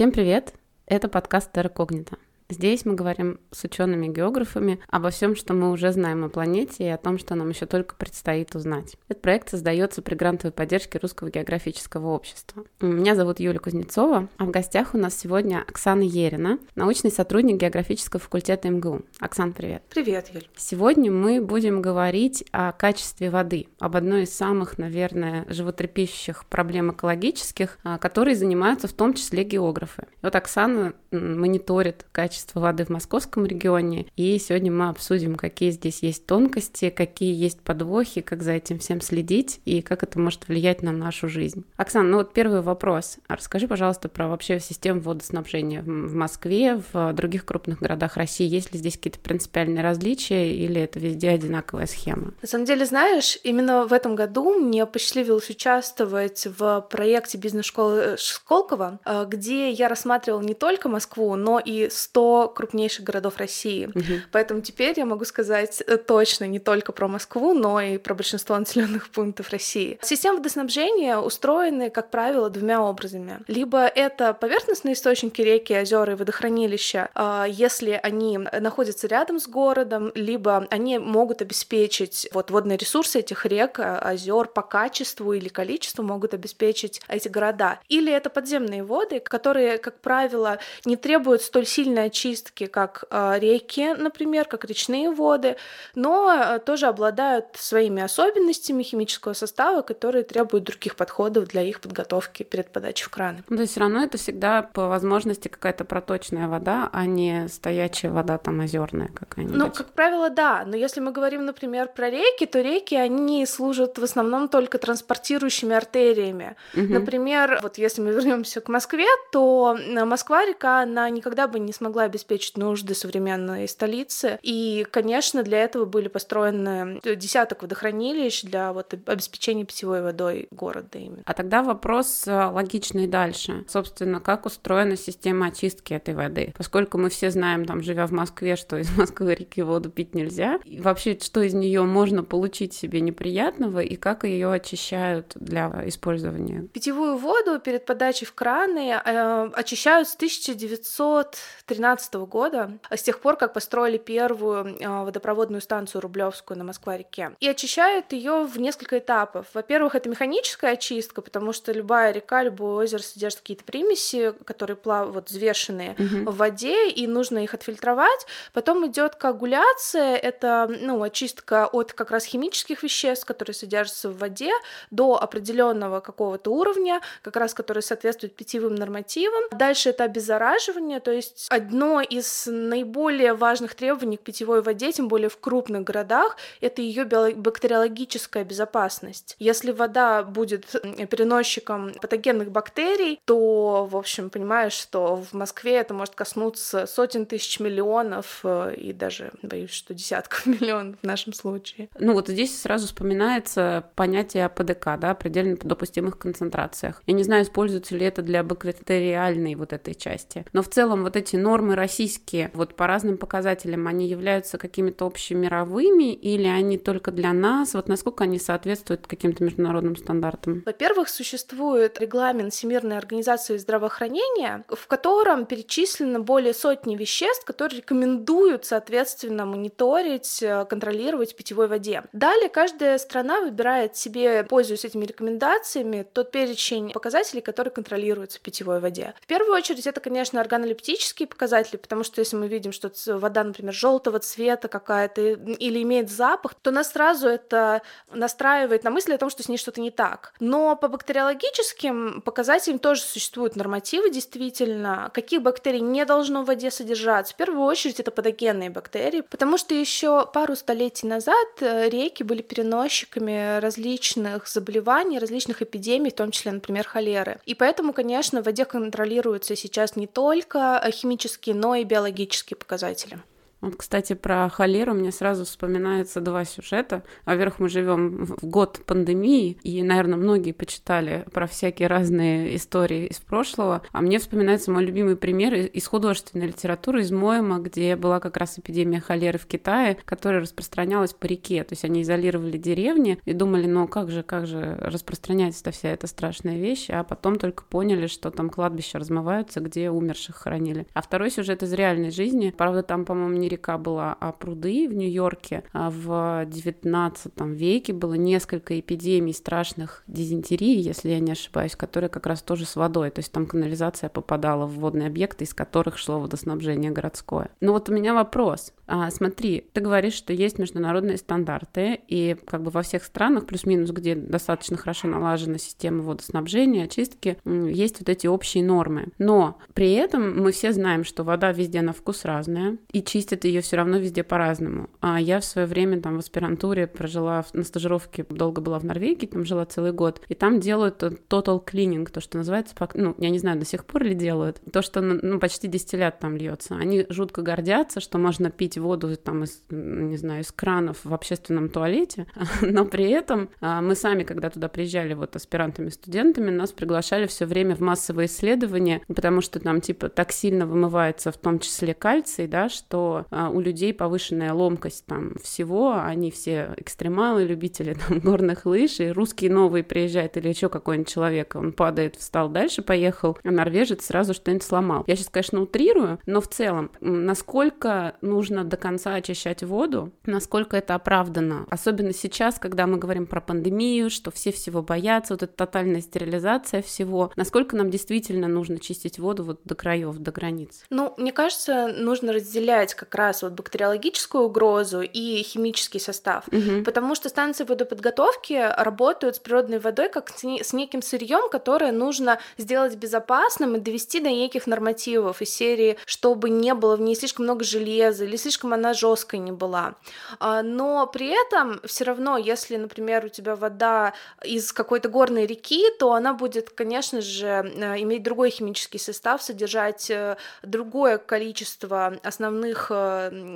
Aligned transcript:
Всем 0.00 0.12
привет! 0.12 0.54
Это 0.86 1.10
подкаст 1.10 1.52
Терра 1.52 1.68
Когнита. 1.68 2.16
Здесь 2.50 2.84
мы 2.84 2.94
говорим 2.94 3.38
с 3.52 3.62
учеными-географами 3.62 4.80
обо 4.88 5.10
всем, 5.10 5.36
что 5.36 5.54
мы 5.54 5.70
уже 5.70 5.92
знаем 5.92 6.24
о 6.24 6.28
планете 6.28 6.84
и 6.84 6.88
о 6.88 6.96
том, 6.96 7.16
что 7.16 7.36
нам 7.36 7.48
еще 7.48 7.64
только 7.64 7.94
предстоит 7.94 8.56
узнать. 8.56 8.96
Этот 9.08 9.22
проект 9.22 9.48
создается 9.48 10.02
при 10.02 10.16
грантовой 10.16 10.50
поддержке 10.52 10.98
Русского 10.98 11.30
географического 11.30 12.08
общества. 12.08 12.64
Меня 12.80 13.14
зовут 13.14 13.38
Юлия 13.38 13.60
Кузнецова, 13.60 14.28
а 14.36 14.44
в 14.44 14.50
гостях 14.50 14.94
у 14.94 14.98
нас 14.98 15.16
сегодня 15.16 15.64
Оксана 15.68 16.02
Ерина, 16.02 16.58
научный 16.74 17.12
сотрудник 17.12 17.56
географического 17.56 18.20
факультета 18.20 18.68
МГУ. 18.68 19.02
Оксан, 19.20 19.52
привет. 19.52 19.84
Привет, 19.88 20.30
Юль. 20.34 20.48
Сегодня 20.56 21.12
мы 21.12 21.40
будем 21.40 21.80
говорить 21.80 22.44
о 22.50 22.72
качестве 22.72 23.30
воды, 23.30 23.68
об 23.78 23.94
одной 23.94 24.24
из 24.24 24.34
самых, 24.34 24.76
наверное, 24.76 25.46
животрепещущих 25.48 26.44
проблем 26.46 26.90
экологических, 26.90 27.78
а, 27.84 27.98
которые 27.98 28.34
занимаются 28.34 28.88
в 28.88 28.92
том 28.92 29.14
числе 29.14 29.44
географы. 29.44 30.02
И 30.02 30.24
вот 30.24 30.34
Оксана 30.34 30.94
мониторит 31.12 32.06
качество 32.10 32.39
качество 32.40 32.60
воды 32.60 32.84
в 32.86 32.88
московском 32.88 33.44
регионе. 33.44 34.06
И 34.16 34.38
сегодня 34.38 34.72
мы 34.72 34.88
обсудим, 34.88 35.34
какие 35.34 35.70
здесь 35.70 36.02
есть 36.02 36.24
тонкости, 36.24 36.88
какие 36.88 37.34
есть 37.34 37.60
подвохи, 37.60 38.22
как 38.22 38.42
за 38.42 38.52
этим 38.52 38.78
всем 38.78 39.02
следить 39.02 39.60
и 39.66 39.82
как 39.82 40.02
это 40.02 40.18
может 40.18 40.48
влиять 40.48 40.82
на 40.82 40.90
нашу 40.90 41.28
жизнь. 41.28 41.64
Оксана, 41.76 42.08
ну 42.08 42.16
вот 42.18 42.32
первый 42.32 42.62
вопрос. 42.62 43.18
Расскажи, 43.28 43.68
пожалуйста, 43.68 44.08
про 44.08 44.28
вообще 44.28 44.58
систему 44.58 45.00
водоснабжения 45.00 45.82
в 45.82 46.14
Москве, 46.14 46.82
в 46.92 47.12
других 47.12 47.44
крупных 47.44 47.80
городах 47.80 48.16
России. 48.16 48.46
Есть 48.46 48.72
ли 48.72 48.78
здесь 48.78 48.96
какие-то 48.96 49.18
принципиальные 49.18 49.82
различия 49.82 50.54
или 50.54 50.80
это 50.80 50.98
везде 50.98 51.28
одинаковая 51.30 51.86
схема? 51.86 52.32
На 52.40 52.48
самом 52.48 52.64
деле, 52.64 52.86
знаешь, 52.86 53.38
именно 53.44 53.86
в 53.86 53.92
этом 53.92 54.14
году 54.14 54.54
мне 54.54 54.86
посчастливилось 54.86 55.50
участвовать 55.50 56.46
в 56.46 56.86
проекте 56.90 57.36
бизнес-школы 57.36 58.16
Сколково, 58.18 58.98
э, 59.04 59.26
где 59.28 59.70
я 59.70 59.88
рассматривала 59.88 60.40
не 60.40 60.54
только 60.54 60.88
Москву, 60.88 61.36
но 61.36 61.58
и 61.58 61.90
100 61.90 62.29
крупнейших 62.48 63.04
городов 63.04 63.36
России. 63.36 63.86
Угу. 63.86 64.20
Поэтому 64.32 64.60
теперь 64.60 64.94
я 64.98 65.06
могу 65.06 65.24
сказать 65.24 65.82
э, 65.86 65.96
точно 65.96 66.44
не 66.44 66.58
только 66.58 66.92
про 66.92 67.08
Москву, 67.08 67.54
но 67.54 67.80
и 67.80 67.98
про 67.98 68.14
большинство 68.14 68.56
населенных 68.58 69.10
пунктов 69.10 69.50
России. 69.50 69.98
Системы 70.02 70.38
водоснабжения 70.38 71.18
устроены, 71.18 71.90
как 71.90 72.10
правило, 72.10 72.50
двумя 72.50 72.82
образами. 72.82 73.40
Либо 73.46 73.86
это 73.86 74.34
поверхностные 74.34 74.94
источники 74.94 75.40
реки, 75.42 75.72
озера 75.72 76.12
и 76.12 76.16
водохранилища, 76.16 77.10
а, 77.14 77.46
если 77.48 77.98
они 78.02 78.38
находятся 78.38 79.06
рядом 79.06 79.38
с 79.40 79.48
городом, 79.48 80.12
либо 80.14 80.66
они 80.70 80.98
могут 80.98 81.42
обеспечить 81.42 82.28
вот 82.32 82.50
водные 82.50 82.78
ресурсы 82.78 83.20
этих 83.20 83.46
рек, 83.46 83.78
а, 83.78 83.98
озер 83.98 84.46
по 84.46 84.62
качеству 84.62 85.32
или 85.32 85.48
количеству 85.48 86.02
могут 86.02 86.34
обеспечить 86.34 87.00
эти 87.08 87.28
города. 87.28 87.80
Или 87.88 88.12
это 88.12 88.30
подземные 88.30 88.84
воды, 88.84 89.20
которые, 89.20 89.78
как 89.78 90.00
правило, 90.00 90.58
не 90.84 90.96
требуют 90.96 91.42
столь 91.42 91.66
сильной 91.66 92.04
очистки, 92.10 92.66
как 92.66 93.04
а, 93.10 93.38
реки, 93.38 93.94
например, 93.94 94.44
как 94.44 94.64
речные 94.64 95.10
воды, 95.10 95.56
но 95.94 96.28
а, 96.28 96.58
тоже 96.58 96.86
обладают 96.86 97.46
своими 97.54 98.02
особенностями 98.02 98.82
химического 98.82 99.32
состава, 99.32 99.82
которые 99.82 100.24
требуют 100.24 100.64
других 100.64 100.96
подходов 100.96 101.48
для 101.48 101.62
их 101.62 101.80
подготовки 101.80 102.42
перед 102.42 102.70
подачей 102.72 103.06
в 103.06 103.08
краны. 103.08 103.42
Есть 103.48 103.72
все 103.72 103.80
равно 103.80 104.02
это 104.02 104.18
всегда 104.18 104.62
по 104.62 104.88
возможности 104.88 105.48
какая-то 105.48 105.84
проточная 105.84 106.48
вода, 106.48 106.90
а 106.92 107.06
не 107.06 107.48
стоячая 107.48 108.10
вода 108.10 108.38
там 108.38 108.60
озерная 108.60 109.08
какая-нибудь. 109.08 109.56
Ну, 109.56 109.70
как 109.70 109.92
правило, 109.92 110.30
да. 110.30 110.64
Но 110.66 110.76
если 110.76 111.00
мы 111.00 111.12
говорим, 111.12 111.44
например, 111.44 111.88
про 111.94 112.10
реки, 112.10 112.46
то 112.46 112.60
реки, 112.60 112.94
они 112.94 113.46
служат 113.46 113.98
в 113.98 114.04
основном 114.04 114.48
только 114.48 114.78
транспортирующими 114.78 115.74
артериями. 115.74 116.56
Угу. 116.74 116.92
Например, 116.92 117.60
вот 117.62 117.78
если 117.78 118.02
мы 118.02 118.12
вернемся 118.12 118.60
к 118.60 118.68
Москве, 118.68 119.06
то 119.32 119.76
Москва-река, 120.04 120.82
она 120.82 121.08
никогда 121.10 121.46
бы 121.46 121.58
не 121.58 121.72
смогла 121.72 121.99
обеспечить 122.02 122.56
нужды 122.56 122.94
современной 122.94 123.68
столицы. 123.68 124.38
И, 124.42 124.86
конечно, 124.90 125.42
для 125.42 125.62
этого 125.62 125.84
были 125.84 126.08
построены 126.08 127.00
десяток 127.16 127.62
водохранилищ 127.62 128.42
для 128.42 128.72
вот 128.72 128.94
обеспечения 129.06 129.64
питьевой 129.64 130.02
водой 130.02 130.48
города 130.50 130.98
именно. 130.98 131.22
А 131.24 131.34
тогда 131.34 131.62
вопрос 131.62 132.26
э, 132.26 132.32
логичный 132.32 133.06
дальше. 133.06 133.64
Собственно, 133.68 134.20
как 134.20 134.46
устроена 134.46 134.96
система 134.96 135.46
очистки 135.46 135.94
этой 135.94 136.14
воды? 136.14 136.54
Поскольку 136.56 136.98
мы 136.98 137.10
все 137.10 137.30
знаем, 137.30 137.64
там, 137.64 137.82
живя 137.82 138.06
в 138.06 138.12
Москве, 138.12 138.56
что 138.56 138.76
из 138.76 138.90
Москвы 138.96 139.34
реки 139.34 139.62
воду 139.62 139.90
пить 139.90 140.14
нельзя, 140.14 140.60
и 140.64 140.80
вообще, 140.80 141.18
что 141.20 141.40
из 141.42 141.54
нее 141.54 141.82
можно 141.82 142.22
получить 142.24 142.74
себе 142.74 143.00
неприятного, 143.00 143.80
и 143.80 143.96
как 143.96 144.24
ее 144.24 144.52
очищают 144.52 145.32
для 145.34 145.82
использования? 145.86 146.68
Питьевую 146.72 147.16
воду 147.16 147.60
перед 147.60 147.86
подачей 147.86 148.26
в 148.26 148.34
краны 148.34 148.92
э, 148.92 149.50
очищают 149.54 150.08
с 150.08 150.14
1913 150.14 151.88
2012 151.96 152.14
года, 152.30 152.78
с 152.90 153.02
тех 153.02 153.20
пор, 153.20 153.36
как 153.36 153.52
построили 153.52 153.98
первую 153.98 154.76
а, 154.84 155.04
водопроводную 155.04 155.60
станцию 155.60 156.00
Рублевскую 156.02 156.58
на 156.58 156.64
Москва-реке. 156.64 157.32
И 157.40 157.48
очищают 157.48 158.12
ее 158.12 158.44
в 158.44 158.58
несколько 158.60 158.98
этапов. 158.98 159.46
Во-первых, 159.54 159.94
это 159.94 160.08
механическая 160.08 160.72
очистка, 160.72 161.22
потому 161.22 161.52
что 161.52 161.72
любая 161.72 162.12
река, 162.12 162.42
любое 162.42 162.84
озеро 162.84 163.02
содержит 163.02 163.40
какие-то 163.40 163.64
примеси, 163.64 164.34
которые 164.44 164.76
плавают, 164.76 165.14
вот, 165.14 165.30
взвешенные 165.30 165.92
угу. 165.92 166.30
в 166.30 166.36
воде, 166.36 166.88
и 166.90 167.06
нужно 167.06 167.38
их 167.38 167.54
отфильтровать. 167.54 168.26
Потом 168.52 168.86
идет 168.86 169.16
коагуляция, 169.16 170.16
это, 170.16 170.70
ну, 170.80 171.02
очистка 171.02 171.66
от 171.66 171.92
как 171.92 172.10
раз 172.10 172.24
химических 172.24 172.82
веществ, 172.82 173.24
которые 173.24 173.54
содержатся 173.54 174.10
в 174.10 174.18
воде, 174.18 174.52
до 174.90 175.20
определенного 175.20 176.00
какого-то 176.00 176.50
уровня, 176.52 177.00
как 177.22 177.36
раз 177.36 177.54
который 177.54 177.82
соответствует 177.82 178.36
питьевым 178.36 178.74
нормативам. 178.74 179.42
Дальше 179.52 179.90
это 179.90 180.04
обеззараживание, 180.04 181.00
то 181.00 181.10
есть 181.10 181.46
одно 181.50 181.79
одно 181.80 182.02
из 182.02 182.46
наиболее 182.46 183.32
важных 183.32 183.74
требований 183.74 184.18
к 184.18 184.20
питьевой 184.20 184.60
воде, 184.60 184.92
тем 184.92 185.08
более 185.08 185.30
в 185.30 185.38
крупных 185.38 185.84
городах, 185.84 186.36
это 186.60 186.82
ее 186.82 187.04
бактериологическая 187.04 188.44
безопасность. 188.44 189.34
Если 189.38 189.72
вода 189.72 190.22
будет 190.22 190.66
переносчиком 191.10 191.92
патогенных 192.00 192.50
бактерий, 192.50 193.18
то, 193.24 193.86
в 193.90 193.96
общем, 193.96 194.28
понимаешь, 194.28 194.74
что 194.74 195.16
в 195.16 195.32
Москве 195.32 195.76
это 195.76 195.94
может 195.94 196.14
коснуться 196.14 196.86
сотен 196.86 197.24
тысяч 197.24 197.60
миллионов 197.60 198.40
э, 198.44 198.74
и 198.76 198.92
даже, 198.92 199.30
боюсь, 199.42 199.70
что 199.70 199.94
десятков 199.94 200.44
миллионов 200.46 200.96
в 201.00 201.06
нашем 201.06 201.32
случае. 201.32 201.88
Ну 201.98 202.12
вот 202.12 202.28
здесь 202.28 202.60
сразу 202.60 202.88
вспоминается 202.88 203.84
понятие 203.94 204.48
ПДК, 204.50 204.98
да, 204.98 205.14
предельно 205.14 205.56
допустимых 205.56 206.18
концентрациях. 206.18 207.02
Я 207.06 207.14
не 207.14 207.22
знаю, 207.22 207.44
используется 207.44 207.96
ли 207.96 208.04
это 208.04 208.20
для 208.20 208.42
бактериальной 208.42 209.54
вот 209.54 209.72
этой 209.72 209.94
части, 209.94 210.44
но 210.52 210.62
в 210.62 210.68
целом 210.68 211.04
вот 211.04 211.16
эти 211.16 211.36
нормы 211.36 211.69
российские, 211.74 212.50
вот 212.54 212.74
по 212.74 212.86
разным 212.86 213.18
показателям, 213.18 213.86
они 213.86 214.06
являются 214.06 214.58
какими-то 214.58 215.06
общемировыми 215.06 216.12
или 216.12 216.46
они 216.46 216.78
только 216.78 217.10
для 217.10 217.32
нас? 217.32 217.74
Вот 217.74 217.88
насколько 217.88 218.24
они 218.24 218.38
соответствуют 218.38 219.06
каким-то 219.06 219.44
международным 219.44 219.96
стандартам? 219.96 220.62
Во-первых, 220.66 221.08
существует 221.08 222.00
регламент 222.00 222.52
Всемирной 222.52 222.98
организации 222.98 223.56
здравоохранения, 223.56 224.64
в 224.68 224.86
котором 224.86 225.46
перечислено 225.46 226.20
более 226.20 226.54
сотни 226.54 226.96
веществ, 226.96 227.44
которые 227.44 227.78
рекомендуют, 227.78 228.64
соответственно, 228.64 229.46
мониторить, 229.46 230.42
э, 230.42 230.64
контролировать 230.68 231.32
в 231.32 231.36
питьевой 231.36 231.68
воде. 231.68 232.04
Далее 232.12 232.48
каждая 232.48 232.98
страна 232.98 233.40
выбирает 233.40 233.96
себе, 233.96 234.44
пользуясь 234.44 234.84
этими 234.84 235.04
рекомендациями, 235.04 236.06
тот 236.12 236.30
перечень 236.30 236.90
показателей, 236.90 237.40
которые 237.40 237.72
контролируются 237.72 238.38
в 238.38 238.42
питьевой 238.42 238.80
воде. 238.80 239.14
В 239.20 239.26
первую 239.26 239.54
очередь 239.54 239.86
это, 239.86 240.00
конечно, 240.00 240.40
органолептические 240.40 241.28
показатели, 241.28 241.59
показатели, 241.60 241.76
потому 241.76 242.04
что 242.04 242.20
если 242.20 242.36
мы 242.36 242.48
видим, 242.48 242.72
что 242.72 242.90
вода, 243.18 243.44
например, 243.44 243.74
желтого 243.74 244.18
цвета 244.18 244.68
какая-то 244.68 245.20
или 245.20 245.82
имеет 245.82 246.10
запах, 246.10 246.54
то 246.54 246.70
нас 246.70 246.92
сразу 246.92 247.28
это 247.28 247.82
настраивает 248.12 248.84
на 248.84 248.90
мысли 248.90 249.14
о 249.14 249.18
том, 249.18 249.30
что 249.30 249.42
с 249.42 249.48
ней 249.48 249.58
что-то 249.58 249.80
не 249.80 249.90
так. 249.90 250.32
Но 250.40 250.76
по 250.76 250.88
бактериологическим 250.88 252.22
показателям 252.22 252.78
тоже 252.78 253.02
существуют 253.02 253.56
нормативы, 253.56 254.10
действительно, 254.10 255.10
каких 255.12 255.42
бактерий 255.42 255.80
не 255.80 256.04
должно 256.04 256.42
в 256.42 256.46
воде 256.46 256.70
содержаться. 256.70 257.34
В 257.34 257.36
первую 257.36 257.62
очередь 257.62 258.00
это 258.00 258.10
патогенные 258.10 258.70
бактерии, 258.70 259.20
потому 259.20 259.58
что 259.58 259.74
еще 259.74 260.26
пару 260.32 260.56
столетий 260.56 261.06
назад 261.06 261.48
э, 261.60 261.88
реки 261.88 262.22
были 262.22 262.42
переносчиками 262.42 263.60
различных 263.60 264.48
заболеваний, 264.48 265.18
различных 265.18 265.62
эпидемий, 265.62 266.10
в 266.10 266.14
том 266.14 266.30
числе, 266.30 266.52
например, 266.52 266.86
холеры. 266.86 267.40
И 267.46 267.54
поэтому, 267.54 267.92
конечно, 267.92 268.42
в 268.42 268.46
воде 268.46 268.64
контролируются 268.64 269.56
сейчас 269.56 269.96
не 269.96 270.06
только 270.06 270.80
химические 270.92 271.49
но 271.52 271.74
и 271.74 271.84
биологические 271.84 272.56
показатели. 272.56 273.18
Вот, 273.60 273.76
кстати, 273.76 274.14
про 274.14 274.48
холеру 274.48 274.94
мне 274.94 275.12
сразу 275.12 275.44
вспоминается 275.44 276.20
два 276.20 276.44
сюжета. 276.44 277.02
Во-первых, 277.26 277.58
мы 277.58 277.68
живем 277.68 278.24
в 278.24 278.46
год 278.46 278.80
пандемии, 278.86 279.58
и, 279.62 279.82
наверное, 279.82 280.18
многие 280.18 280.52
почитали 280.52 281.24
про 281.32 281.46
всякие 281.46 281.88
разные 281.88 282.56
истории 282.56 283.06
из 283.06 283.18
прошлого. 283.18 283.82
А 283.92 284.00
мне 284.00 284.18
вспоминается 284.18 284.70
мой 284.70 284.84
любимый 284.84 285.16
пример 285.16 285.54
из 285.54 285.86
художественной 285.86 286.48
литературы, 286.48 287.02
из 287.02 287.10
Моема, 287.10 287.58
где 287.58 287.96
была 287.96 288.20
как 288.20 288.36
раз 288.36 288.58
эпидемия 288.58 289.00
холеры 289.00 289.38
в 289.38 289.46
Китае, 289.46 289.98
которая 290.04 290.40
распространялась 290.40 291.12
по 291.12 291.26
реке. 291.26 291.62
То 291.64 291.72
есть 291.72 291.84
они 291.84 292.02
изолировали 292.02 292.56
деревни 292.56 293.18
и 293.24 293.32
думали, 293.32 293.66
ну 293.66 293.86
как 293.86 294.10
же, 294.10 294.22
как 294.22 294.46
же 294.46 294.78
распространяется 294.80 295.70
вся 295.70 295.90
эта 295.90 296.06
страшная 296.06 296.58
вещь, 296.58 296.86
а 296.88 297.04
потом 297.04 297.36
только 297.36 297.64
поняли, 297.64 298.06
что 298.06 298.30
там 298.30 298.50
кладбища 298.50 298.98
размываются, 298.98 299.60
где 299.60 299.90
умерших 299.90 300.36
хоронили. 300.36 300.86
А 300.94 301.02
второй 301.02 301.30
сюжет 301.30 301.62
из 301.62 301.72
реальной 301.72 302.10
жизни. 302.10 302.54
Правда, 302.56 302.82
там, 302.82 303.04
по-моему, 303.04 303.36
не 303.36 303.49
река 303.50 303.78
была, 303.78 304.16
а 304.18 304.32
пруды 304.32 304.88
в 304.88 304.94
Нью-Йорке. 304.94 305.64
А 305.72 305.90
в 305.90 306.44
19 306.46 307.32
веке 307.40 307.92
было 307.92 308.14
несколько 308.14 308.78
эпидемий 308.78 309.34
страшных 309.34 310.02
дизентерии, 310.06 310.78
если 310.78 311.10
я 311.10 311.20
не 311.20 311.32
ошибаюсь, 311.32 311.76
которые 311.76 312.08
как 312.08 312.26
раз 312.26 312.42
тоже 312.42 312.64
с 312.64 312.76
водой. 312.76 313.10
То 313.10 313.20
есть 313.20 313.32
там 313.32 313.46
канализация 313.46 314.08
попадала 314.08 314.66
в 314.66 314.78
водные 314.78 315.08
объекты, 315.08 315.44
из 315.44 315.54
которых 315.54 315.98
шло 315.98 316.20
водоснабжение 316.20 316.90
городское. 316.90 317.50
Но 317.60 317.72
вот 317.72 317.88
у 317.88 317.92
меня 317.92 318.14
вопрос. 318.14 318.72
А, 318.86 319.08
смотри, 319.10 319.64
ты 319.72 319.80
говоришь, 319.80 320.14
что 320.14 320.32
есть 320.32 320.58
международные 320.58 321.16
стандарты, 321.16 322.00
и 322.08 322.36
как 322.46 322.62
бы 322.62 322.70
во 322.70 322.82
всех 322.82 323.04
странах, 323.04 323.46
плюс-минус, 323.46 323.90
где 323.90 324.16
достаточно 324.16 324.76
хорошо 324.76 325.06
налажена 325.06 325.58
система 325.58 326.02
водоснабжения, 326.02 326.84
очистки, 326.84 327.38
есть 327.44 328.00
вот 328.00 328.08
эти 328.08 328.26
общие 328.26 328.64
нормы. 328.64 329.08
Но 329.18 329.58
при 329.74 329.92
этом 329.92 330.42
мы 330.42 330.50
все 330.50 330.72
знаем, 330.72 331.04
что 331.04 331.22
вода 331.22 331.52
везде 331.52 331.82
на 331.82 331.92
вкус 331.92 332.24
разная, 332.24 332.78
и 332.92 333.02
чистят 333.40 333.44
ее 333.44 333.60
все 333.60 333.76
равно 333.76 333.98
везде 333.98 334.22
по-разному. 334.22 334.88
А 335.00 335.20
я 335.20 335.40
в 335.40 335.44
свое 335.44 335.66
время 335.66 336.00
там 336.00 336.16
в 336.16 336.18
аспирантуре 336.18 336.86
прожила 336.86 337.44
на 337.52 337.64
стажировке, 337.64 338.24
долго 338.28 338.60
была 338.60 338.78
в 338.78 338.84
Норвегии, 338.84 339.26
там 339.26 339.44
жила 339.44 339.64
целый 339.64 339.92
год, 339.92 340.20
и 340.28 340.34
там 340.34 340.60
делают 340.60 341.02
total 341.02 341.64
cleaning, 341.64 342.10
то, 342.10 342.20
что 342.20 342.38
называется, 342.38 342.74
ну, 342.94 343.14
я 343.18 343.30
не 343.30 343.38
знаю, 343.38 343.58
до 343.58 343.64
сих 343.64 343.84
пор 343.84 344.04
ли 344.04 344.14
делают, 344.14 344.60
то, 344.72 344.82
что 344.82 345.00
ну, 345.00 345.38
почти 345.38 345.68
дистиллят 345.68 346.18
там 346.18 346.36
льется. 346.36 346.76
Они 346.76 347.06
жутко 347.08 347.42
гордятся, 347.42 348.00
что 348.00 348.18
можно 348.18 348.50
пить 348.50 348.78
воду 348.78 349.16
там 349.16 349.44
из, 349.44 349.62
не 349.70 350.16
знаю, 350.16 350.42
из 350.42 350.52
кранов 350.52 350.98
в 351.04 351.12
общественном 351.14 351.68
туалете, 351.68 352.26
но 352.60 352.84
при 352.84 353.10
этом 353.10 353.48
а, 353.60 353.80
мы 353.80 353.94
сами, 353.94 354.24
когда 354.24 354.50
туда 354.50 354.68
приезжали 354.68 355.14
вот 355.14 355.36
аспирантами, 355.36 355.88
студентами, 355.88 356.50
нас 356.50 356.72
приглашали 356.72 357.26
все 357.26 357.46
время 357.46 357.74
в 357.74 357.80
массовые 357.80 358.26
исследования, 358.26 359.02
потому 359.06 359.40
что 359.40 359.60
там 359.60 359.80
типа 359.80 360.08
так 360.08 360.32
сильно 360.32 360.66
вымывается 360.66 361.32
в 361.32 361.36
том 361.36 361.58
числе 361.58 361.94
кальций, 361.94 362.46
да, 362.46 362.68
что 362.68 363.26
у 363.30 363.60
людей 363.60 363.94
повышенная 363.94 364.52
ломкость 364.52 365.06
там 365.06 365.34
всего, 365.42 365.94
они 365.94 366.30
все 366.30 366.74
экстремалы, 366.76 367.44
любители 367.44 367.94
там 368.08 368.20
горных 368.20 368.66
лыж, 368.66 369.00
и 369.00 369.10
русские 369.10 369.50
новые 369.50 369.84
приезжают 369.84 370.36
или 370.36 370.48
еще 370.48 370.68
какой-нибудь 370.68 371.08
человек, 371.08 371.54
он 371.54 371.72
падает, 371.72 372.16
встал 372.16 372.48
дальше, 372.48 372.82
поехал, 372.82 373.38
а 373.44 373.50
норвежец 373.50 374.06
сразу 374.06 374.34
что-нибудь 374.34 374.62
сломал. 374.62 375.04
Я 375.06 375.16
сейчас, 375.16 375.28
конечно, 375.28 375.60
утрирую, 375.60 376.18
но 376.26 376.40
в 376.40 376.48
целом, 376.48 376.90
насколько 377.00 378.16
нужно 378.20 378.64
до 378.64 378.76
конца 378.76 379.14
очищать 379.14 379.62
воду, 379.62 380.12
насколько 380.24 380.76
это 380.76 380.94
оправдано. 380.94 381.66
Особенно 381.70 382.12
сейчас, 382.12 382.58
когда 382.58 382.86
мы 382.86 382.98
говорим 382.98 383.26
про 383.26 383.40
пандемию, 383.40 384.10
что 384.10 384.30
все 384.30 384.52
всего 384.52 384.82
боятся, 384.82 385.34
вот 385.34 385.42
эта 385.42 385.52
тотальная 385.52 386.00
стерилизация 386.00 386.82
всего. 386.82 387.32
Насколько 387.36 387.76
нам 387.76 387.90
действительно 387.90 388.48
нужно 388.48 388.78
чистить 388.78 389.18
воду 389.18 389.44
вот 389.44 389.60
до 389.64 389.74
краев, 389.74 390.16
до 390.18 390.32
границ? 390.32 390.84
Ну, 390.90 391.14
мне 391.16 391.32
кажется, 391.32 391.88
нужно 391.88 392.32
разделять 392.32 392.94
как 392.94 393.14
раз 393.20 393.42
вот 393.42 393.52
бактериологическую 393.52 394.44
угрозу 394.44 395.00
и 395.02 395.42
химический 395.42 396.00
состав, 396.00 396.44
угу. 396.48 396.84
потому 396.84 397.14
что 397.14 397.28
станции 397.28 397.64
водоподготовки 397.64 398.72
работают 398.76 399.36
с 399.36 399.38
природной 399.38 399.78
водой 399.78 400.08
как 400.08 400.30
с 400.30 400.72
неким 400.72 401.02
сырьем, 401.02 401.48
которое 401.50 401.92
нужно 401.92 402.38
сделать 402.58 402.94
безопасным 402.96 403.76
и 403.76 403.80
довести 403.80 404.20
до 404.20 404.30
неких 404.30 404.66
нормативов 404.66 405.42
из 405.42 405.50
серии, 405.50 405.96
чтобы 406.06 406.50
не 406.50 406.74
было 406.74 406.96
в 406.96 407.00
ней 407.00 407.16
слишком 407.16 407.44
много 407.44 407.64
железа 407.64 408.24
или 408.24 408.36
слишком 408.36 408.60
слишком 408.60 408.72
она 408.72 408.94
жесткой 408.94 409.38
не 409.40 409.52
была. 409.52 409.94
А, 410.38 410.62
но 410.62 411.06
при 411.06 411.28
этом 411.28 411.80
все 411.84 412.04
равно, 412.04 412.36
если, 412.36 412.76
например, 412.76 413.24
у 413.24 413.28
тебя 413.28 413.56
вода 413.56 414.12
из 414.44 414.72
какой-то 414.72 415.08
горной 415.08 415.46
реки, 415.46 415.84
то 415.98 416.12
она 416.12 416.34
будет, 416.34 416.70
конечно 416.70 417.20
же, 417.20 417.46
э, 417.46 418.02
иметь 418.02 418.22
другой 418.22 418.50
химический 418.50 418.98
состав, 418.98 419.42
содержать 419.42 420.10
э, 420.10 420.36
другое 420.62 421.18
количество 421.18 422.18
основных 422.22 422.90
э, 422.90 423.09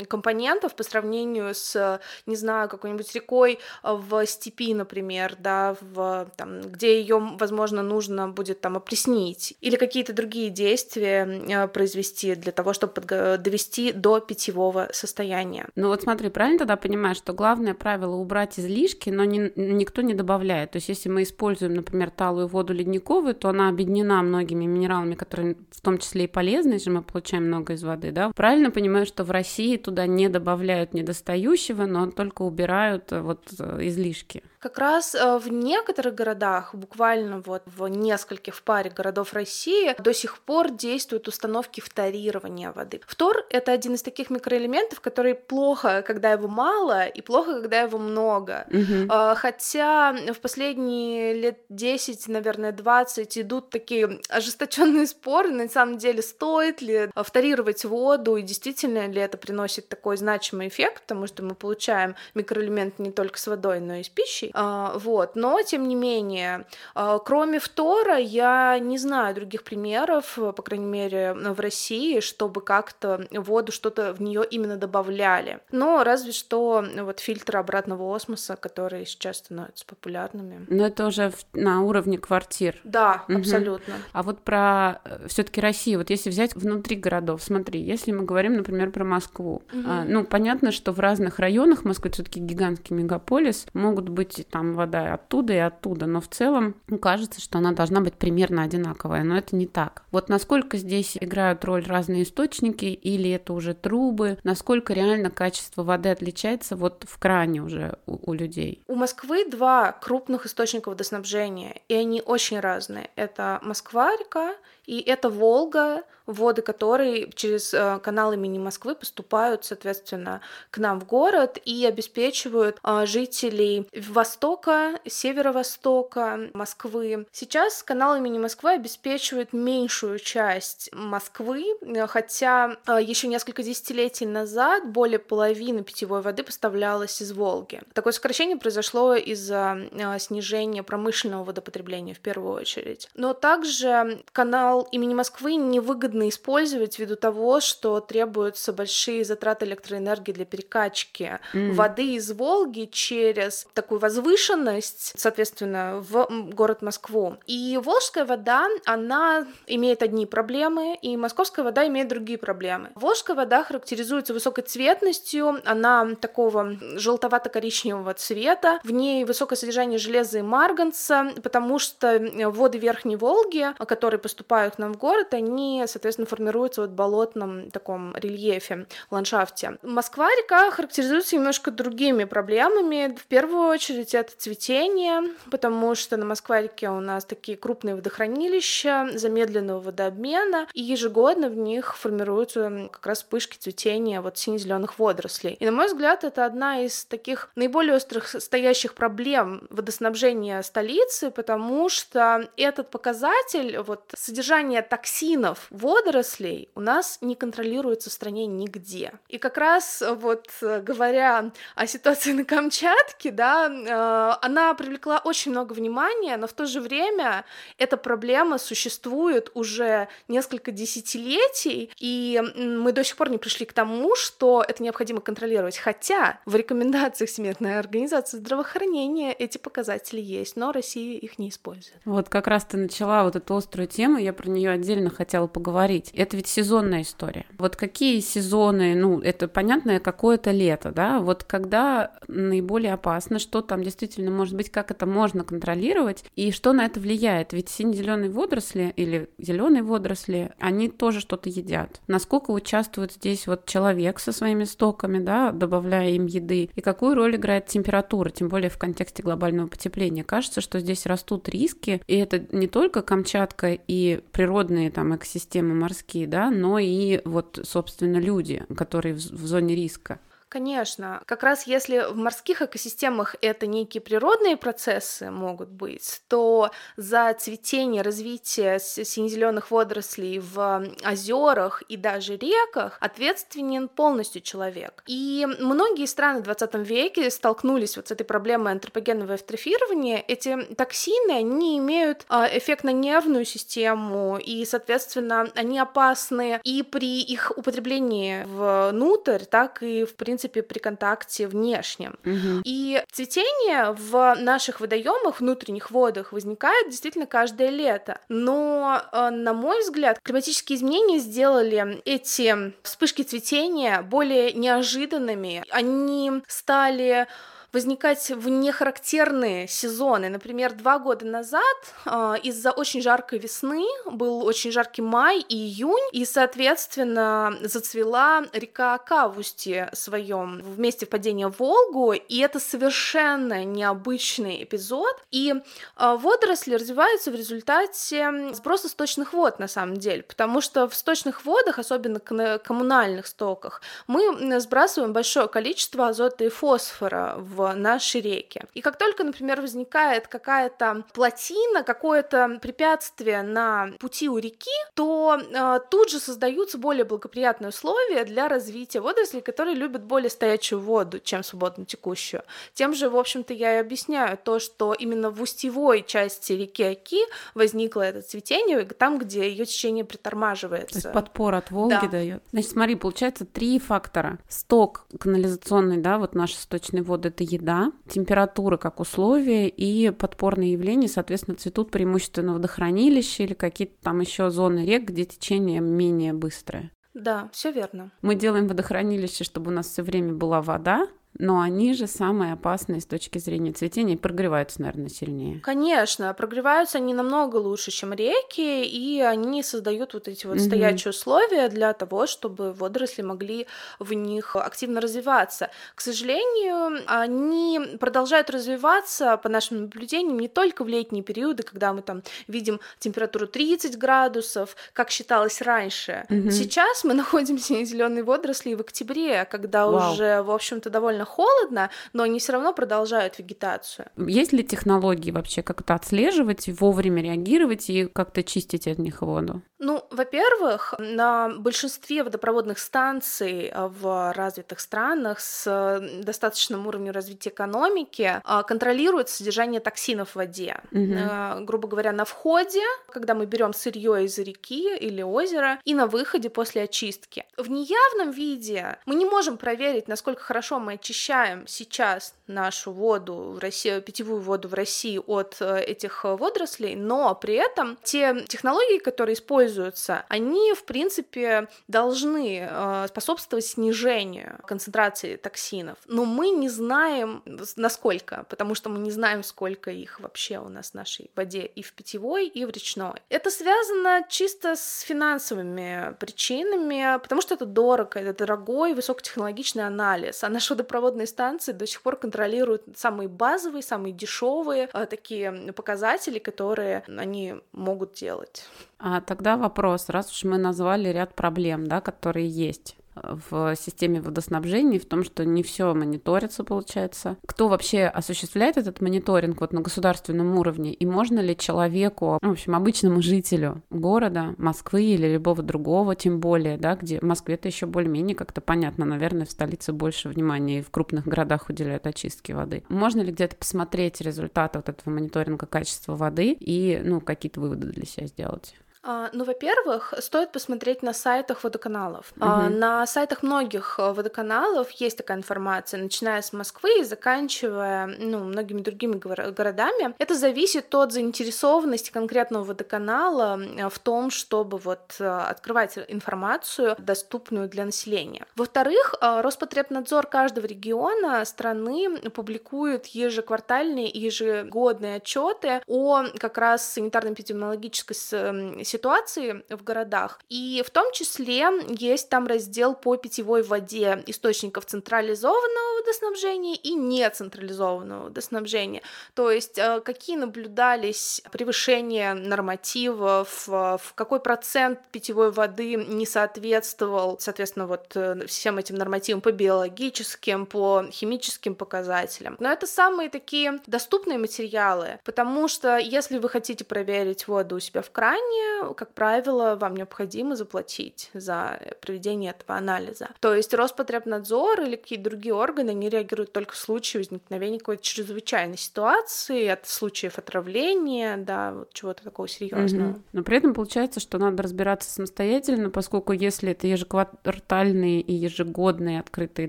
компонентов 0.09 0.75
по 0.75 0.83
сравнению 0.83 1.55
с, 1.55 2.01
не 2.27 2.37
знаю, 2.37 2.69
какой-нибудь 2.69 3.15
рекой 3.15 3.59
в 3.83 4.27
степи, 4.27 4.75
например, 4.75 5.37
да, 5.39 5.77
в, 5.81 6.31
там, 6.37 6.61
где 6.63 7.01
ее, 7.01 7.19
возможно, 7.39 7.83
нужно 7.83 8.29
будет 8.29 8.61
там 8.61 8.77
опреснить 8.77 9.57
или 9.61 9.77
какие-то 9.77 10.13
другие 10.13 10.51
действия 10.51 11.69
произвести 11.69 12.35
для 12.35 12.53
того, 12.53 12.73
чтобы 12.73 13.03
довести 13.39 13.93
до 13.93 14.21
питьевого 14.21 14.89
состояние. 14.93 15.67
Ну 15.77 15.89
вот 15.89 16.03
смотри, 16.03 16.31
правильно 16.31 16.59
тогда 16.59 16.77
понимаешь, 16.77 17.17
что 17.17 17.33
главное 17.33 17.75
правило 17.75 18.15
убрать 18.15 18.59
излишки, 18.59 19.11
но 19.11 19.25
не, 19.25 19.53
никто 19.57 20.03
не 20.03 20.15
добавляет. 20.15 20.73
То 20.73 20.77
есть 20.77 20.89
если 20.89 21.09
мы 21.09 21.23
используем, 21.23 21.75
например, 21.75 22.11
талую 22.11 22.49
воду 22.49 22.73
ледниковую, 22.73 23.35
то 23.35 23.49
она 23.49 23.69
объединена 23.69 24.23
многими 24.23 24.65
минералами, 24.65 25.15
которые 25.15 25.57
в 25.71 25.81
том 25.81 25.99
числе 25.99 26.25
и 26.25 26.29
полезны, 26.29 26.75
если 26.75 26.91
мы 26.91 27.03
получаем 27.03 27.47
много 27.47 27.75
из 27.75 27.83
воды, 27.83 28.11
да? 28.11 28.31
Правильно 28.35 28.71
понимаю, 28.71 29.07
что 29.07 29.25
в 29.25 29.31
России 29.35 29.77
туда 29.77 30.07
не 30.07 30.29
добавляют 30.29 30.95
недостающего, 30.95 31.85
но 31.87 32.11
только 32.11 32.43
убирают 32.43 33.13
э, 33.13 33.21
вот 33.21 33.43
э, 33.59 33.81
излишки? 33.83 34.43
Как 34.65 34.79
раз 34.79 35.15
э, 35.15 35.37
в 35.37 35.53
некоторых 35.53 36.15
городах, 36.15 36.75
буквально 36.75 37.43
вот 37.45 37.63
в 37.67 37.87
нескольких 37.87 38.55
в 38.55 38.63
паре 38.63 38.89
городов 38.89 39.35
России, 39.35 39.95
до 39.99 40.15
сих 40.15 40.39
пор 40.39 40.71
действуют 40.71 41.29
установки 41.29 41.83
вторирования 41.83 42.73
воды. 42.73 43.03
Фтор— 43.07 43.45
это 43.51 43.73
один 43.73 43.93
из 43.93 44.03
таких 44.03 44.31
микроэлементов, 44.31 45.03
который 45.03 45.35
плохо, 45.35 46.01
когда 46.01 46.33
его 46.33 46.49
мало, 46.49 47.05
и 47.05 47.21
плохо, 47.21 47.61
когда 47.61 47.83
его 47.83 47.99
много. 47.99 48.67
Угу. 48.71 49.13
Хотя 49.37 50.15
в 50.33 50.41
последние 50.41 51.35
лет 51.35 51.59
10, 51.69 52.29
наверное, 52.29 52.73
20 52.73 53.37
идут 53.37 53.69
такие 53.69 54.19
ожесточенные 54.31 55.07
споры, 55.07 55.51
на 55.51 55.69
самом 55.69 55.99
деле, 55.99 56.23
стоит 56.23 56.81
ли 56.81 57.11
вторировать 57.15 57.85
воду, 57.85 58.37
и 58.37 58.43
действительно 58.43 59.09
ли 59.09 59.21
это 59.21 59.37
приносит 59.37 59.91
такой 59.91 60.17
значимый 60.17 60.69
эффект, 60.69 61.03
потому 61.03 61.27
что 61.27 61.43
мы 61.43 61.55
получаем 61.55 62.17
микроэлемент 62.33 62.99
не 62.99 63.11
только 63.11 63.39
с 63.39 63.47
водой, 63.47 63.81
но 63.81 63.97
и 63.97 64.03
с 64.03 64.09
пищей. 64.09 64.54
А, 64.55 64.97
вот, 64.99 65.35
но 65.35 65.61
тем 65.63 65.89
не 65.89 65.97
менее, 65.97 66.65
а, 66.95 67.19
кроме 67.19 67.59
фтора, 67.59 68.17
я 68.17 68.79
не 68.79 68.99
знаю 68.99 69.35
других 69.35 69.65
примеров, 69.65 70.37
по 70.37 70.63
крайней 70.63 70.87
мере, 70.87 71.35
в 71.35 71.59
России, 71.59 72.21
чтобы 72.21 72.61
как-то 72.61 73.27
воду 73.33 73.73
что-то 73.73 74.15
в 74.15 74.23
нее 74.23 74.45
именно 74.49 74.77
добавляли. 74.77 75.59
Но 75.73 76.05
разве 76.05 76.31
что 76.33 76.85
вот 77.01 77.19
фильтры 77.19 77.59
обратного 77.59 78.15
осмоса, 78.15 78.55
которые 78.55 79.07
сейчас 79.07 79.39
становятся 79.39 79.85
популярными. 79.87 80.65
Но 80.69 80.87
это 80.87 81.07
уже 81.07 81.33
на 81.53 81.83
уровне 81.83 82.19
квартир. 82.19 82.81
Да, 82.85 83.25
угу. 83.29 83.39
абсолютно. 83.39 83.95
А 84.13 84.23
вот 84.23 84.41
про 84.41 85.01
э, 85.05 85.27
все-таки 85.27 85.61
Россию, 85.61 85.99
вот 85.99 86.11
если 86.11 86.31
взять 86.31 86.55
внутри 86.55 86.97
городов, 86.97 87.43
смотри, 87.43 87.81
если 87.81 88.13
мы 88.13 88.25
говорим, 88.25 88.57
например, 88.57 88.93
про 88.93 89.05
Москву, 89.05 89.63
угу. 89.73 89.89
ну 90.07 90.25
понятно, 90.25 90.71
что 90.71 90.93
в 90.93 91.01
разных 91.01 91.41
районах 91.41 91.85
Москвы 91.85 92.11
все-таки 92.11 92.39
гигантский 92.39 92.95
мегаполис, 92.95 93.67
могут 93.75 94.09
быть 94.09 94.44
там 94.51 94.75
вода 94.75 95.15
оттуда 95.15 95.53
и 95.53 95.59
оттуда, 95.59 96.07
но 96.07 96.21
в 96.21 96.29
целом 96.29 96.77
кажется, 97.01 97.41
что 97.41 97.59
она 97.59 97.73
должна 97.73 98.01
быть 98.01 98.15
примерно 98.15 98.63
одинаковая, 98.63 99.25
но 99.25 99.37
это 99.37 99.57
не 99.57 99.67
так. 99.67 100.05
Вот 100.11 100.29
насколько 100.29 100.77
здесь 100.77 101.17
играют 101.19 101.65
роль 101.65 101.85
разные 101.85 102.23
источники 102.23 102.87
или 102.87 103.31
это 103.31 103.53
уже 103.53 103.75
трубы, 103.75 104.39
насколько 104.45 104.93
реально 104.93 105.31
качество 105.31 105.83
воды 105.83 106.11
отличается 106.11 106.77
вот 106.77 107.05
в 107.09 107.19
кране 107.19 107.63
уже 107.63 107.99
у, 108.07 108.31
у 108.31 108.35
людей? 108.35 108.83
У 108.87 108.95
Москвы 108.95 109.49
два 109.49 109.93
крупных 109.93 110.47
источника 110.47 110.89
водоснабжения, 110.89 111.81
и 111.89 111.95
они 111.95 112.23
очень 112.25 112.61
разные. 112.61 113.11
Это 113.17 113.59
Москва-река 113.63 114.55
и 114.87 115.01
это 115.01 115.31
Волга, 115.31 116.03
воды 116.27 116.63
которой 116.63 117.31
через 117.35 117.73
э, 117.75 117.99
канал 118.03 118.33
имени 118.33 118.59
Москвы 118.59 118.95
поступают, 118.95 119.65
соответственно, 119.65 120.41
к 120.71 120.79
нам 120.79 121.01
в 121.01 121.07
город 121.07 121.59
и 121.65 121.87
обеспечивают 121.87 122.79
э, 122.83 123.07
жителей 123.07 123.89
Востока, 124.35 124.99
Северо-Востока, 125.07 126.51
Москвы. 126.55 127.25
Сейчас 127.31 127.85
канал 127.85 128.17
имени 128.17 128.41
Москвы 128.41 128.73
обеспечивает 128.73 129.53
меньшую 129.53 130.19
часть 130.19 130.91
Москвы, 130.93 131.67
э, 131.81 132.07
хотя 132.09 132.77
еще 133.01 133.29
несколько 133.29 133.63
десятилетий 133.63 134.27
назад 134.27 134.89
более 134.89 135.21
половины 135.21 135.85
питьевой 135.85 136.21
воды 136.21 136.43
поставлялось 136.43 137.23
из 137.23 137.31
Волги. 137.31 137.81
Такое 137.93 138.13
сокращение 138.13 138.57
произошло 138.57 139.15
из-за 139.15 139.79
снижения 140.19 140.83
промышленного 140.83 141.45
водопотребления 141.45 142.15
в 142.15 142.21
первую 142.21 142.55
очередь. 142.55 143.09
Но 143.15 143.35
также 143.35 144.25
канал 144.33 144.89
имени 144.91 145.15
Москвы 145.15 145.55
невыгодно 145.55 146.29
использовать 146.29 146.99
ввиду 146.99 147.15
того, 147.15 147.61
что 147.61 148.01
требуются 148.01 148.73
большие 148.73 149.25
затраты 149.25 149.67
электроэнергии 149.67 150.33
для 150.33 150.45
перекачки 150.45 151.39
mm. 151.53 151.75
воды 151.75 152.15
из 152.15 152.33
Волги 152.33 152.87
через 152.91 153.69
такую 153.75 154.01
возвышенность, 154.15 155.13
соответственно, 155.17 156.01
в 156.01 156.27
город 156.55 156.83
Москву. 156.83 157.37
И 157.47 157.79
волжская 157.83 158.25
вода, 158.25 158.69
она 158.85 159.47
имеет 159.67 160.03
одни 160.03 160.27
проблемы, 160.27 160.97
и 161.03 161.17
московская 161.17 161.63
вода 161.63 161.87
имеет 161.87 162.09
другие 162.09 162.39
проблемы. 162.39 162.91
Волжская 162.95 163.37
вода 163.37 163.65
характеризуется 163.65 164.33
высокой 164.33 164.65
цветностью, 164.65 165.61
она 165.65 166.15
такого 166.21 166.77
желтовато-коричневого 166.97 168.15
цвета, 168.15 168.81
в 168.85 168.91
ней 168.91 169.25
высокое 169.25 169.57
содержание 169.57 169.99
железа 169.99 170.39
и 170.39 170.43
марганца, 170.43 171.33
потому 171.43 171.79
что 171.79 172.21
воды 172.51 172.79
Верхней 172.79 173.17
Волги, 173.17 173.75
которые 173.87 174.21
поступают 174.21 174.77
к 174.77 174.79
нам 174.79 174.95
в 174.95 174.99
город, 174.99 175.35
они, 175.35 175.85
соответственно, 175.87 176.27
формируются 176.27 176.83
в 176.83 176.91
болотном 176.91 177.71
таком 177.71 178.15
рельефе, 178.17 178.87
ландшафте. 179.11 179.79
Москва-река 179.83 180.71
характеризуется 180.71 181.37
немножко 181.37 181.71
другими 181.71 182.25
проблемами. 182.25 183.17
В 183.17 183.27
первую 183.27 183.69
очередь 183.69 184.04
это 184.13 184.33
цветение, 184.37 185.23
потому 185.51 185.95
что 185.95 186.17
на 186.17 186.27
Москва-реке 186.27 186.91
у 186.91 187.01
нас 187.01 187.25
такие 187.25 187.57
крупные 187.57 187.95
водохранилища 187.95 189.11
замедленного 189.15 189.81
водообмена, 189.81 190.67
и 190.75 190.83
ежегодно 190.83 191.49
в 191.49 191.57
них 191.57 191.97
формируются 191.97 192.89
как 192.91 193.07
раз 193.07 193.19
вспышки 193.19 193.57
цветения 193.57 194.21
вот 194.21 194.37
сине-зеленых 194.37 194.99
водорослей. 194.99 195.55
И, 195.55 195.65
на 195.65 195.73
мой 195.73 195.87
взгляд, 195.87 196.25
это 196.25 196.45
одна 196.45 196.81
из 196.85 197.05
таких 197.05 197.51
наиболее 197.55 197.95
острых 197.95 198.29
стоящих 198.29 198.95
проблем 198.95 199.67
водоснабжения 199.71 200.61
столицы, 200.63 201.31
потому 201.31 201.89
что 201.89 202.49
этот 202.57 202.91
показатель, 202.91 203.79
вот 203.79 204.13
содержание 204.17 204.83
токсинов 204.83 205.69
водорослей 205.71 206.69
у 206.75 206.81
нас 206.81 207.19
не 207.21 207.37
контролируется 207.37 208.11
в 208.11 208.13
стране 208.13 208.47
нигде. 208.47 209.13
И 209.29 209.39
как 209.39 209.57
раз 209.57 210.03
вот 210.17 210.49
говоря 210.61 211.53
о 211.75 211.87
ситуации 211.87 212.33
на 212.33 212.45
Камчатке, 212.45 213.31
да, 213.31 213.69
э, 213.69 213.94
она 213.95 214.75
привлекла 214.75 215.19
очень 215.19 215.51
много 215.51 215.73
внимания, 215.73 216.37
но 216.37 216.47
в 216.47 216.53
то 216.53 216.67
же 216.67 216.81
время 216.81 217.45
эта 217.79 217.97
проблема 217.97 218.59
существует 218.59 219.51
уже 219.55 220.09
несколько 220.29 220.73
десятилетий, 220.73 221.91
и 221.99 222.43
мы 222.57 222.93
до 222.93 223.05
сих 223.05 223.17
пор 223.17 223.31
не 223.31 223.39
пришли 223.39 223.67
к 223.67 223.73
тому, 223.73 224.15
что 224.17 224.65
это 224.67 224.83
необходимо 224.83 225.21
контролировать. 225.21 225.79
Хотя 225.79 226.41
в 226.47 226.55
рекомендациях 226.55 227.31
Всемирной 227.31 227.79
организации 227.79 228.39
здравоохранения 228.39 229.33
эти 229.33 229.59
показатели 229.59 230.21
есть, 230.21 230.57
но 230.57 230.73
Россия 230.73 231.19
их 231.19 231.39
не 231.39 231.49
использует. 231.49 232.01
Вот 232.05 232.29
как 232.29 232.47
раз 232.47 232.65
ты 232.65 232.77
начала 232.77 233.25
вот 233.25 233.37
эту 233.37 233.57
острую 233.57 233.89
тему, 233.89 234.19
я 234.19 234.33
про 234.33 234.49
нее 234.49 234.71
отдельно 234.71 235.11
хотела 235.11 235.47
поговорить. 235.47 236.11
Это 236.15 236.37
ведь 236.37 236.49
сезонная 236.49 237.03
история. 237.03 237.47
Вот 237.59 237.77
какие 237.77 238.21
сезоны, 238.21 238.95
ну, 238.95 239.21
это 239.21 239.49
понятно, 239.49 240.01
какое-то 240.01 240.51
лето, 240.51 240.91
да, 240.91 241.21
вот 241.21 241.45
когда 241.45 242.19
наиболее 242.29 242.95
опасно, 242.95 243.39
что 243.39 243.61
там 243.63 243.83
действительно 243.85 244.31
может 244.31 244.57
быть, 244.57 244.71
как 244.71 244.91
это 244.91 245.07
можно 245.07 245.45
контролировать 245.45 246.25
и 246.35 246.51
что 246.51 246.73
на 246.73 246.87
это 246.87 246.99
влияет. 246.99 247.53
Ведь 247.53 247.69
сине-зеленые 247.69 248.31
водоросли 248.31 248.93
или 248.97 249.31
зеленые 249.39 249.83
водоросли, 249.83 250.53
они 250.59 250.89
тоже 250.89 251.21
что-то 251.21 251.49
едят. 251.49 252.01
Насколько 252.09 252.51
участвует 252.51 253.13
здесь 253.13 253.47
вот 253.47 253.67
человек 253.67 254.19
со 254.19 254.33
своими 254.33 254.65
стоками, 254.65 255.19
да, 255.19 255.53
добавляя 255.53 256.11
им 256.11 256.27
еды, 256.27 256.71
и 256.75 256.81
какую 256.81 257.15
роль 257.15 257.37
играет 257.37 257.67
температура, 257.67 258.31
тем 258.31 258.49
более 258.49 258.71
в 258.71 258.79
контексте 258.79 259.23
глобального 259.23 259.69
потепления. 259.69 260.25
Кажется, 260.25 260.61
что 260.61 260.81
здесь 260.81 261.07
растут 261.07 261.49
риски, 261.49 262.03
и 262.07 262.17
это 262.17 262.45
не 262.51 262.67
только 262.67 263.03
Камчатка 263.03 263.73
и 263.73 264.21
природные 264.33 264.91
там 264.91 265.15
экосистемы 265.15 265.75
морские, 265.75 266.27
да, 266.27 266.51
но 266.51 266.79
и 266.79 267.21
вот, 267.25 267.61
собственно, 267.65 268.19
люди, 268.19 268.65
которые 268.77 269.15
в, 269.15 269.19
в 269.19 269.47
зоне 269.47 269.75
риска. 269.75 270.21
Конечно. 270.55 271.21
Как 271.27 271.43
раз 271.43 271.67
если 271.67 272.07
в 272.09 272.17
морских 272.17 272.63
экосистемах 272.63 273.35
это 273.41 273.67
некие 273.67 274.01
природные 274.01 274.57
процессы 274.57 275.29
могут 275.29 275.69
быть, 275.69 276.23
то 276.29 276.71
за 276.97 277.35
цветение, 277.37 278.03
развитие 278.03 278.79
сине-зеленых 278.79 279.73
водорослей 279.73 280.39
в 280.39 280.87
озерах 281.05 281.83
и 281.89 281.97
даже 281.97 282.37
реках 282.37 282.99
ответственен 283.01 283.89
полностью 283.89 284.43
человек. 284.43 285.03
И 285.09 285.45
многие 285.59 286.07
страны 286.07 286.39
в 286.39 286.45
20 286.45 286.75
веке 286.87 287.31
столкнулись 287.31 287.97
вот 287.97 288.07
с 288.07 288.11
этой 288.13 288.23
проблемой 288.23 288.75
антропогенного 288.75 289.35
эвтрофирования. 289.35 290.23
Эти 290.29 290.57
токсины, 290.77 291.33
они 291.33 291.79
имеют 291.79 292.27
а, 292.29 292.47
эффект 292.47 292.85
на 292.85 292.93
нервную 292.93 293.45
систему, 293.45 294.39
и, 294.39 294.65
соответственно, 294.67 295.51
они 295.57 295.81
опасны 295.81 296.61
и 296.63 296.85
при 296.85 297.23
их 297.23 297.51
употреблении 297.57 298.45
внутрь, 298.45 299.41
так 299.47 299.83
и, 299.83 300.05
в 300.05 300.15
принципе, 300.15 300.44
принципе, 300.49 300.63
при 300.63 300.79
контакте 300.79 301.47
внешнем. 301.47 302.15
Угу. 302.25 302.63
И 302.65 303.03
цветение 303.11 303.93
в 303.93 304.35
наших 304.37 304.81
водоемах, 304.81 305.41
внутренних 305.41 305.91
водах 305.91 306.33
возникает 306.33 306.91
действительно 306.91 307.27
каждое 307.27 307.71
лето. 307.71 308.19
Но, 308.29 309.03
э, 309.13 309.31
на 309.31 309.53
мой 309.53 309.81
взгляд, 309.81 310.19
климатические 310.23 310.77
изменения 310.77 311.19
сделали 311.19 312.03
эти 312.05 312.73
вспышки 312.83 313.23
цветения 313.23 314.03
более 314.03 314.53
неожиданными. 314.53 315.65
Они 315.71 316.43
стали 316.47 317.27
возникать 317.75 318.31
в 318.31 318.49
нехарактерные 318.49 319.67
сезоны. 319.69 320.29
Например, 320.29 320.73
два 320.73 320.99
года 320.99 321.27
назад 321.27 321.63
э, 322.07 322.35
из-за 322.45 322.71
очень 322.71 323.03
жаркой 323.03 323.41
весны 323.41 323.85
был 324.07 324.45
очень 324.45 324.71
жаркий 324.71 325.03
май 325.03 325.41
и 325.41 325.57
июнь, 325.57 326.09
и, 326.13 326.25
соответственно, 326.25 327.57
зацвела 327.63 328.45
река 328.53 328.99
устье 329.37 329.91
своем 329.93 330.61
в 330.63 330.79
месте 330.79 331.07
впадения 331.07 331.49
в 331.49 331.59
Волгу, 331.59 332.13
и 332.13 332.39
это 332.39 332.61
совершенно 332.61 333.65
необычный 333.65 334.63
эпизод. 334.63 335.17
И 335.33 335.53
э, 335.53 336.17
водоросли 336.17 336.75
развиваются 336.75 337.31
в 337.31 337.35
результате 337.35 338.55
сброса 338.55 338.89
сточных 338.89 339.33
вод, 339.33 339.59
на 339.59 339.69
самом 339.69 339.97
деле, 339.97 340.23
потому 340.23 340.61
что 340.61 340.89
в 340.89 340.95
сточных 340.95 341.45
водах, 341.45 341.79
особенно 341.79 342.21
коммунальных 342.21 343.27
стоках, 343.27 343.83
мы 344.07 344.61
сбрасываем 344.61 345.13
большое 345.13 345.49
количество 345.49 346.09
азота 346.09 346.45
и 346.45 346.49
фосфора 346.49 347.35
в 347.39 347.64
наши 347.73 348.21
реки. 348.21 348.63
И 348.75 348.81
как 348.81 348.99
только, 348.99 349.25
например, 349.25 349.61
возникает 349.61 350.29
какая-то 350.29 351.05
плотина, 351.13 351.83
какое-то 351.83 352.59
препятствие 352.61 353.43
на 353.43 353.91
пути 353.99 354.29
у 354.29 354.39
реки, 354.39 354.71
то 354.95 355.39
э, 355.39 355.81
тут 355.91 356.11
же 356.11 356.19
создаются 356.19 356.79
более 356.79 357.05
благоприятные 357.05 357.71
условия 357.71 358.25
для 358.25 358.49
развития 358.49 359.01
водорослей, 359.01 359.41
которые 359.41 359.75
любят 359.75 360.05
более 360.05 360.31
стоячую 360.31 360.81
воду, 360.81 361.21
чем 361.21 361.43
свободно 361.43 361.85
текущую. 361.85 362.43
Тем 362.75 362.95
же, 362.95 363.09
в 363.09 363.17
общем-то, 363.17 363.55
я 363.55 363.77
и 363.77 363.81
объясняю 363.81 364.39
то, 364.39 364.59
что 364.59 364.93
именно 364.93 365.31
в 365.31 365.41
устьевой 365.41 366.03
части 366.03 366.53
реки 366.53 366.83
Оки 366.83 367.21
возникло 367.55 368.03
это 368.03 368.23
цветение, 368.23 368.85
там, 368.85 369.19
где 369.19 369.49
ее 369.49 369.65
течение 369.65 370.05
притормаживается. 370.05 371.01
То 371.01 371.09
есть 371.09 371.13
подпор 371.13 371.55
от 371.55 371.71
Волги 371.71 371.99
да. 372.03 372.09
дает. 372.09 372.43
Значит, 372.51 372.71
смотри, 372.71 372.95
получается 372.97 373.45
три 373.45 373.79
фактора. 373.79 374.39
Сток 374.49 375.07
канализационный, 375.19 375.99
да, 375.99 376.19
вот 376.19 376.35
наши 376.35 376.57
сточные 376.57 377.03
воды, 377.03 377.29
это 377.29 377.45
еда, 377.55 377.93
температура 378.09 378.77
как 378.77 379.01
условие 379.01 379.69
и 379.69 380.11
подпорные 380.11 380.73
явления, 380.73 381.09
соответственно, 381.09 381.57
цветут 381.57 381.91
преимущественно 381.91 382.55
водохранилища 382.55 383.43
или 383.43 383.55
какие-то 383.55 383.95
там 384.03 384.21
еще 384.21 384.51
зоны 384.51 384.85
рек, 384.87 385.05
где 385.05 385.25
течение 385.25 385.81
менее 385.81 386.33
быстрое. 386.33 386.91
Да, 387.15 387.49
все 387.53 387.71
верно. 387.71 388.11
Мы 388.23 388.35
делаем 388.35 388.67
водохранилище, 388.67 389.45
чтобы 389.45 389.71
у 389.71 389.75
нас 389.75 389.89
все 389.89 390.03
время 390.03 390.35
была 390.35 390.61
вода, 390.61 391.07
но 391.39 391.61
они 391.61 391.95
же 391.95 392.07
самые 392.07 392.53
опасные 392.53 393.01
с 393.01 393.07
точки 393.07 393.39
зрения 393.39 393.73
цветения 393.73 394.15
и 394.15 394.19
прогреваются, 394.19 394.81
наверное, 394.81 395.09
сильнее. 395.09 395.61
Конечно, 395.61 396.33
прогреваются 396.35 396.99
они 396.99 397.15
намного 397.15 397.57
лучше, 397.57 397.91
чем 397.91 398.13
реки, 398.13 398.85
и 398.85 399.21
они 399.21 399.63
создают 399.63 400.15
вот 400.15 400.29
эти 400.29 400.47
вот 400.47 400.57
mm-hmm. 400.57 400.67
стоячие 400.67 401.11
условия 401.11 401.69
для 401.69 401.93
того, 401.93 402.27
чтобы 402.27 402.73
водоросли 402.73 403.23
могли 403.23 403.67
в 403.99 404.13
них 404.13 404.57
активно 404.57 405.01
развиваться. 405.01 405.71
К 405.95 406.01
сожалению, 406.01 407.03
они 407.07 407.81
продолжают 407.99 408.51
развиваться, 408.51 409.37
по 409.37 409.49
нашим 409.49 409.83
наблюдениям, 409.83 410.39
не 410.39 410.49
только 410.49 410.85
в 410.85 410.89
летние 410.89 411.23
периоды, 411.23 411.63
когда 411.63 411.93
мы 411.93 412.03
там 412.03 412.23
видим 412.49 412.81
температуру 412.99 413.47
30 413.47 413.99
градусов, 413.99 414.77
как 414.93 415.11
считалось 415.11 415.61
раньше. 415.61 416.25
Mm-hmm. 416.29 416.51
Сейчас 416.51 417.05
мы 417.05 417.15
находимся 417.15 417.83
зеленые 417.85 418.23
водоросли 418.23 418.75
в 418.75 418.81
октябре, 418.81 419.45
когда 419.45 419.85
Wow. 419.85 420.13
уже, 420.13 420.43
в 420.43 420.51
общем-то, 420.51 420.91
довольно 420.91 421.24
реально 421.25 421.27
холодно, 421.27 421.91
но 422.13 422.23
они 422.23 422.39
все 422.39 422.53
равно 422.53 422.73
продолжают 422.73 423.39
вегетацию. 423.39 424.07
Есть 424.17 424.53
ли 424.53 424.63
технологии 424.63 425.31
вообще 425.31 425.63
как-то 425.63 425.95
отслеживать, 425.95 426.69
вовремя 426.81 427.23
реагировать 427.23 427.91
и 427.91 428.07
как-то 428.07 428.43
чистить 428.43 428.87
от 428.87 428.99
них 428.99 429.23
воду? 429.23 429.63
Ну, 429.79 430.07
во-первых, 430.11 430.95
на 430.99 431.51
большинстве 431.51 432.25
водопроводных 432.25 432.79
станций 432.79 433.69
а, 433.69 433.89
в 433.89 434.33
развитых 434.33 434.81
странах 434.81 435.41
с 435.41 435.67
э, 435.67 436.23
достаточным 436.23 436.87
уровнем 436.87 437.13
развития 437.13 437.51
экономики 437.51 438.41
а, 438.45 438.63
контролируют 438.63 439.29
содержание 439.29 439.81
токсинов 439.81 440.31
в 440.31 440.37
воде. 440.37 440.77
Угу. 440.93 441.65
Грубо 441.67 441.89
говоря, 441.89 442.13
на 442.13 442.25
входе, 442.25 442.83
когда 443.11 443.35
мы 443.35 443.45
берем 443.45 443.75
сырье 443.75 444.25
из 444.25 444.39
реки 444.39 444.97
или 444.97 445.23
озера, 445.23 445.79
и 445.85 445.93
на 445.93 446.07
выходе 446.07 446.49
после 446.49 446.85
очистки. 446.85 447.45
В 447.59 447.69
неявном 447.69 448.31
виде 448.31 448.99
мы 449.05 449.15
не 449.17 449.27
можем 449.27 449.59
проверить, 449.59 450.09
насколько 450.09 450.43
хорошо 450.43 450.79
мы 450.79 450.95
очищаем 451.15 451.67
сейчас 451.67 452.35
нашу 452.47 452.93
воду 452.93 453.55
в 453.57 453.59
России, 453.59 454.01
питьевую 454.01 454.41
воду 454.41 454.69
в 454.69 454.75
России 454.75 455.19
от 455.19 455.57
э, 455.61 455.81
этих 455.81 456.25
водорослей, 456.25 456.95
но 456.97 457.35
при 457.35 457.55
этом 457.55 457.97
те 458.03 458.45
технологии, 458.49 458.99
которые 458.99 459.35
используют 459.35 459.55
используются, 459.55 460.25
они, 460.29 460.73
в 460.75 460.85
принципе, 460.85 461.69
должны 461.89 462.69
э, 462.71 463.07
способствовать 463.09 463.65
снижению 463.65 464.59
концентрации 464.67 465.37
токсинов. 465.37 465.99
Но 466.07 466.25
мы 466.25 466.51
не 466.51 466.69
знаем, 466.69 467.43
насколько, 467.77 468.45
потому 468.49 468.75
что 468.75 468.91
мы 468.91 468.99
не 468.99 469.11
знаем, 469.11 469.43
сколько 469.43 469.91
их 469.91 470.21
вообще 470.21 470.59
у 470.59 470.69
нас 470.69 470.91
в 470.91 470.95
нашей 470.95 471.31
воде 471.37 471.65
и 471.65 471.83
в 471.83 471.93
питьевой, 471.93 472.49
и 472.49 472.65
в 472.65 472.71
речной. 472.71 473.21
Это 473.29 473.51
связано 473.51 474.23
чисто 474.29 474.77
с 474.77 475.01
финансовыми 475.01 476.15
причинами, 476.19 477.19
потому 477.23 477.41
что 477.41 477.55
это 477.55 477.67
дорого, 477.67 478.21
это 478.21 478.39
дорогой 478.39 478.95
высокотехнологичный 478.95 479.87
анализ, 479.87 480.45
а 480.45 480.49
наши 480.49 480.75
водопроводные 481.05 481.27
станции 481.27 481.73
до 481.73 481.87
сих 481.87 482.03
пор 482.03 482.17
контролируют 482.17 482.83
самые 482.97 483.29
базовые, 483.29 483.83
самые 483.83 484.13
дешевые 484.13 484.89
э, 484.93 485.07
такие 485.07 485.73
показатели, 485.73 486.39
которые 486.39 487.05
они 487.07 487.55
могут 487.73 488.15
делать. 488.15 488.65
А 488.99 489.21
тогда 489.21 489.57
вопрос, 489.57 490.09
раз 490.09 490.31
уж 490.31 490.45
мы 490.45 490.59
назвали 490.59 491.09
ряд 491.09 491.35
проблем, 491.35 491.87
да, 491.87 492.01
которые 492.01 492.49
есть 492.49 492.97
в 493.15 493.75
системе 493.77 494.21
водоснабжения, 494.21 494.99
в 494.99 495.07
том, 495.07 495.25
что 495.25 495.45
не 495.45 495.63
все 495.63 495.95
мониторится, 495.95 496.65
получается. 496.65 497.37
Кто 497.47 497.69
вообще 497.69 498.05
осуществляет 498.05 498.77
этот 498.77 499.01
мониторинг 499.01 499.61
вот 499.61 499.73
на 499.73 499.81
государственном 499.81 500.59
уровне? 500.59 500.93
И 500.93 501.07
можно 501.07 501.41
ли 501.41 501.57
человеку, 501.57 502.39
ну, 502.43 502.49
в 502.49 502.53
общем, 502.53 502.75
обычному 502.75 503.23
жителю 503.23 503.83
города, 503.91 504.55
Москвы 504.59 505.05
или 505.05 505.33
любого 505.33 505.63
другого, 505.63 506.15
тем 506.15 506.41
более, 506.41 506.77
да, 506.77 506.97
где 506.97 507.21
в 507.21 507.23
Москве 507.23 507.55
это 507.55 507.69
еще 507.69 507.87
более-менее 507.87 508.35
как-то 508.35 508.61
понятно, 508.61 509.05
наверное, 509.05 509.47
в 509.47 509.51
столице 509.51 509.93
больше 509.93 510.29
внимания 510.29 510.81
и 510.81 510.83
в 510.83 510.91
крупных 510.91 511.27
городах 511.27 511.69
уделяют 511.69 512.07
очистке 512.07 512.55
воды. 512.55 512.83
Можно 512.89 513.23
ли 513.23 513.33
где-то 513.33 513.57
посмотреть 513.57 514.21
результаты 514.21 514.79
вот 514.79 514.89
этого 514.89 515.15
мониторинга 515.15 515.67
качества 515.67 516.15
воды 516.15 516.57
и, 516.59 517.01
ну, 517.05 517.21
какие-то 517.21 517.61
выводы 517.61 517.89
для 517.89 518.07
себя 518.07 518.27
сделать? 518.27 518.75
А, 519.05 519.29
ну, 519.33 519.45
во-первых, 519.45 520.15
стоит 520.19 520.51
посмотреть 520.51 521.03
на 521.03 521.13
сайтах 521.13 521.63
водоканалов. 521.63 522.33
Угу. 522.37 522.47
На 522.71 523.07
сайтах 523.07 523.43
многих 523.43 523.97
э, 523.99 524.13
водоканалов 524.13 524.91
есть 524.93 525.19
такая 525.19 525.37
информация, 525.37 526.03
начиная 526.03 526.41
с 526.41 526.55
Москвы 526.55 527.01
и 527.01 527.05
заканчивая 527.05 528.07
ну, 528.07 528.45
многими 528.45 528.81
другими 528.81 529.17
городами. 529.17 530.15
Это 530.19 530.35
зависит 530.35 530.95
от 530.95 531.13
заинтересованности 531.13 532.11
конкретного 532.11 532.65
водоканала 532.65 533.61
в 533.91 533.99
том, 533.99 534.31
чтобы 534.31 534.79
вот 534.79 535.17
э, 535.19 535.27
открывать 535.27 535.99
информацию, 536.09 536.97
доступную 536.99 537.69
для 537.69 537.85
населения. 537.85 538.47
Во-вторых, 538.57 539.15
э, 539.21 539.41
Роспотребнадзор 539.43 540.29
каждого 540.29 540.65
региона 540.65 541.45
страны 541.45 542.21
публикует 542.31 543.07
ежеквартальные 543.07 544.09
и 544.09 544.19
ежегодные 544.19 545.17
отчеты 545.17 545.83
о 545.87 546.25
как 546.39 546.57
раз 546.57 546.97
санитарно-эпидемиологической 546.97 548.94
ситуации 548.95 549.65
в 549.69 549.83
городах. 549.83 550.41
И 550.49 550.83
в 550.87 550.91
том 550.91 551.13
числе 551.13 551.65
есть 551.89 552.29
там 552.29 552.47
раздел 552.47 552.95
по 552.95 553.17
питьевой 553.17 553.63
воде 553.63 554.23
источников 554.27 554.87
централизованного 554.87 555.99
водоснабжения 555.99 556.77
и 556.77 556.95
нецентрализованного 556.95 558.25
водоснабжения. 558.25 559.03
То 559.35 559.51
есть 559.51 559.79
э, 559.79 560.01
какие 560.01 560.37
наблюдались 560.37 561.43
превышения 561.51 562.35
нормативов, 562.35 563.69
э, 563.69 563.97
в 564.01 564.15
какой 564.15 564.41
процент 564.41 565.01
питьевой 565.11 565.51
воды 565.51 565.97
не 565.97 566.27
соответствовал, 566.27 567.37
соответственно, 567.41 567.87
вот 567.87 568.13
э, 568.15 568.47
всем 568.47 568.79
этим 568.79 568.95
нормативам 568.97 569.41
по 569.41 569.51
биологическим, 569.51 570.67
по 570.67 571.05
химическим 571.11 571.75
показателям. 571.75 572.57
Но 572.61 572.71
это 572.71 572.87
самые 572.87 573.29
такие 573.29 573.81
доступные 573.87 574.39
материалы, 574.39 575.19
потому 575.25 575.69
что 575.69 575.99
если 575.99 576.39
вы 576.39 576.49
хотите 576.49 576.85
проверить 576.85 577.49
воду 577.49 577.77
у 577.77 577.81
себя 577.81 578.03
в 578.03 578.11
кране, 578.11 578.84
как 578.93 579.15
правило, 579.15 579.77
вам 579.77 579.97
необходимо 579.97 580.57
заплатить 580.57 581.31
за 581.33 581.79
проведение 582.01 582.51
этого 582.51 582.79
анализа. 582.79 583.29
То 583.41 583.55
есть 583.55 583.73
Роспотребнадзор 583.73 584.83
или 584.83 584.97
какие-то 584.97 585.31
другие 585.31 585.55
органы 585.55 585.95
не 585.95 586.09
реагируют 586.09 586.53
только 586.53 586.75
в 586.75 586.77
случае 586.77 587.21
возникновения 587.21 587.79
какой-то 587.79 588.03
чрезвычайной 588.03 588.77
ситуации, 588.77 589.67
от 589.69 589.87
случаев 589.87 590.39
отравления, 590.39 591.37
да, 591.37 591.73
вот 591.73 591.93
чего-то 591.93 592.25
такого 592.25 592.49
серьезного. 592.49 593.11
Угу. 593.11 593.21
Но 593.33 593.43
при 593.43 593.57
этом 593.57 593.75
получается, 593.75 594.21
что 594.21 594.39
надо 594.39 594.63
разбираться 594.63 595.11
самостоятельно, 595.11 595.91
поскольку 595.91 596.33
если 596.33 596.73
это 596.73 596.87
ежеквартальные 596.87 598.21
и 598.21 598.33
ежегодные 598.33 599.21
открытые 599.21 599.69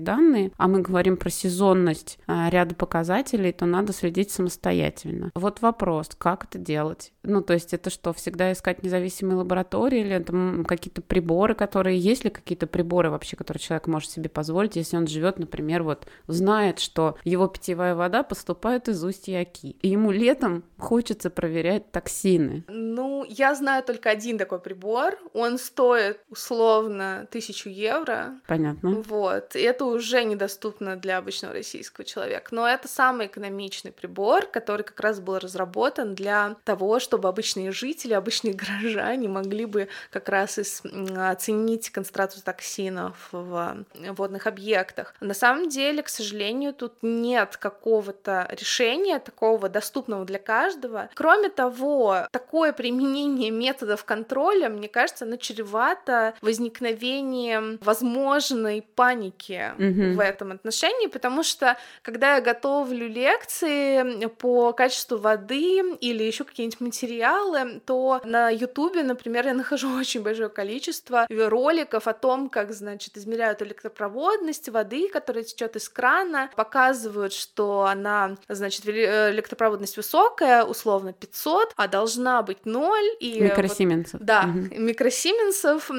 данные, 0.00 0.52
а 0.56 0.68
мы 0.68 0.82
говорим 0.82 1.16
про 1.16 1.30
сезонность 1.30 2.18
а, 2.26 2.50
ряда 2.50 2.74
показателей, 2.74 3.52
то 3.52 3.66
надо 3.66 3.92
следить 3.92 4.30
самостоятельно. 4.30 5.30
Вот 5.34 5.60
вопрос, 5.62 6.10
как 6.18 6.44
это 6.44 6.58
делать? 6.58 7.12
Ну, 7.22 7.42
то 7.42 7.54
есть 7.54 7.72
это 7.74 7.90
что, 7.90 8.12
всегда 8.12 8.52
искать 8.52 8.82
независимость 8.82 9.05
независимые 9.06 9.38
лаборатории 9.38 10.00
или 10.00 10.16
это 10.16 10.64
какие-то 10.66 11.02
приборы, 11.02 11.54
которые 11.54 11.98
есть 11.98 12.24
ли 12.24 12.30
какие-то 12.30 12.66
приборы 12.66 13.10
вообще, 13.10 13.36
которые 13.36 13.60
человек 13.60 13.86
может 13.86 14.10
себе 14.10 14.28
позволить, 14.28 14.76
если 14.76 14.96
он 14.96 15.06
живет, 15.06 15.38
например, 15.38 15.82
вот 15.82 16.06
знает, 16.26 16.78
что 16.78 17.16
его 17.24 17.46
питьевая 17.46 17.94
вода 17.94 18.22
поступает 18.22 18.88
из 18.88 19.02
устья 19.04 19.40
Оки, 19.40 19.76
и 19.82 19.88
ему 19.88 20.10
летом 20.10 20.64
хочется 20.78 21.30
проверять 21.30 21.90
токсины. 21.92 22.64
Ну, 22.68 23.24
я 23.28 23.54
знаю 23.54 23.82
только 23.82 24.10
один 24.10 24.38
такой 24.38 24.58
прибор, 24.58 25.18
он 25.32 25.58
стоит 25.58 26.20
условно 26.28 27.26
тысячу 27.30 27.68
евро. 27.68 28.40
Понятно. 28.46 29.02
Вот, 29.06 29.54
и 29.56 29.60
это 29.60 29.84
уже 29.84 30.24
недоступно 30.24 30.96
для 30.96 31.18
обычного 31.18 31.54
российского 31.54 32.04
человека, 32.04 32.54
но 32.54 32.66
это 32.66 32.88
самый 32.88 33.26
экономичный 33.26 33.92
прибор, 33.92 34.46
который 34.46 34.82
как 34.82 34.98
раз 35.00 35.20
был 35.20 35.38
разработан 35.38 36.14
для 36.14 36.56
того, 36.64 36.98
чтобы 36.98 37.28
обычные 37.28 37.72
жители, 37.72 38.12
обычные 38.12 38.54
горожане 38.66 38.95
горожане 38.96 39.28
могли 39.28 39.64
бы 39.66 39.88
как 40.10 40.28
раз 40.28 40.58
оценить 40.58 41.90
концентрацию 41.90 42.42
токсинов 42.42 43.28
в 43.32 43.84
водных 44.12 44.46
объектах. 44.46 45.14
На 45.20 45.34
самом 45.34 45.68
деле, 45.68 46.02
к 46.02 46.08
сожалению, 46.08 46.72
тут 46.72 46.94
нет 47.02 47.56
какого-то 47.56 48.48
решения 48.50 49.18
такого 49.18 49.68
доступного 49.68 50.24
для 50.24 50.38
каждого. 50.38 51.08
Кроме 51.14 51.48
того, 51.48 52.26
такое 52.30 52.72
применение 52.72 53.50
методов 53.50 54.04
контроля, 54.04 54.68
мне 54.68 54.88
кажется, 54.88 55.24
оно 55.24 55.36
чревато 55.36 56.34
возникновением 56.40 57.78
возможной 57.82 58.84
паники 58.94 59.72
mm-hmm. 59.78 60.14
в 60.14 60.20
этом 60.20 60.52
отношении, 60.52 61.08
потому 61.08 61.42
что 61.42 61.76
когда 62.02 62.36
я 62.36 62.40
готовлю 62.40 63.08
лекции 63.08 64.26
по 64.26 64.72
качеству 64.72 65.18
воды 65.18 65.80
или 66.00 66.22
еще 66.22 66.44
какие-нибудь 66.44 66.80
материалы, 66.80 67.80
то 67.84 68.20
на 68.24 68.50
YouTube 68.50 68.85
Ютубе, 68.86 69.02
например, 69.02 69.46
я 69.46 69.54
нахожу 69.54 69.94
очень 69.98 70.22
большое 70.22 70.48
количество 70.48 71.26
роликов 71.30 72.06
о 72.06 72.12
том, 72.12 72.48
как, 72.48 72.72
значит, 72.72 73.16
измеряют 73.16 73.62
электропроводность 73.62 74.68
воды, 74.68 75.08
которая 75.08 75.44
течет 75.44 75.76
из 75.76 75.88
крана, 75.88 76.50
показывают, 76.56 77.32
что 77.32 77.84
она, 77.84 78.36
значит, 78.48 78.86
э, 78.86 79.30
электропроводность 79.30 79.96
высокая, 79.96 80.64
условно 80.64 81.12
500, 81.12 81.72
а 81.76 81.88
должна 81.88 82.42
быть 82.42 82.64
0. 82.66 82.98
И 83.20 83.40
микросименсов. 83.40 84.20
Вот, 84.20 84.24
да, 84.24 84.44
угу. 84.48 84.74
микросименсов, 84.74 85.90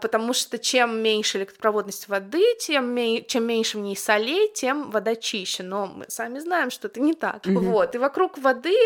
потому 0.00 0.32
что 0.32 0.58
чем 0.58 1.02
меньше 1.02 1.38
электропроводность 1.38 2.08
воды, 2.08 2.42
тем 2.58 2.82
чем 3.26 3.44
меньше 3.44 3.78
в 3.78 3.80
ней 3.80 3.96
солей, 3.96 4.50
тем 4.54 4.90
вода 4.90 5.14
чище. 5.14 5.62
Но 5.62 5.86
мы 5.86 6.04
сами 6.08 6.38
знаем, 6.38 6.70
что 6.70 6.88
это 6.88 7.00
не 7.00 7.14
так. 7.14 7.42
Угу. 7.46 7.60
Вот. 7.60 7.94
И 7.94 7.98
вокруг 7.98 8.38
воды 8.38 8.76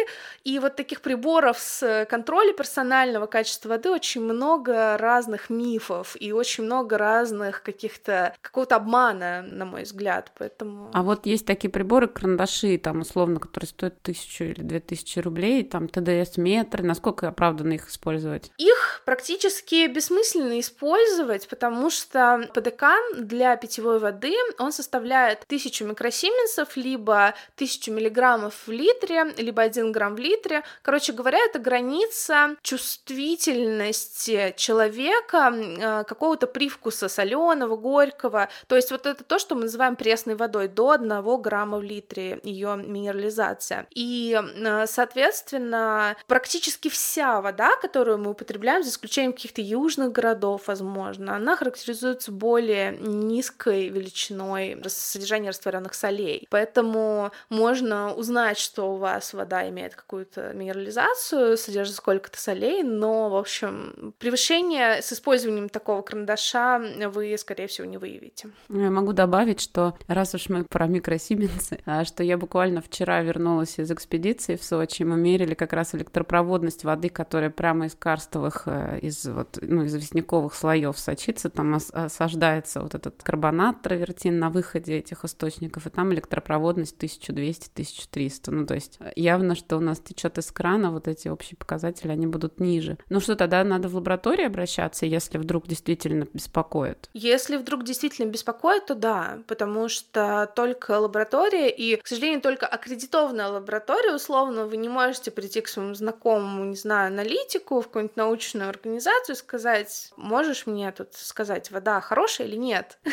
и 0.45 0.59
вот 0.59 0.77
таких 0.77 1.01
приборов 1.01 1.59
с 1.59 2.07
контроля 2.09 2.53
персонального 2.53 3.27
качество 3.37 3.68
воды 3.68 3.90
очень 3.90 4.22
много 4.22 4.96
разных 4.96 5.51
мифов 5.51 6.16
и 6.18 6.33
очень 6.33 6.64
много 6.64 6.96
разных 6.96 7.62
каких-то 7.62 8.35
какого-то 8.40 8.77
обмана, 8.77 9.42
на 9.42 9.66
мой 9.66 9.83
взгляд, 9.83 10.33
поэтому. 10.38 10.90
А 10.94 11.03
вот 11.03 11.27
есть 11.27 11.44
такие 11.44 11.68
приборы, 11.68 12.09
карандаши, 12.09 12.79
там 12.79 13.01
условно, 13.01 13.38
которые 13.38 13.68
стоят 13.68 14.01
тысячу 14.01 14.44
или 14.44 14.62
две 14.62 14.81
тысячи 14.81 15.18
рублей, 15.18 15.64
там 15.64 15.87
ТДС 15.87 16.38
метры, 16.38 16.83
насколько 16.83 17.29
оправданно 17.29 17.75
их 17.75 17.90
использовать? 17.90 18.51
Их 18.57 19.03
практически 19.05 19.87
бессмысленно 19.87 20.59
использовать, 20.59 21.46
потому 21.46 21.90
что 21.90 22.49
ПДК 22.55 22.85
для 23.18 23.55
питьевой 23.57 23.99
воды 23.99 24.33
он 24.59 24.72
составляет 24.72 25.40
тысячу 25.46 25.85
микросименсов, 25.85 26.75
либо 26.79 27.35
тысячу 27.55 27.92
миллиграммов 27.92 28.66
в 28.66 28.70
литре, 28.70 29.25
либо 29.37 29.61
один 29.61 29.92
грамм 29.92 30.14
в 30.14 30.20
литре. 30.20 30.62
Короче 30.81 31.12
говоря, 31.12 31.38
это 31.44 31.59
граница 31.59 32.57
чувствительности 32.62 33.25
человека 33.34 35.52
э, 35.52 36.04
какого-то 36.04 36.46
привкуса 36.46 37.08
соленого, 37.08 37.76
горького. 37.76 38.48
То 38.66 38.76
есть 38.76 38.90
вот 38.90 39.06
это 39.06 39.24
то, 39.24 39.38
что 39.38 39.54
мы 39.54 39.62
называем 39.62 39.96
пресной 39.96 40.34
водой, 40.34 40.68
до 40.68 40.90
1 40.90 41.40
грамма 41.40 41.78
в 41.78 41.82
литре 41.82 42.40
ее 42.42 42.76
минерализация. 42.76 43.86
И, 43.90 44.38
э, 44.40 44.86
соответственно, 44.86 46.16
практически 46.26 46.88
вся 46.88 47.40
вода, 47.40 47.76
которую 47.76 48.18
мы 48.18 48.30
употребляем, 48.30 48.82
за 48.82 48.90
исключением 48.90 49.32
каких-то 49.32 49.60
южных 49.60 50.12
городов, 50.12 50.62
возможно, 50.66 51.36
она 51.36 51.56
характеризуется 51.56 52.32
более 52.32 52.96
низкой 52.98 53.88
величиной 53.88 54.82
содержания 54.86 55.48
растворенных 55.48 55.94
солей. 55.94 56.46
Поэтому 56.50 57.32
можно 57.48 58.14
узнать, 58.14 58.58
что 58.58 58.94
у 58.94 58.96
вас 58.96 59.32
вода 59.32 59.68
имеет 59.68 59.94
какую-то 59.94 60.52
минерализацию, 60.52 61.56
содержит 61.56 61.96
сколько-то 61.96 62.38
солей, 62.38 62.82
но, 62.82 63.15
в 63.29 63.37
общем, 63.37 64.14
превышение 64.18 65.02
с 65.02 65.12
использованием 65.12 65.68
такого 65.68 66.02
карандаша 66.02 66.81
вы, 67.12 67.37
скорее 67.38 67.66
всего, 67.66 67.87
не 67.87 67.98
выявите. 67.98 68.50
Я 68.68 68.90
могу 68.90 69.12
добавить, 69.12 69.61
что 69.61 69.96
раз 70.09 70.35
уж 70.35 70.48
мы 70.48 70.64
про 70.64 70.87
микросименсы, 70.87 71.81
а, 71.87 72.05
что 72.05 72.22
я 72.22 72.38
буквально 72.38 72.81
вчера 72.81 73.22
вернулась 73.22 73.79
из 73.79 73.90
экспедиции 73.90 74.57
в 74.57 74.62
Сочи, 74.62 75.02
мы 75.02 75.16
мерили 75.16 75.55
как 75.55 75.72
раз 75.72 75.94
электропроводность 75.94 76.85
воды, 76.85 77.09
которая 77.09 77.50
прямо 77.50 77.87
из 77.87 77.94
карстовых, 77.94 78.62
э, 78.66 78.98
из 79.02 79.26
вот, 79.26 79.59
ну, 79.61 79.85
из 79.85 79.94
известняковых 79.94 80.55
слоев 80.55 80.98
сочится, 80.98 81.50
там 81.50 81.74
осаждается 81.92 82.81
вот 82.81 82.94
этот 82.94 83.22
карбонат 83.22 83.83
травертин 83.83 84.38
на 84.38 84.50
выходе 84.50 84.98
этих 84.98 85.24
источников, 85.24 85.87
и 85.87 85.90
там 85.90 86.12
электропроводность 86.12 86.96
1200-1300. 87.02 88.50
Ну, 88.50 88.66
то 88.66 88.74
есть 88.74 88.98
э, 89.00 89.12
явно, 89.16 89.55
что 89.55 89.76
у 89.76 89.81
нас 89.81 90.00
течет 90.00 90.38
из 90.38 90.50
крана, 90.50 90.90
вот 90.90 91.09
эти 91.09 91.29
общие 91.29 91.57
показатели, 91.57 92.11
они 92.11 92.26
будут 92.26 92.61
ниже. 92.61 92.98
Ну 93.09 93.21
что, 93.21 93.37
тогда 93.37 93.62
надо 93.62 93.88
в 93.88 93.95
лаборатории 93.95 94.45
обращаться, 94.45 95.07
если 95.07 95.38
вдруг 95.38 95.66
действительно 95.69 96.27
беспокоит? 96.33 97.09
Если 97.14 97.57
вдруг 97.57 97.85
действительно 97.85 98.29
беспокоит, 98.29 98.87
то 98.87 98.95
да, 98.95 99.38
потому 99.47 99.88
что 99.88 100.51
только 100.57 100.99
лаборатория 100.99 101.71
и, 101.71 101.97
к 101.97 102.07
сожалению, 102.07 102.40
только 102.40 102.66
аккредитованная 102.66 103.49
лаборатория, 103.49 104.12
условно, 104.14 104.66
вы 104.66 104.77
не 104.77 104.88
можете 104.88 105.31
прийти 105.31 105.61
к 105.61 105.69
своему 105.69 105.95
знакомому, 105.95 106.64
не 106.64 106.77
знаю, 106.77 107.09
аналитику 107.09 107.81
в 107.81 107.87
какую-нибудь 107.87 108.16
научную 108.16 108.69
организацию 108.69 109.37
и 109.37 109.38
сказать, 109.38 110.11
можешь 110.16 110.66
мне 110.66 110.90
тут 110.90 111.14
сказать, 111.14 111.71
вода 111.71 112.01
хорошая 112.01 112.47
или 112.49 112.57
нет? 112.57 112.99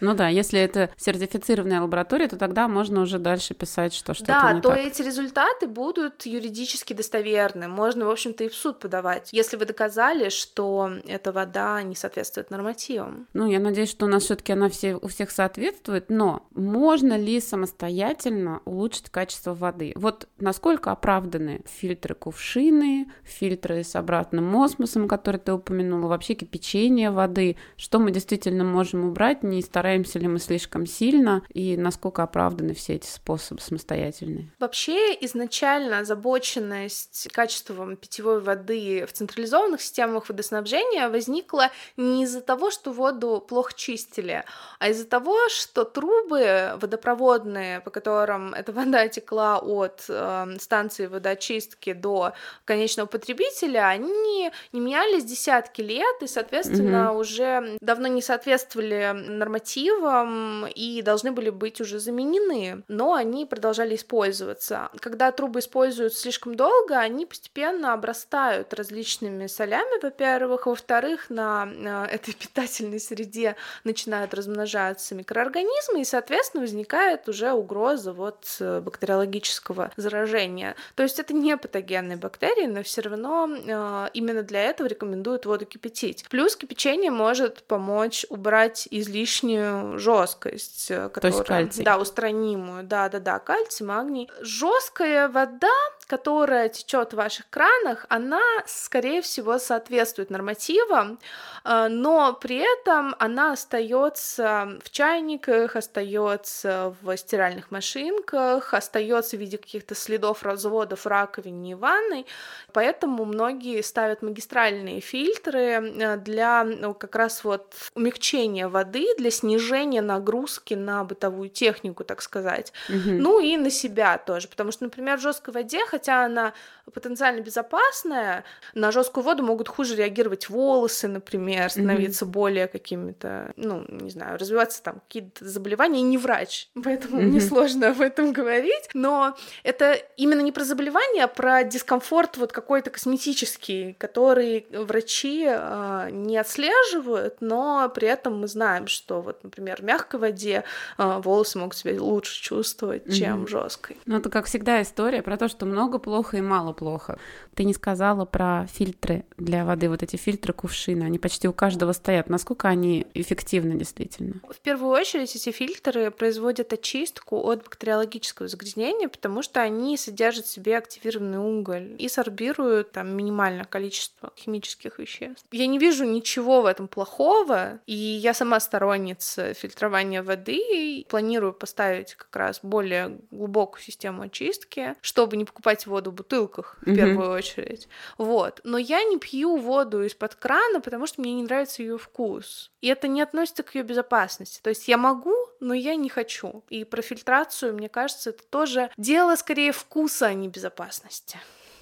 Ну 0.00 0.12
да, 0.14 0.28
если 0.28 0.60
это 0.60 0.90
сертифицированная 0.96 1.80
лаборатория, 1.80 2.26
то 2.26 2.36
тогда 2.36 2.66
можно 2.66 3.00
уже 3.00 3.18
дальше 3.18 3.54
писать, 3.54 3.94
что 3.94 4.12
что-то 4.12 4.32
Да, 4.32 4.60
то 4.60 4.70
так. 4.70 4.78
эти 4.78 5.02
результаты 5.02 5.68
будут 5.68 6.26
юридически 6.26 6.92
достоверны. 6.92 7.68
Можно, 7.68 8.06
в 8.06 8.10
общем-то, 8.10 8.44
и 8.44 8.48
в 8.48 8.54
суд 8.54 8.80
подавать, 8.80 9.30
если 9.34 9.56
вы 9.56 9.64
доказали, 9.66 10.28
что 10.28 10.92
эта 11.08 11.32
вода 11.32 11.82
не 11.82 11.96
соответствует 11.96 12.50
нормативам. 12.50 13.26
Ну, 13.34 13.50
я 13.50 13.58
надеюсь, 13.58 13.90
что 13.90 14.06
у 14.06 14.08
нас 14.08 14.22
все-таки 14.22 14.52
она 14.52 14.68
все, 14.68 14.94
у 14.94 15.08
всех 15.08 15.32
соответствует, 15.32 16.08
но 16.08 16.46
можно 16.54 17.16
ли 17.16 17.40
самостоятельно 17.40 18.62
улучшить 18.64 19.10
качество 19.10 19.52
воды? 19.52 19.92
Вот 19.96 20.28
насколько 20.38 20.92
оправданы 20.92 21.64
фильтры 21.66 22.14
кувшины, 22.14 23.10
фильтры 23.24 23.82
с 23.82 23.96
обратным 23.96 24.56
осмосом, 24.56 25.08
который 25.08 25.40
ты 25.40 25.52
упомянула, 25.52 26.06
вообще 26.06 26.34
кипячение 26.34 27.10
воды, 27.10 27.56
что 27.76 27.98
мы 27.98 28.12
действительно 28.12 28.62
можем 28.62 29.04
убрать, 29.04 29.42
не 29.42 29.62
стараемся 29.62 30.20
ли 30.20 30.28
мы 30.28 30.38
слишком 30.38 30.86
сильно, 30.86 31.42
и 31.52 31.76
насколько 31.76 32.22
оправданы 32.22 32.74
все 32.74 32.94
эти 32.94 33.08
способы 33.08 33.60
самостоятельные? 33.60 34.52
Вообще, 34.60 35.12
изначально 35.22 35.98
озабоченность 35.98 37.28
качеством 37.32 37.96
питьевой 37.96 38.40
воды 38.40 39.04
в 39.08 39.12
централизованных 39.24 39.80
системах 39.80 40.28
водоснабжения 40.28 41.08
возникла 41.08 41.70
не 41.96 42.24
из-за 42.24 42.40
того, 42.40 42.70
что 42.70 42.92
воду 42.92 43.44
плохо 43.46 43.72
чистили, 43.74 44.44
а 44.78 44.88
из-за 44.88 45.06
того, 45.06 45.48
что 45.48 45.84
трубы 45.84 46.72
водопроводные, 46.80 47.80
по 47.80 47.90
которым 47.90 48.54
эта 48.54 48.72
вода 48.72 49.08
текла 49.08 49.58
от 49.58 50.04
э, 50.08 50.56
станции 50.60 51.06
водоочистки 51.06 51.92
до 51.92 52.34
конечного 52.64 53.06
потребителя, 53.06 53.88
они 53.88 54.50
не 54.72 54.80
менялись 54.80 55.24
десятки 55.24 55.80
лет 55.80 56.16
и, 56.20 56.26
соответственно, 56.26 57.08
mm-hmm. 57.08 57.20
уже 57.20 57.78
давно 57.80 58.08
не 58.08 58.20
соответствовали 58.20 59.12
нормативам 59.12 60.66
и 60.66 61.02
должны 61.02 61.32
были 61.32 61.50
быть 61.50 61.80
уже 61.80 61.98
заменены, 61.98 62.82
но 62.88 63.14
они 63.14 63.46
продолжали 63.46 63.96
использоваться. 63.96 64.90
Когда 65.00 65.32
трубы 65.32 65.60
используют 65.60 66.14
слишком 66.14 66.54
долго, 66.54 66.98
они 66.98 67.26
постепенно 67.26 67.92
обрастают 67.94 68.74
различными 68.74 69.13
солями, 69.48 70.00
во-первых, 70.02 70.66
во-вторых, 70.66 71.30
на 71.30 72.06
этой 72.10 72.34
питательной 72.34 73.00
среде 73.00 73.56
начинают 73.84 74.34
размножаться 74.34 75.14
микроорганизмы, 75.14 76.00
и, 76.00 76.04
соответственно, 76.04 76.62
возникает 76.62 77.28
уже 77.28 77.52
угроза 77.52 78.12
вот 78.12 78.56
э, 78.60 78.80
бактериологического 78.80 79.92
заражения. 79.96 80.76
То 80.94 81.02
есть 81.02 81.18
это 81.18 81.34
не 81.34 81.56
патогенные 81.56 82.16
бактерии, 82.16 82.66
но 82.66 82.82
все 82.82 83.02
равно 83.02 83.48
э, 83.48 84.08
именно 84.14 84.42
для 84.42 84.62
этого 84.62 84.86
рекомендуют 84.86 85.46
воду 85.46 85.66
кипятить. 85.66 86.24
Плюс 86.28 86.56
кипячение 86.56 87.10
может 87.10 87.62
помочь 87.64 88.26
убрать 88.28 88.88
излишнюю 88.90 89.98
жесткость, 89.98 90.88
которая, 90.88 91.20
То 91.20 91.26
есть 91.28 91.44
кальций. 91.44 91.84
да, 91.84 91.98
устранимую, 91.98 92.84
да, 92.84 93.08
да, 93.08 93.18
да, 93.20 93.38
кальций, 93.38 93.86
магний. 93.86 94.30
Жесткая 94.40 95.28
вода, 95.28 95.68
которая 96.06 96.68
течет 96.68 97.12
в 97.12 97.16
ваших 97.16 97.48
кранах, 97.50 98.06
она, 98.08 98.42
скорее 98.66 99.22
всего, 99.22 99.58
соответствует 99.58 100.30
нормативам, 100.30 101.18
э, 101.64 101.88
но 101.88 102.32
при 102.34 102.56
этом 102.56 103.14
она 103.18 103.52
остается 103.52 104.78
в 104.84 104.90
чайниках, 104.90 105.76
остается 105.76 106.94
в 107.02 107.16
стиральных 107.16 107.70
машинках, 107.70 108.74
остается 108.74 109.36
в 109.36 109.40
виде 109.40 109.58
каких-то 109.58 109.94
следов 109.94 110.42
разводов 110.42 111.04
в 111.04 111.06
раковине 111.06 111.72
и 111.72 111.74
ванной, 111.74 112.26
поэтому 112.72 113.24
многие 113.24 113.82
ставят 113.82 114.22
магистральные 114.22 115.00
фильтры 115.00 115.60
э, 115.60 116.16
для 116.18 116.64
ну, 116.64 116.94
как 116.94 117.14
раз 117.16 117.44
вот 117.44 117.74
умягчения 117.94 118.68
воды, 118.68 119.06
для 119.18 119.30
снижения 119.30 120.02
нагрузки 120.02 120.74
на 120.74 121.04
бытовую 121.04 121.48
технику, 121.48 122.04
так 122.04 122.22
сказать, 122.22 122.72
Мгм. 122.88 123.18
ну 123.18 123.40
и 123.40 123.56
на 123.56 123.70
себя 123.70 124.18
тоже, 124.18 124.48
потому 124.48 124.72
что, 124.72 124.84
например, 124.84 125.18
в 125.18 125.20
жесткой 125.22 125.54
воде, 125.54 125.84
хотя 125.94 126.24
она 126.24 126.54
потенциально 126.92 127.40
безопасная, 127.40 128.42
на 128.74 128.90
жесткую 128.90 129.22
воду 129.22 129.44
могут 129.44 129.68
хуже 129.68 129.94
реагировать 129.94 130.48
волосы, 130.50 131.06
например, 131.06 131.70
становиться 131.70 132.26
более 132.26 132.66
какими-то, 132.66 133.52
ну, 133.56 133.84
не 133.88 134.10
знаю, 134.10 134.38
развиваться 134.38 134.82
там 134.82 135.00
какие-то 135.06 135.44
заболевания, 135.44 136.00
и 136.00 136.02
не 136.02 136.18
врач, 136.18 136.68
поэтому 136.82 137.22
мне 137.22 137.38
Мгм. 137.38 137.48
сложно 137.48 137.88
об 137.90 138.00
этом 138.00 138.32
говорить, 138.32 138.88
но 138.92 139.36
это 139.62 139.92
именно 140.16 140.40
не 140.40 140.50
про 140.50 140.64
заболевание, 140.64 141.24
а 141.24 141.28
про 141.28 141.62
дискомфорт 141.62 142.36
вот 142.38 142.52
какой-то 142.52 142.90
косметический, 142.90 143.94
который 143.94 144.66
врачи 144.72 145.46
э, 145.48 146.08
не 146.10 146.36
отслеживают, 146.36 147.36
но 147.40 147.88
при 147.94 148.08
этом 148.08 148.40
мы 148.40 148.48
знаем, 148.48 148.88
что 148.88 149.20
вот, 149.22 149.44
например, 149.44 149.80
в 149.80 149.84
мягкой 149.84 150.18
воде 150.20 150.64
э, 150.98 151.20
волосы 151.22 151.58
могут 151.58 151.76
себя 151.76 152.00
лучше 152.02 152.42
чувствовать, 152.42 153.04
чем 153.14 153.36
Мгм. 153.36 153.44
в 153.46 153.48
жесткой. 153.48 153.96
Ну, 154.06 154.16
это, 154.18 154.28
как 154.28 154.46
всегда, 154.46 154.82
история 154.82 155.22
про 155.22 155.36
то, 155.36 155.48
что 155.48 155.66
много 155.66 155.83
плохо 155.98 156.36
и 156.38 156.40
мало 156.40 156.72
плохо. 156.72 157.18
Ты 157.54 157.64
не 157.64 157.74
сказала 157.74 158.24
про 158.24 158.66
фильтры 158.66 159.24
для 159.36 159.64
воды, 159.64 159.88
вот 159.88 160.02
эти 160.02 160.16
фильтры 160.16 160.52
кувшина, 160.52 161.06
они 161.06 161.18
почти 161.18 161.48
у 161.48 161.52
каждого 161.52 161.92
стоят. 161.92 162.28
Насколько 162.28 162.68
они 162.68 163.06
эффективны 163.14 163.74
действительно? 163.74 164.40
В 164.48 164.60
первую 164.60 164.90
очередь 164.90 165.34
эти 165.34 165.50
фильтры 165.50 166.10
производят 166.10 166.72
очистку 166.72 167.36
от 167.38 167.64
бактериологического 167.64 168.48
загрязнения, 168.48 169.08
потому 169.08 169.42
что 169.42 169.60
они 169.60 169.96
содержат 169.96 170.46
в 170.46 170.50
себе 170.50 170.78
активированный 170.78 171.38
уголь 171.38 171.94
и 171.98 172.08
сорбируют 172.08 172.92
там 172.92 173.16
минимальное 173.16 173.64
количество 173.64 174.32
химических 174.36 174.98
веществ. 174.98 175.44
Я 175.52 175.66
не 175.66 175.78
вижу 175.78 176.04
ничего 176.04 176.62
в 176.62 176.66
этом 176.66 176.88
плохого, 176.88 177.80
и 177.86 177.94
я 177.94 178.34
сама 178.34 178.60
сторонница 178.60 179.54
фильтрования 179.54 180.22
воды 180.22 180.56
и 180.56 181.06
планирую 181.08 181.52
поставить 181.52 182.14
как 182.14 182.34
раз 182.34 182.60
более 182.62 183.18
глубокую 183.30 183.82
систему 183.82 184.22
очистки, 184.22 184.94
чтобы 185.00 185.36
не 185.36 185.44
покупать 185.44 185.73
воду 185.86 186.10
в 186.10 186.14
бутылках 186.14 186.76
в 186.82 186.86
Мгм. 186.86 186.96
первую 186.96 187.30
очередь. 187.30 187.88
Вот. 188.18 188.60
но 188.64 188.78
я 188.78 189.02
не 189.04 189.18
пью 189.18 189.56
воду 189.56 190.02
из-под 190.04 190.34
крана, 190.34 190.80
потому 190.80 191.06
что 191.06 191.20
мне 191.20 191.34
не 191.34 191.42
нравится 191.42 191.82
ее 191.82 191.98
вкус. 191.98 192.70
И 192.80 192.88
это 192.88 193.08
не 193.08 193.20
относится 193.22 193.62
к 193.62 193.74
ее 193.74 193.82
безопасности. 193.82 194.60
То 194.62 194.70
есть 194.70 194.88
я 194.88 194.96
могу, 194.96 195.34
но 195.60 195.74
я 195.74 195.96
не 195.96 196.08
хочу. 196.08 196.62
И 196.70 196.84
про 196.84 197.02
фильтрацию, 197.02 197.74
мне 197.74 197.88
кажется, 197.88 198.30
это 198.30 198.44
тоже 198.44 198.90
дело 198.96 199.36
скорее 199.36 199.72
вкуса, 199.72 200.26
а 200.26 200.34
не 200.34 200.48
безопасности 200.48 201.38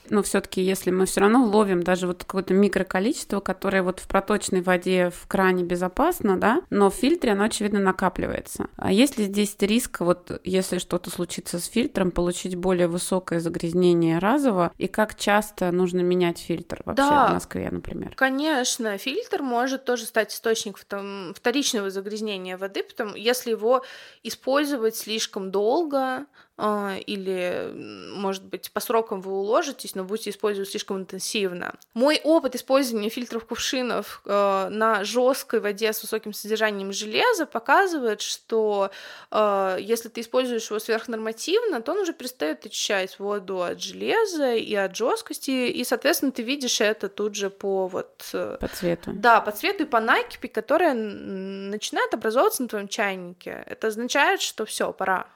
но 0.08 0.22
все-таки, 0.22 0.60
если 0.62 0.90
мы 0.90 1.06
все 1.06 1.20
равно 1.20 1.44
ловим 1.44 1.82
даже 1.82 2.06
вот 2.06 2.24
какое-то 2.24 2.54
микроколичество, 2.54 3.40
которое 3.40 3.82
вот 3.82 4.00
в 4.00 4.08
проточной 4.08 4.62
воде 4.62 5.10
в 5.10 5.26
кране 5.26 5.64
безопасно, 5.64 6.38
да, 6.38 6.62
но 6.70 6.90
в 6.90 6.94
фильтре 6.94 7.32
оно, 7.32 7.44
очевидно, 7.44 7.80
накапливается. 7.80 8.68
А 8.76 8.92
есть 8.92 9.18
ли 9.18 9.24
здесь 9.24 9.56
риск, 9.60 10.00
вот 10.00 10.40
если 10.44 10.78
что-то 10.78 11.10
случится 11.10 11.58
с 11.58 11.66
фильтром, 11.66 12.10
получить 12.10 12.56
более 12.56 12.88
высокое 12.88 13.40
загрязнение 13.40 14.18
разово, 14.18 14.72
и 14.78 14.86
как 14.88 15.16
часто 15.16 15.70
нужно 15.70 16.00
менять 16.00 16.38
фильтр 16.38 16.82
вообще 16.84 17.02
да, 17.02 17.28
в 17.28 17.34
Москве, 17.34 17.68
например? 17.70 18.14
Конечно, 18.16 18.98
фильтр 18.98 19.42
может 19.42 19.84
тоже 19.84 20.04
стать 20.04 20.32
источником 20.32 21.34
вторичного 21.34 21.90
загрязнения 21.90 22.56
воды, 22.56 22.82
потому 22.82 23.14
если 23.14 23.50
его 23.50 23.84
использовать 24.22 24.96
слишком 24.96 25.50
долго, 25.50 26.26
или, 26.58 27.72
может 28.14 28.44
быть, 28.44 28.70
по 28.72 28.80
срокам 28.80 29.20
вы 29.20 29.32
уложитесь, 29.32 29.94
но 29.94 30.04
будете 30.04 30.30
использовать 30.30 30.68
слишком 30.68 30.98
интенсивно. 30.98 31.74
Мой 31.94 32.20
опыт 32.22 32.54
использования 32.54 33.08
фильтров 33.08 33.46
кувшинов 33.46 34.20
э, 34.26 34.68
на 34.70 35.02
жесткой 35.02 35.60
воде 35.60 35.92
с 35.92 36.02
высоким 36.02 36.32
содержанием 36.32 36.92
железа 36.92 37.46
показывает, 37.46 38.20
что 38.20 38.90
э, 39.30 39.78
если 39.80 40.08
ты 40.08 40.20
используешь 40.20 40.68
его 40.68 40.78
сверхнормативно, 40.78 41.80
то 41.80 41.92
он 41.92 41.98
уже 41.98 42.12
перестает 42.12 42.66
очищать 42.66 43.18
воду 43.18 43.62
от 43.62 43.80
железа 43.80 44.54
и 44.54 44.74
от 44.74 44.94
жесткости, 44.94 45.50
и, 45.50 45.84
соответственно, 45.84 46.32
ты 46.32 46.42
видишь 46.42 46.80
это 46.80 47.08
тут 47.08 47.34
же 47.34 47.48
по 47.48 47.88
вот... 47.88 48.28
Э, 48.34 48.58
по 48.60 48.68
цвету. 48.68 49.10
Да, 49.14 49.40
по 49.40 49.52
цвету 49.52 49.84
и 49.84 49.86
по 49.86 50.00
накипи, 50.00 50.48
которая 50.48 50.94
начинает 50.94 52.12
образовываться 52.14 52.62
на 52.62 52.68
твоем 52.68 52.88
чайнике. 52.88 53.64
Это 53.66 53.88
означает, 53.88 54.42
что 54.42 54.66
все, 54.66 54.92
пора. 54.92 55.26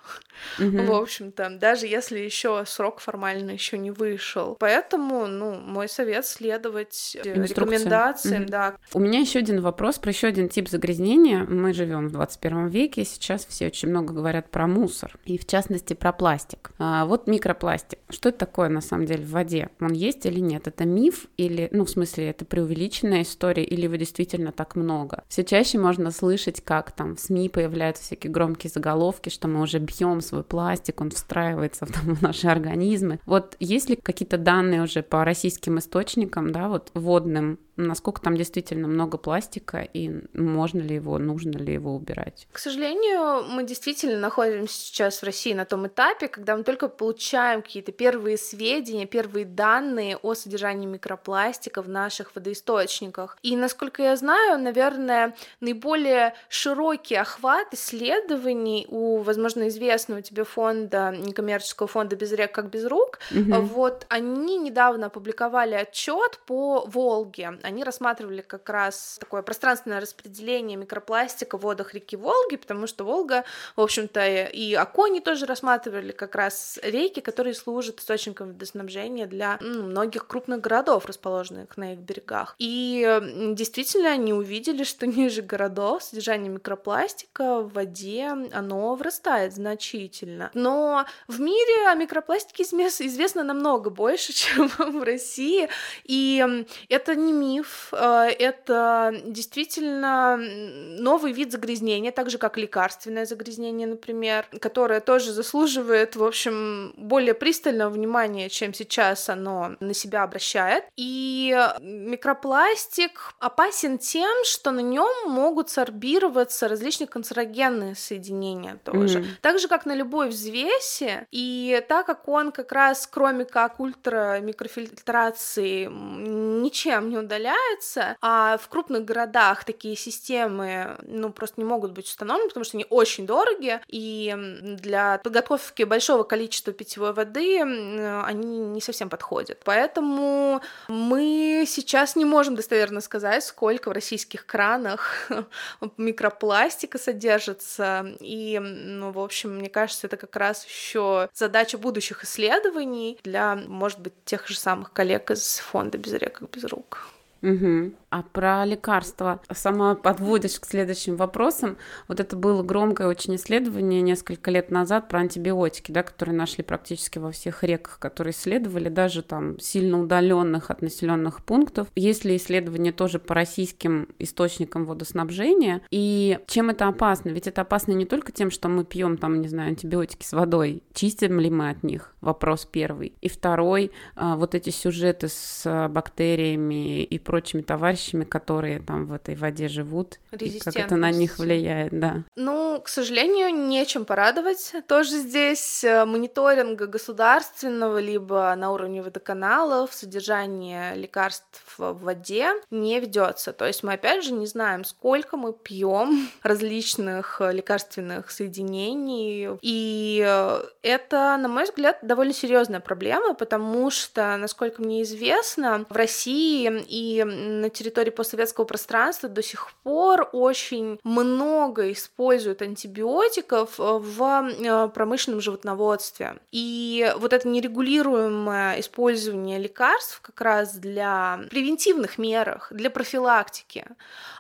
Угу 0.59 1.07
общем-то, 1.17 1.59
даже 1.59 1.87
если 1.87 2.19
еще 2.19 2.65
срок 2.67 3.01
формально 3.01 3.53
еще 3.53 3.79
не 3.79 3.91
вышел. 3.91 4.57
Поэтому, 4.61 5.27
ну, 5.27 5.55
мой 5.55 5.89
совет 5.89 6.27
следовать 6.27 7.17
рекомендациям, 7.23 8.43
mm 8.43 8.47
да. 8.47 8.77
У 8.93 9.01
меня 9.01 9.21
еще 9.21 9.39
один 9.39 9.61
вопрос 9.61 9.99
про 9.99 10.11
еще 10.11 10.29
один 10.29 10.49
тип 10.49 10.69
загрязнения. 10.69 11.45
Мы 11.45 11.73
живем 11.73 12.09
в 12.09 12.13
21 12.13 12.69
веке, 12.69 13.05
сейчас 13.05 13.47
все 13.47 13.67
очень 13.67 13.89
много 13.89 14.13
говорят 14.13 14.51
про 14.51 14.67
мусор, 14.67 15.19
и 15.25 15.39
в 15.39 15.47
частности 15.47 15.95
про 15.95 16.13
пластик. 16.13 16.71
А, 16.79 17.07
вот 17.07 17.27
микропластик. 17.27 17.99
Что 18.11 18.29
это 18.29 18.39
такое 18.39 18.69
на 18.69 18.81
самом 18.81 19.07
деле 19.07 19.25
в 19.25 19.31
воде? 19.31 19.71
Он 19.81 19.93
есть 19.93 20.27
или 20.27 20.41
нет? 20.41 20.69
Это 20.69 20.85
миф 20.85 21.27
или, 21.37 21.69
ну, 21.73 21.85
в 21.85 21.91
смысле, 21.91 22.31
это 22.31 22.45
преувеличенная 22.45 23.23
история 23.23 23.65
или 23.65 23.83
его 23.83 23.97
действительно 23.97 24.53
так 24.53 24.77
много? 24.77 25.25
Все 25.29 25.45
чаще 25.45 25.79
можно 25.79 26.11
слышать, 26.11 26.61
как 26.61 26.93
там 26.93 27.17
в 27.17 27.21
СМИ 27.21 27.49
появляются 27.49 28.05
всякие 28.05 28.31
громкие 28.31 28.71
заголовки, 28.71 29.29
что 29.29 29.49
мы 29.49 29.63
уже 29.63 29.79
бьем 29.79 30.21
свой 30.21 30.45
пластик, 30.45 30.96
как 30.97 31.03
он 31.03 31.11
встраивается 31.11 31.85
в, 31.85 31.93
там, 31.93 32.15
в 32.15 32.23
наши 32.23 32.47
организмы. 32.47 33.21
Вот 33.27 33.57
есть 33.61 33.91
ли 33.91 33.97
какие-то 33.97 34.39
данные 34.39 34.83
уже 34.83 35.03
по 35.03 35.25
российским 35.25 35.79
источникам, 35.79 36.53
да, 36.53 36.69
вот 36.69 36.91
водным, 36.95 37.59
насколько 37.77 38.21
там 38.21 38.37
действительно 38.37 38.89
много 38.89 39.19
пластика 39.19 39.79
и 39.79 40.23
можно 40.33 40.81
ли 40.81 40.95
его, 40.95 41.19
нужно 41.19 41.59
ли 41.59 41.75
его 41.75 41.95
убирать? 41.95 42.49
К 42.53 42.59
сожалению, 42.59 43.45
мы 43.45 43.65
действительно 43.65 44.19
находимся 44.19 44.75
сейчас 44.75 45.21
в 45.21 45.25
России 45.25 45.53
на 45.53 45.65
том 45.65 45.87
этапе, 45.87 46.29
когда 46.29 46.57
мы 46.57 46.65
только 46.65 46.89
получаем 46.89 47.63
какие-то 47.63 47.93
первые 47.93 48.39
сведения, 48.39 49.07
первые 49.07 49.45
данные 49.45 50.17
о 50.17 50.35
содержании 50.35 50.87
микропластика 50.87 51.83
в 51.83 51.89
наших 51.89 52.35
водоисточниках. 52.35 53.39
И, 53.43 53.57
насколько 53.57 54.03
я 54.03 54.17
знаю, 54.17 54.59
наверное, 54.61 55.35
наиболее 55.61 56.35
широкий 56.49 57.17
охват 57.17 57.75
исследований 57.75 58.87
у, 58.89 59.19
возможно, 59.19 59.69
известного 59.69 60.23
тебе 60.23 60.45
фонда, 60.45 61.15
некоммерческого 61.17 61.89
фонда 61.89 62.17
«Без 62.17 62.33
рек, 62.33 62.53
как 62.53 62.71
без 62.71 62.85
рук», 62.87 63.19
угу. 63.31 63.61
вот 63.61 64.07
они 64.09 64.59
недавно 64.59 65.07
опубликовали 65.07 65.75
отчет 65.75 66.41
по 66.47 66.85
Волге 66.87 67.59
они 67.67 67.83
рассматривали 67.83 68.43
как 68.43 68.69
раз 68.71 69.17
такое 69.19 69.43
пространственное 69.43 70.01
распределение 70.01 70.77
микропластика 70.77 71.59
в 71.59 71.63
водах 71.63 71.95
реки 71.95 72.17
Волги, 72.17 72.57
потому 72.57 72.87
что 72.87 73.05
Волга, 73.05 73.45
в 73.75 73.81
общем-то, 73.81 74.47
и 74.47 74.75
Акони 74.75 75.19
тоже 75.19 75.47
рассматривали 75.47 76.13
как 76.13 76.37
раз 76.37 76.79
реки, 76.83 77.21
которые 77.21 77.55
служат 77.55 77.99
источником 77.99 78.49
водоснабжения 78.49 79.27
для 79.27 79.59
ну, 79.61 79.83
многих 79.83 80.29
крупных 80.29 80.61
городов, 80.61 81.07
расположенных 81.07 81.77
на 81.77 81.95
их 81.95 81.99
берегах. 81.99 82.55
И 82.59 83.21
действительно 83.55 84.11
они 84.11 84.33
увидели, 84.33 84.85
что 84.85 85.09
ниже 85.09 85.43
городов 85.43 86.05
содержание 86.05 86.53
микропластика 86.53 87.63
в 87.63 87.73
воде, 87.73 88.27
оно 88.53 88.95
вырастает 88.95 89.55
значительно. 89.55 90.53
Но 90.55 91.05
в 91.27 91.41
мире 91.41 91.89
о 91.89 91.95
микропластике 91.95 92.63
известно 92.63 93.43
намного 93.43 93.91
больше, 93.91 94.33
чем 94.33 94.69
в 94.69 95.03
России, 95.03 95.69
и 96.05 96.65
это 96.89 97.17
не 97.17 97.33
миф, 97.33 97.56
миф, 97.57 97.89
э, 97.93 98.29
это 98.39 99.13
действительно 99.25 100.37
новый 100.37 101.33
вид 101.33 101.53
загрязнения, 101.53 102.13
так 102.13 102.31
же 102.31 102.39
как 102.39 102.57
лекарственное 102.57 103.27
загрязнение, 103.27 103.87
например, 103.87 104.47
которое 104.61 105.01
тоже 105.01 105.33
заслуживает, 105.33 106.17
в 106.17 106.25
общем, 106.25 106.93
более 106.97 107.35
пристального 107.35 107.91
внимания, 107.91 108.49
чем 108.49 108.75
сейчас 108.75 109.29
оно 109.29 109.77
на 109.81 109.95
себя 109.95 110.23
обращает. 110.23 110.85
И 110.97 111.57
микропластик 111.81 113.35
опасен 113.39 113.99
тем, 113.99 114.45
что 114.45 114.71
на 114.71 114.81
нем 114.81 115.31
могут 115.31 115.71
сорбироваться 115.71 116.69
различные 116.69 117.07
канцерогенные 117.07 117.95
соединения 117.95 118.79
тоже. 118.85 119.21
Mm. 119.21 119.27
Так 119.41 119.59
же, 119.59 119.69
как 119.69 119.87
на 119.87 119.95
любой 119.95 120.29
взвесе, 120.29 121.27
и 121.31 121.83
так 121.89 122.07
как 122.07 122.29
он 122.29 122.53
как 122.53 122.73
раз, 122.73 123.07
кроме 123.07 123.45
как 123.45 123.81
ультрамикрофильтрации, 123.81 125.87
ничем 125.87 127.11
не 127.11 127.19
удаляет, 127.19 127.46
удаляется, 127.47 128.17
а 128.21 128.57
в 128.59 128.69
крупных 128.69 129.05
городах 129.05 129.65
такие 129.65 129.97
системы, 129.97 130.97
ну, 131.03 131.31
просто 131.31 131.61
не 131.61 131.65
могут 131.65 131.93
быть 131.93 132.07
установлены, 132.07 132.49
потому 132.49 132.65
что 132.65 132.77
они 132.77 132.87
очень 132.91 133.27
дорогие, 133.27 133.81
и 133.89 134.35
для 134.63 135.19
подготовки 135.19 135.85
большого 135.85 136.23
количества 136.25 136.73
питьевой 136.73 137.13
воды 137.13 137.61
они 137.61 138.59
не 138.59 138.81
совсем 138.81 139.09
подходят. 139.09 139.61
Поэтому 139.65 140.61
мы 140.89 141.65
сейчас 141.67 142.17
не 142.17 142.25
можем 142.25 142.57
достоверно 142.57 143.01
сказать, 143.01 143.45
сколько 143.45 143.91
в 143.91 143.93
российских 143.93 144.47
кранах 144.47 145.31
микропластика 145.97 146.99
содержится, 146.99 148.07
и, 148.21 148.59
ну, 148.61 149.13
в 149.13 149.21
общем, 149.21 149.57
мне 149.57 149.69
кажется, 149.69 150.07
это 150.07 150.17
как 150.17 150.35
раз 150.37 150.65
еще 150.67 151.29
задача 151.35 151.79
будущих 151.79 152.25
исследований 152.25 153.19
для, 153.23 153.57
может 153.57 154.01
быть, 154.01 154.13
тех 154.25 154.49
же 154.49 154.59
самых 154.59 154.93
коллег 154.93 155.31
из 155.31 155.59
фонда 155.59 155.99
«Без 155.99 156.13
рек, 156.13 156.43
без 156.53 156.65
рук». 156.65 157.16
Угу. 157.47 157.93
А 158.11 158.23
про 158.23 158.65
лекарства 158.65 159.41
сама 159.53 159.95
подводишь 159.95 160.59
к 160.59 160.67
следующим 160.67 161.17
вопросам. 161.17 161.77
Вот 162.09 162.19
это 162.19 162.35
было 162.35 162.63
громкое 162.63 163.09
очень 163.09 163.37
исследование 163.37 164.01
несколько 164.01 164.51
лет 164.51 164.71
назад 164.71 165.09
про 165.09 165.21
антибиотики, 165.21 165.93
да, 165.93 166.03
которые 166.03 166.35
нашли 166.35 166.65
практически 166.65 167.19
во 167.19 167.31
всех 167.31 167.63
реках, 167.63 167.99
которые 167.99 168.33
исследовали, 168.33 168.89
даже 168.89 169.23
там 169.23 169.59
сильно 169.61 170.01
удаленных 170.01 170.71
от 170.71 170.83
населенных 170.83 171.45
пунктов. 171.45 171.89
Есть 171.95 172.25
ли 172.25 172.37
исследования 172.37 172.93
тоже 172.93 173.19
по 173.19 173.35
российским 173.35 174.09
источникам 174.19 174.87
водоснабжения? 174.87 175.83
И 175.91 176.39
чем 176.47 176.71
это 176.71 176.89
опасно? 176.89 177.31
Ведь 177.31 177.47
это 177.47 177.61
опасно 177.63 177.93
не 177.93 178.07
только 178.07 178.33
тем, 178.33 178.51
что 178.51 178.69
мы 178.69 178.85
пьем 178.85 179.19
там, 179.19 179.41
не 179.41 179.49
знаю, 179.49 179.71
антибиотики 179.71 180.25
с 180.25 180.33
водой. 180.33 180.83
Чистим 180.95 181.39
ли 181.39 181.51
мы 181.51 181.71
от 181.71 181.83
них? 181.83 182.15
Вопрос 182.21 182.67
первый. 182.71 183.13
И 183.21 183.29
второй, 183.29 183.93
а, 184.15 184.37
вот 184.37 184.55
эти 184.55 184.71
сюжеты 184.71 185.29
с 185.29 185.89
бактериями 185.89 187.03
и 187.03 187.19
прочими 187.37 187.61
товарищами, 187.61 188.25
которые 188.25 188.79
там 188.79 189.05
в 189.05 189.13
этой 189.13 189.35
воде 189.35 189.69
живут, 189.69 190.19
и 190.41 190.59
как 190.59 190.75
это 190.75 190.97
на 190.97 191.11
них 191.11 191.39
влияет, 191.39 191.93
да. 191.93 192.23
Ну, 192.35 192.81
к 192.83 192.89
сожалению, 192.89 193.51
нечем 193.51 194.07
порадовать. 194.07 194.73
Тоже 194.89 195.19
здесь 195.19 195.85
э, 195.85 196.07
мониторинга 196.07 196.87
государственного 196.87 197.99
либо 197.99 198.55
на 198.57 198.73
уровне 198.73 199.03
водоканалов 199.03 199.93
содержание 199.93 200.95
лекарств 200.95 201.63
в 201.79 201.93
воде 201.93 202.51
не 202.71 202.99
ведется. 203.01 203.53
То 203.53 203.67
есть 203.67 203.83
мы 203.83 203.95
опять 203.95 204.25
же 204.25 204.33
не 204.33 204.47
знаем, 204.47 204.85
сколько 204.85 205.37
мы 205.37 205.53
пьем 205.53 206.29
различных 206.43 207.41
э, 207.41 207.53
лекарственных 207.53 208.31
соединений. 208.31 209.49
И 209.63 210.25
э, 210.27 210.61
это, 210.83 211.37
на 211.37 211.49
мой 211.49 211.65
взгляд, 211.65 211.99
довольно 212.03 212.33
серьезная 212.33 212.81
проблема, 212.81 213.35
потому 213.35 213.91
что, 213.91 214.37
насколько 214.37 214.83
мне 214.83 215.03
известно, 215.03 215.85
в 215.89 215.95
России 215.95 216.85
и 216.89 217.25
на 217.25 217.71
территории 217.71 218.11
постсоветского 218.11 218.65
пространства 218.65 219.29
до 219.29 219.43
сих 219.43 219.73
пор 219.83 220.29
очень 220.33 220.99
много 221.05 221.93
используют 221.93 222.63
антибиотиков 222.63 223.75
в 223.79 224.91
промышленном 224.95 225.41
животноводстве. 225.41 226.37
И 226.53 227.13
вот 227.19 227.33
это 227.33 227.49
нерегулируемое 227.49 228.81
использование 228.81 229.59
лекарств 229.59 230.21
как 230.23 230.41
раз 230.41 230.77
для 230.77 231.41
превентивных 231.67 232.19
мерах, 232.19 232.69
для 232.71 232.91
профилактики, 232.91 233.87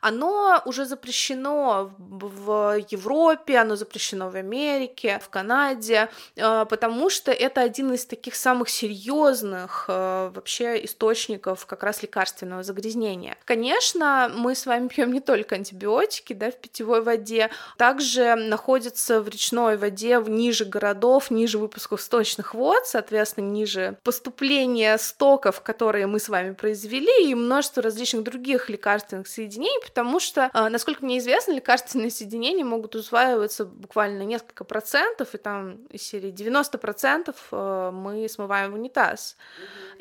оно 0.00 0.62
уже 0.64 0.84
запрещено 0.84 1.90
в 1.98 2.78
Европе, 2.90 3.58
оно 3.58 3.76
запрещено 3.76 4.30
в 4.30 4.36
Америке, 4.36 5.18
в 5.24 5.28
Канаде, 5.28 6.08
э, 6.36 6.66
потому 6.70 7.10
что 7.10 7.32
это 7.32 7.62
один 7.62 7.92
из 7.92 8.06
таких 8.06 8.36
самых 8.36 8.68
серьезных 8.68 9.86
э, 9.88 10.30
вообще 10.34 10.84
источников 10.84 11.66
как 11.66 11.82
раз 11.82 12.02
лекарственного 12.02 12.62
загрязнения. 12.62 13.36
Конечно, 13.44 14.30
мы 14.34 14.54
с 14.54 14.66
вами 14.66 14.88
пьем 14.88 15.12
не 15.12 15.20
только 15.20 15.56
антибиотики 15.56 16.32
да, 16.32 16.50
в 16.50 16.56
питьевой 16.56 17.02
воде, 17.02 17.50
также 17.76 18.36
находятся 18.36 19.20
в 19.20 19.28
речной 19.28 19.76
воде 19.76 20.22
ниже 20.26 20.64
городов, 20.64 21.30
ниже 21.30 21.58
выпусков 21.58 22.00
сточных 22.00 22.54
вод, 22.54 22.86
соответственно, 22.86 23.50
ниже 23.50 23.96
поступления 24.04 24.96
стоков, 24.98 25.60
которые 25.60 26.06
мы 26.06 26.20
с 26.20 26.28
вами 26.28 26.52
произвели, 26.52 27.15
и 27.22 27.35
множество 27.35 27.83
различных 27.83 28.22
других 28.22 28.68
лекарственных 28.68 29.26
соединений, 29.26 29.81
потому 29.85 30.20
что, 30.20 30.50
э, 30.52 30.68
насколько 30.68 31.05
мне 31.05 31.18
известно, 31.18 31.52
лекарственные 31.52 32.11
соединения 32.11 32.64
могут 32.64 32.94
усваиваться 32.94 33.64
буквально 33.64 34.22
несколько 34.22 34.64
процентов, 34.64 35.35
и 35.35 35.38
там 35.38 35.76
из 35.90 36.02
серии 36.02 36.31
90 36.31 36.79
процентов 36.79 37.37
э, 37.52 37.90
мы 37.92 38.29
смываем 38.29 38.72
в 38.72 38.74
унитаз. 38.74 39.37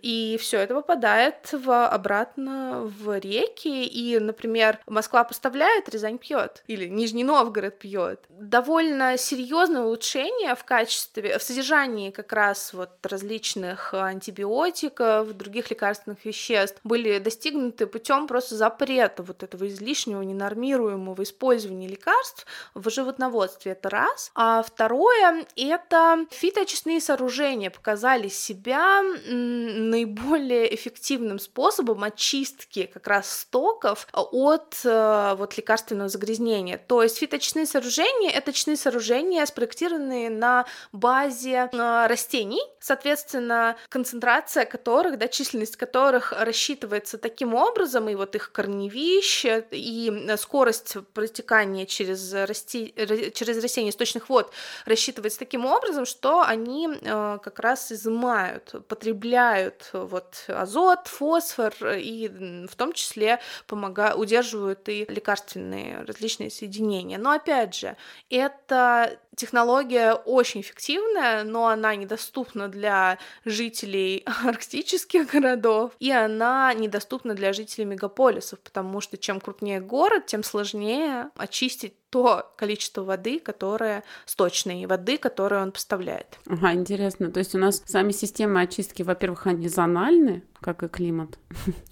И 0.01 0.38
все 0.39 0.60
это 0.60 0.75
попадает 0.75 1.51
в, 1.51 1.88
обратно 1.88 2.82
в 2.84 3.17
реки, 3.17 3.86
и, 3.86 4.19
например, 4.19 4.80
Москва 4.88 5.23
поставляет, 5.23 5.89
Рязань 5.89 6.17
пьет, 6.17 6.63
или 6.67 6.88
Нижний 6.88 7.23
Новгород 7.23 7.80
пьет. 7.80 8.23
Довольно 8.30 9.17
серьезное 9.17 9.82
улучшение 9.82 10.56
в 10.56 10.63
качестве, 10.63 11.38
в 11.38 11.43
содержании 11.43 12.12
как 12.12 12.32
раз 12.34 12.73
вот 12.73 12.91
различных 13.04 13.93
антибиотиков, 13.93 15.34
других 15.34 15.69
лекарственных 15.69 16.23
веществ 16.25 16.80
были 16.84 17.04
достигнуты 17.19 17.87
путем 17.87 18.27
просто 18.27 18.55
запрета 18.55 19.23
вот 19.23 19.43
этого 19.43 19.67
излишнего, 19.67 20.21
ненормируемого 20.21 21.23
использования 21.23 21.87
лекарств 21.87 22.45
в 22.73 22.89
животноводстве. 22.89 23.73
Это 23.73 23.89
раз. 23.89 24.31
А 24.35 24.63
второе— 24.63 25.45
это 25.55 26.25
фитоочистные 26.31 26.99
сооружения 26.99 27.69
показали 27.69 28.27
себя 28.27 29.01
наиболее 29.01 30.73
эффективным 30.73 31.39
способом 31.39 32.03
очистки 32.03 32.89
как 32.91 33.07
раз 33.07 33.29
стоков 33.29 34.07
от 34.13 34.75
э, 34.83 35.35
вот 35.37 35.57
лекарственного 35.57 36.09
загрязнения. 36.09 36.77
То 36.77 37.03
есть 37.03 37.17
фитоочистные 37.17 37.65
сооружения— 37.65 38.29
это 38.31 38.51
очистные 38.51 38.77
сооружения, 38.77 39.45
спроектированные 39.45 40.29
на 40.29 40.65
базе 40.91 41.69
э, 41.71 42.07
растений, 42.07 42.61
соответственно, 42.79 43.77
концентрация 43.89 44.65
которых, 44.65 45.17
да, 45.17 45.27
численность 45.27 45.77
которых 45.77 46.31
рассчитывается 46.31 46.94
таким 47.01 47.53
образом, 47.53 48.10
и 48.10 48.15
вот 48.15 48.36
их 48.36 48.51
корневищ, 48.51 49.45
и 49.71 50.36
скорость 50.38 50.97
протекания 51.13 51.86
через, 51.86 52.34
расти... 52.34 52.93
через 53.34 53.62
растения 53.62 53.89
источных 53.89 54.29
вод 54.29 54.51
рассчитывается 54.86 55.39
таким 55.39 55.65
образом, 55.65 56.05
что 56.05 56.41
они 56.41 56.89
э, 56.89 57.39
как 57.43 57.60
раз 57.60 57.91
изымают, 57.91 58.75
потребляют 58.88 59.89
вот 59.93 60.45
азот, 60.47 61.08
фосфор, 61.08 61.73
и 61.97 62.27
в 62.69 62.75
том 62.75 62.93
числе 62.93 63.39
помогают, 63.67 64.19
удерживают 64.19 64.88
и 64.89 65.05
лекарственные 65.05 66.03
различные 66.03 66.49
соединения. 66.49 67.17
Но 67.17 67.31
опять 67.31 67.75
же, 67.75 67.95
это 68.29 69.19
технология 69.36 70.13
очень 70.13 70.62
эффективная, 70.62 71.43
но 71.43 71.67
она 71.67 71.95
недоступна 71.95 72.67
для 72.67 73.17
жителей 73.43 74.25
арктических 74.45 75.27
городов, 75.27 75.91
и 75.99 76.12
она 76.12 76.73
недоступна 76.86 77.34
для 77.34 77.54
жителей 77.54 77.86
мегаполисов, 77.86 78.60
потому 78.60 79.02
что 79.02 79.17
чем 79.17 79.39
крупнее 79.39 79.80
город, 79.80 80.26
тем 80.26 80.43
сложнее 80.43 81.30
очистить 81.36 81.93
то 82.15 82.54
количество 82.56 83.04
воды, 83.04 83.39
которое 83.39 84.06
сточной 84.26 84.86
воды, 84.86 85.17
которую 85.17 85.62
он 85.63 85.74
поставляет. 85.74 86.39
Ага, 86.48 86.71
интересно. 86.74 87.30
То 87.30 87.39
есть 87.39 87.56
у 87.56 87.58
нас 87.58 87.84
сами 87.86 88.13
системы 88.13 88.62
очистки, 88.62 89.02
во-первых, 89.04 89.48
они 89.48 89.67
зональны, 89.67 90.41
как 90.62 90.84
и 90.84 90.88
климат. 90.88 91.38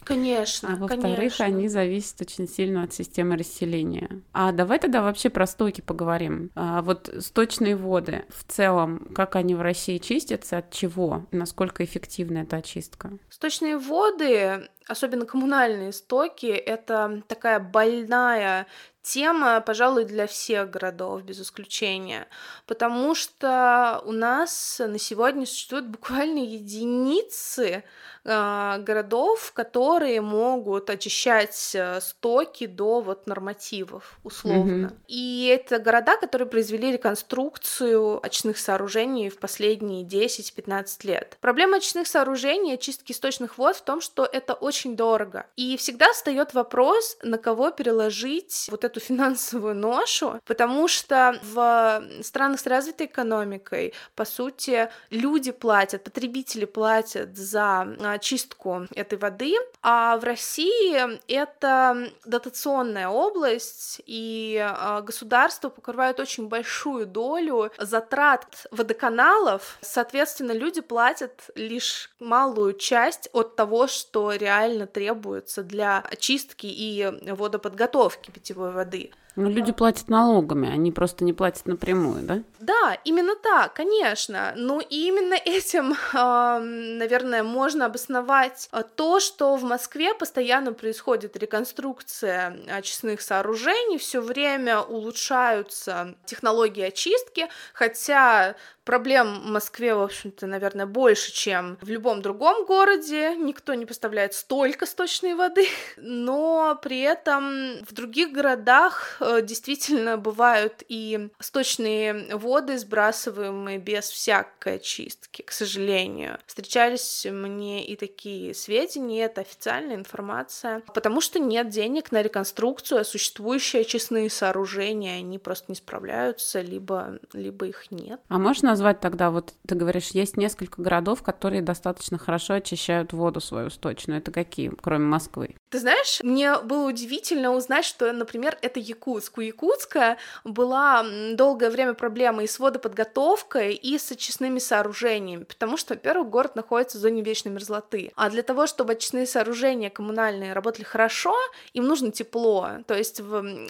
Конечно. 0.06 0.74
А 0.74 0.76
во-вторых, 0.78 1.42
они 1.42 1.68
зависят 1.68 2.22
очень 2.22 2.48
сильно 2.48 2.84
от 2.84 2.94
системы 2.94 3.36
расселения. 3.38 4.24
А 4.32 4.54
давай 4.54 4.80
тогда 4.80 5.02
вообще 5.02 5.30
про 5.30 5.46
стоки 5.46 5.82
поговорим. 5.82 6.52
А 6.56 6.82
вот 6.82 7.14
сточные 7.20 7.76
воды 7.76 8.24
в 8.30 8.50
целом, 8.50 9.10
как 9.14 9.36
они 9.36 9.56
в 9.56 9.62
России 9.62 9.98
чистятся, 9.98 10.60
от 10.60 10.72
чего, 10.72 11.26
насколько 11.32 11.84
эффективна 11.84 12.40
эта 12.40 12.58
очистка? 12.58 13.12
Сточные 13.30 13.78
воды 13.78 14.70
особенно 14.88 15.26
коммунальные 15.26 15.94
стоки, 15.94 16.48
это 16.48 17.24
такая 17.28 17.60
больная 17.60 18.68
тема, 19.02 19.62
пожалуй, 19.62 20.06
для 20.06 20.28
всех 20.28 20.70
городов, 20.70 21.24
без 21.24 21.40
исключения, 21.42 22.28
потому 22.66 23.16
что 23.16 24.02
у 24.06 24.12
нас 24.12 24.82
на 24.86 24.98
сегодня 24.98 25.46
существуют 25.46 25.88
буквально 25.88 26.40
единицы 26.40 27.84
городов, 28.26 29.52
которые 29.54 30.22
могут 30.22 30.90
очищать 30.90 31.72
э, 31.76 32.00
стоки 32.00 32.68
до 32.68 33.02
вот 33.02 33.28
нормативов, 33.28 34.18
условно. 34.24 34.88
Mm-hmm. 34.88 34.98
И 35.08 35.48
это 35.54 35.80
города, 35.80 36.16
которые 36.18 36.48
произвели 36.48 36.94
реконструкцию 36.94 38.26
очистных 38.26 38.58
сооружений 38.58 39.30
в 39.30 39.40
последние 39.40 40.06
10-15 40.06 41.06
лет. 41.06 41.38
Проблема 41.42 41.78
очистных 41.78 42.08
сооружений, 42.08 42.76
очистки 42.76 43.12
источных 43.12 43.58
вод 43.58 43.76
в 43.76 43.82
том, 43.82 44.00
что 44.00 44.26
это 44.26 44.54
очень 44.54 44.96
дорого. 44.96 45.46
И 45.58 45.76
всегда 45.76 46.14
встает 46.14 46.54
вопрос, 46.54 47.18
на 47.24 47.38
кого 47.38 47.72
переложить 47.72 48.68
вот 48.72 48.86
эту 48.86 49.00
финансовую 49.02 49.76
ношу, 49.76 50.40
потому 50.46 50.88
что 50.88 51.40
в 51.44 52.04
странах 52.22 52.60
с 52.60 52.66
развитой 52.66 53.08
экономикой, 53.08 53.94
по 54.16 54.24
сути, 54.24 54.90
люди 55.10 55.52
платят, 55.52 56.04
потребители 56.04 56.66
платят 56.66 57.36
за 57.36 57.96
очистку 58.14 58.88
этой 58.96 59.18
воды, 59.18 59.56
а 59.82 60.18
в 60.18 60.24
России 60.24 61.20
это 61.32 62.12
дотационная 62.26 63.10
область, 63.10 64.02
и 64.06 64.58
а, 64.62 65.02
государство 65.02 65.70
покрывает 65.70 66.20
очень 66.20 66.48
большую 66.48 67.06
долю 67.06 67.72
затрат 67.78 68.68
водоканалов, 68.72 69.78
соответственно, 69.82 70.52
люди 70.52 70.82
платят 70.82 71.50
лишь 71.56 72.12
малую 72.20 72.74
часть 72.74 73.30
от 73.34 73.56
того, 73.56 73.88
что 73.88 74.34
реально 74.34 74.88
требуется 74.88 75.64
для 75.64 76.00
очистки 76.00 76.68
и 76.68 77.12
водоподготовки 77.32 78.32
питьевой 78.32 78.72
воды. 78.72 79.12
Ну, 79.36 79.50
люди 79.50 79.72
платят 79.72 80.10
налогами, 80.10 80.72
они 80.72 80.92
просто 80.92 81.24
не 81.24 81.34
платят 81.34 81.66
напрямую, 81.66 82.22
да? 82.22 82.44
Да, 82.60 82.98
именно 83.04 83.36
так, 83.36 83.74
конечно. 83.74 84.54
Ну, 84.56 84.80
и 84.80 85.08
именно 85.08 85.34
этим, 85.46 85.96
наверное, 86.14 87.44
можно 87.44 87.86
обосновать 87.86 88.70
а, 88.72 88.84
то, 88.84 89.20
что 89.20 89.56
в 89.56 89.64
Москве 89.64 90.14
постоянно 90.14 90.74
происходит 90.74 91.36
реконструкция 91.36 92.60
очистных 92.70 93.22
сооружений, 93.22 93.98
все 93.98 94.22
время 94.22 94.80
улучшаются 94.82 96.16
технологии 96.26 96.84
очистки, 96.84 97.48
хотя 97.74 98.56
Проблем 98.84 99.42
в 99.42 99.46
Москве, 99.46 99.96
в 99.96 100.02
общем-то, 100.02 100.46
наверное, 100.46 100.86
больше, 100.86 101.32
чем 101.32 101.78
в 101.82 101.90
любом 101.90 102.22
другом 102.22 102.66
городе. 102.66 103.36
Никто 103.36 103.74
не 103.74 103.86
поставляет 103.86 104.34
столько 104.34 104.86
сточной 104.86 105.36
воды. 105.36 105.68
Но 105.98 106.78
при 106.82 107.00
этом 107.02 107.84
в 107.86 107.94
других 107.94 108.32
городах 108.32 109.18
э, 109.22 109.42
действительно 109.42 110.18
бывают 110.18 110.84
и 110.90 111.30
сточные 111.40 112.36
воды, 112.36 112.78
сбрасываемые 112.78 113.78
без 113.78 114.10
всякой 114.10 114.76
очистки, 114.76 115.44
к 115.44 115.52
сожалению. 115.52 116.40
Встречались 116.46 117.26
мне 117.30 117.86
и 117.86 117.96
такие 117.96 118.54
сведения, 118.54 119.26
это 119.26 119.42
официальная 119.42 119.96
информация. 119.96 120.82
Потому 120.94 121.22
что 121.22 121.40
нет 121.40 121.70
денег 121.70 122.12
на 122.12 122.22
реконструкцию, 122.22 123.00
а 123.00 123.04
существующие 123.04 123.82
очистные 123.84 124.30
сооружения, 124.30 125.20
они 125.20 125.40
просто 125.40 125.66
не 125.70 125.76
справляются, 125.76 126.60
либо, 126.60 127.20
либо 127.32 127.68
их 127.68 127.92
нет. 127.92 128.20
А 128.28 128.38
можно 128.38 128.73
назвать 128.74 129.00
тогда, 129.00 129.30
вот 129.30 129.54
ты 129.68 129.76
говоришь, 129.76 130.10
есть 130.10 130.36
несколько 130.36 130.82
городов, 130.82 131.22
которые 131.22 131.62
достаточно 131.62 132.18
хорошо 132.18 132.56
очищают 132.56 133.14
воду 133.14 133.40
свою 133.40 133.70
сточную. 133.70 134.20
Это 134.20 134.32
какие, 134.32 134.72
кроме 134.82 135.06
Москвы? 135.06 135.56
Ты 135.70 135.80
знаешь, 135.80 136.20
мне 136.24 136.58
было 136.60 136.90
удивительно 136.90 137.54
узнать, 137.54 137.86
что, 137.86 138.12
например, 138.12 138.58
это 138.62 138.80
Якутск. 138.80 139.38
У 139.38 139.42
Якутска 139.42 140.18
была 140.44 141.06
долгое 141.34 141.70
время 141.70 141.94
проблема 141.94 142.44
и 142.44 142.48
с 142.48 142.60
водоподготовкой, 142.60 143.74
и 143.74 143.98
с 143.98 144.12
очистными 144.12 144.60
сооружениями, 144.60 145.44
потому 145.44 145.78
что, 145.78 145.94
во-первых, 145.94 146.30
город 146.30 146.56
находится 146.56 146.98
в 146.98 147.02
зоне 147.02 147.22
вечной 147.22 147.52
мерзлоты. 147.52 148.12
А 148.16 148.30
для 148.30 148.44
того, 148.44 148.68
чтобы 148.68 148.94
очистные 148.94 149.26
сооружения 149.26 149.90
коммунальные 149.90 150.54
работали 150.54 150.84
хорошо, 150.84 151.36
им 151.74 151.86
нужно 151.86 152.12
тепло. 152.12 152.70
То 152.88 152.96
есть 152.96 153.22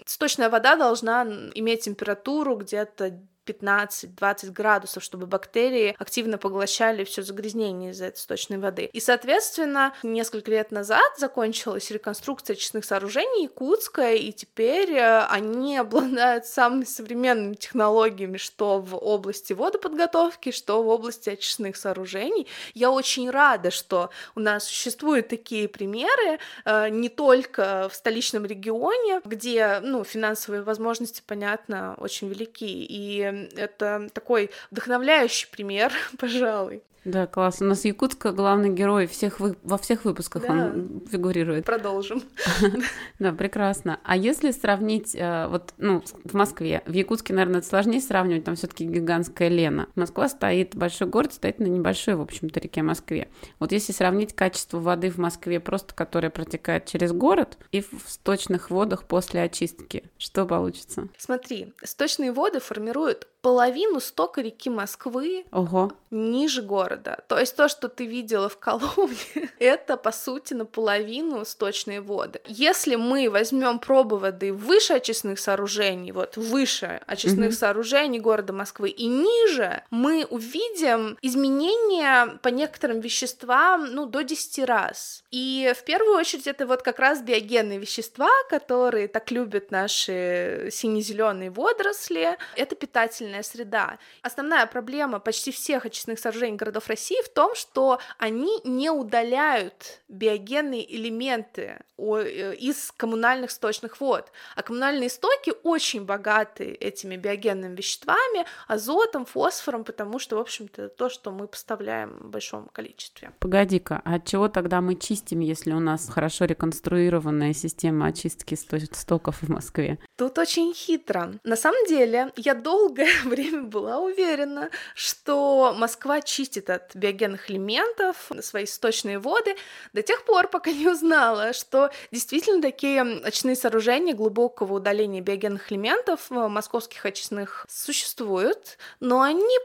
сточная 0.06 0.50
вода 0.50 0.76
должна 0.76 1.24
иметь 1.54 1.82
температуру 1.82 2.56
где-то 2.56 3.20
15-20 3.46 4.52
градусов, 4.52 5.04
чтобы 5.04 5.28
бактерии 5.28 5.96
активно 6.00 6.38
поглощали 6.38 7.04
все 7.04 7.22
загрязнение 7.22 7.92
из 7.92 8.02
этой 8.02 8.18
сточной 8.18 8.60
воды. 8.60 8.90
И, 8.94 9.00
соответственно, 9.00 9.94
несколько 10.04 10.52
лет 10.52 10.72
назад 10.72 11.02
закончилась 11.18 11.92
реконструкция 11.92 12.56
очистных 12.56 12.86
сооружений 12.86 13.44
Якутска, 13.44 14.14
и 14.14 14.32
теперь 14.32 14.94
э, 14.94 15.26
они 15.26 15.78
обладают 15.84 16.46
самыми 16.46 16.86
современными 16.86 17.56
технологиями, 17.56 18.38
что 18.38 18.80
в 18.80 18.96
области 18.96 19.54
водоподготовки, 19.54 20.52
что 20.52 20.82
в 20.84 20.88
области 20.88 21.30
очистных 21.30 21.76
сооружений. 21.76 22.48
Я 22.74 22.92
очень 22.92 23.30
рада, 23.30 23.72
что 23.72 24.10
у 24.36 24.40
нас 24.40 24.66
существуют 24.66 25.28
такие 25.28 25.68
примеры, 25.68 26.40
э, 26.66 26.90
не 26.90 27.10
только 27.10 27.90
в 27.92 27.96
столичном 27.96 28.46
регионе, 28.46 29.22
где 29.26 29.80
ну, 29.82 30.04
финансовые 30.04 30.64
возможности, 30.64 31.22
понятно, 31.26 31.96
очень 32.00 32.30
велики, 32.30 32.86
и 32.86 33.33
это 33.56 34.10
такой 34.14 34.50
вдохновляющий 34.72 35.48
пример, 35.52 35.92
пожалуй. 36.20 36.84
Да, 37.06 37.28
класс. 37.28 37.62
У 37.62 37.66
нас 37.66 37.84
Якутска 37.86 38.32
главный 38.32 38.70
герой 38.70 39.08
всех 39.08 39.40
вы... 39.40 39.56
во 39.64 39.78
всех 39.78 40.06
выпусках 40.06 40.44
да. 40.44 40.54
он 40.54 41.02
фигурирует. 41.10 41.66
Продолжим. 41.66 42.24
Да, 43.20 43.32
прекрасно. 43.32 44.00
А 44.04 44.18
если 44.18 44.52
сравнить, 44.52 45.16
э, 45.16 45.48
вот, 45.48 45.74
ну, 45.78 46.04
в 46.24 46.34
Москве, 46.34 46.82
в 46.86 46.92
Якутске, 46.92 47.34
наверное, 47.34 47.60
это 47.60 47.68
сложнее 47.68 48.02
сравнивать, 48.02 48.44
там 48.44 48.56
все 48.56 48.68
таки 48.68 48.86
гигантская 48.86 49.50
Лена. 49.50 49.88
Москва 49.96 50.28
стоит, 50.28 50.76
большой 50.76 51.08
город 51.08 51.34
стоит 51.34 51.60
на 51.60 51.66
небольшой, 51.66 52.16
в 52.16 52.22
общем-то, 52.22 52.60
реке 52.60 52.82
Москве. 52.82 53.30
Вот 53.60 53.72
если 53.72 53.94
сравнить 53.94 54.36
качество 54.36 54.80
воды 54.80 55.10
в 55.10 55.18
Москве, 55.18 55.60
просто 55.60 55.94
которая 55.94 56.32
протекает 56.32 56.86
через 56.86 57.12
город, 57.12 57.58
и 57.72 57.82
в 57.82 58.04
сточных 58.08 58.70
водах 58.70 59.06
после 59.06 59.42
очистки, 59.44 60.04
что 60.18 60.46
получится? 60.46 61.08
Смотри, 61.18 61.74
сточные 61.84 62.32
воды 62.32 62.60
формируют 62.60 63.28
половину 63.44 64.00
стока 64.00 64.42
реки 64.42 64.70
Москвы 64.70 65.46
Ого. 65.52 65.92
ниже 66.12 66.62
города. 66.62 67.26
То 67.28 67.38
есть 67.38 67.58
то, 67.58 67.68
что 67.68 67.90
ты 67.90 68.06
видела 68.06 68.48
в 68.48 68.58
Коломне, 68.58 69.18
это, 69.60 69.98
по 69.98 70.14
сути, 70.14 70.54
наполовину 70.54 71.44
сточные 71.44 72.00
воды. 72.00 72.40
Если 72.48 72.96
мы 72.96 73.30
возьмем 73.30 73.80
пробы 73.80 74.18
воды 74.18 74.54
выше 74.54 74.94
очистных 74.94 75.40
сооружений, 75.40 76.14
вот 76.14 76.38
выше 76.38 77.02
очистных 77.06 77.50
mm-hmm. 77.50 77.58
сооружений 77.58 78.20
города 78.20 78.54
Москвы 78.54 78.90
и 78.90 79.08
ниже, 79.08 79.84
мы 79.90 80.26
увидим 80.30 81.18
изменения 81.22 82.40
по 82.42 82.48
некоторым 82.48 83.02
веществам, 83.02 83.94
ну, 83.94 84.06
до 84.06 84.24
10 84.24 84.66
раз. 84.66 85.26
И 85.32 85.74
в 85.76 85.84
первую 85.84 86.16
очередь 86.16 86.48
это 86.48 86.66
вот 86.66 86.82
как 86.82 86.98
раз 86.98 87.22
биогенные 87.22 87.78
вещества, 87.78 88.30
которые 88.50 89.10
так 89.10 89.32
любят 89.32 89.70
наши 89.70 90.70
сине-зеленые 90.72 91.50
водоросли. 91.50 92.38
Это 92.56 92.76
питательные 92.76 93.33
питательная 93.34 93.44
среда. 93.44 93.98
Основная 94.22 94.66
проблема 94.68 95.20
почти 95.20 95.52
всех 95.52 95.86
очистных 95.86 96.20
сооружений 96.20 96.58
городов 96.58 96.88
России 96.88 97.22
в 97.24 97.30
том, 97.30 97.56
что 97.56 98.00
они 98.18 98.62
не 98.64 98.90
удаляют 98.90 100.02
биогенные 100.08 100.84
элементы 100.96 101.80
э, 101.98 102.56
из 102.56 102.92
коммунальных 102.98 103.52
сточных 103.52 104.00
вод. 104.02 104.32
А 104.56 104.62
коммунальные 104.62 105.10
стоки 105.10 105.54
очень 105.64 106.06
богаты 106.06 106.78
этими 106.80 107.18
биогенными 107.18 107.76
веществами, 107.76 108.46
азотом, 108.68 109.26
фосфором, 109.26 109.84
потому 109.84 110.20
что, 110.20 110.38
в 110.38 110.40
общем-то, 110.40 110.90
то, 110.90 111.10
что 111.10 111.32
мы 111.32 111.48
поставляем 111.48 112.18
в 112.20 112.30
большом 112.30 112.68
количестве. 112.72 113.32
Погоди-ка, 113.40 114.02
а 114.06 114.16
от 114.16 114.26
чего 114.26 114.48
тогда 114.48 114.82
мы 114.82 114.96
чистим, 114.96 115.40
если 115.40 115.74
у 115.74 115.80
нас 115.80 116.10
хорошо 116.10 116.46
реконструированная 116.46 117.54
система 117.54 118.08
очистки 118.08 118.56
стоков 118.56 119.42
в 119.42 119.50
Москве? 119.50 119.98
Тут 120.18 120.38
очень 120.38 120.74
хитро. 120.74 121.34
На 121.44 121.56
самом 121.56 121.86
деле, 121.88 122.32
я 122.36 122.54
долгое 122.54 123.08
время 123.30 123.64
была 123.64 124.00
уверена, 124.00 124.70
что 124.96 125.74
Москва 125.78 126.22
чистит 126.22 126.70
от 126.70 126.96
биогенных 126.96 127.50
элементов 127.50 128.32
свои 128.42 128.66
сточные 128.66 129.20
воды 129.20 129.56
до 129.94 130.02
тех 130.02 130.26
пор, 130.26 130.48
пока 130.48 130.72
не 130.72 130.88
узнала, 130.88 131.54
что 131.54 131.92
действительно 132.12 132.62
такие 132.62 133.02
очистные 133.02 133.56
сооружения 133.56 134.14
глубокого 134.14 134.76
удаления 134.76 135.22
биогенных 135.22 135.72
элементов 135.72 136.30
в 136.30 136.48
московских 136.48 137.06
очистных 137.06 137.66
существуют, 137.70 138.78
но 139.00 139.22
они 139.22 139.58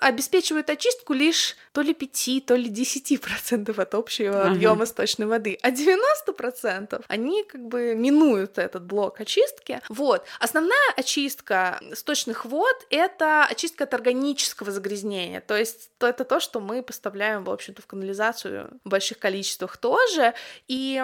обеспечивают 0.00 0.70
очистку 0.70 1.12
лишь 1.12 1.56
то 1.72 1.80
ли 1.80 1.94
5, 1.94 2.46
то 2.46 2.54
ли 2.54 2.68
10 2.68 3.20
процентов 3.20 3.78
от 3.78 3.94
общего 3.94 4.42
ага. 4.42 4.50
объема 4.52 4.86
сточной 4.86 5.26
воды, 5.26 5.58
а 5.62 5.70
90 5.70 6.32
процентов 6.32 7.04
они 7.08 7.44
как 7.44 7.66
бы 7.66 7.94
минуют 7.94 8.58
этот 8.58 8.84
блок 8.84 9.20
очистки. 9.20 9.80
Вот. 9.88 10.24
Основная 10.40 10.92
очистка 10.96 11.80
сточных 11.94 12.44
вод— 12.44 12.76
это 12.90 13.05
очистка 13.06 13.84
от 13.84 13.94
органического 13.94 14.70
загрязнения, 14.70 15.40
то 15.40 15.56
есть 15.56 15.90
то 15.98 16.06
это 16.06 16.24
то, 16.24 16.40
что 16.40 16.60
мы 16.60 16.82
поставляем, 16.82 17.44
в 17.44 17.50
общем-то, 17.50 17.82
в 17.82 17.86
канализацию 17.86 18.70
в 18.84 18.88
больших 18.88 19.18
количествах 19.18 19.76
тоже. 19.76 20.34
И, 20.68 21.02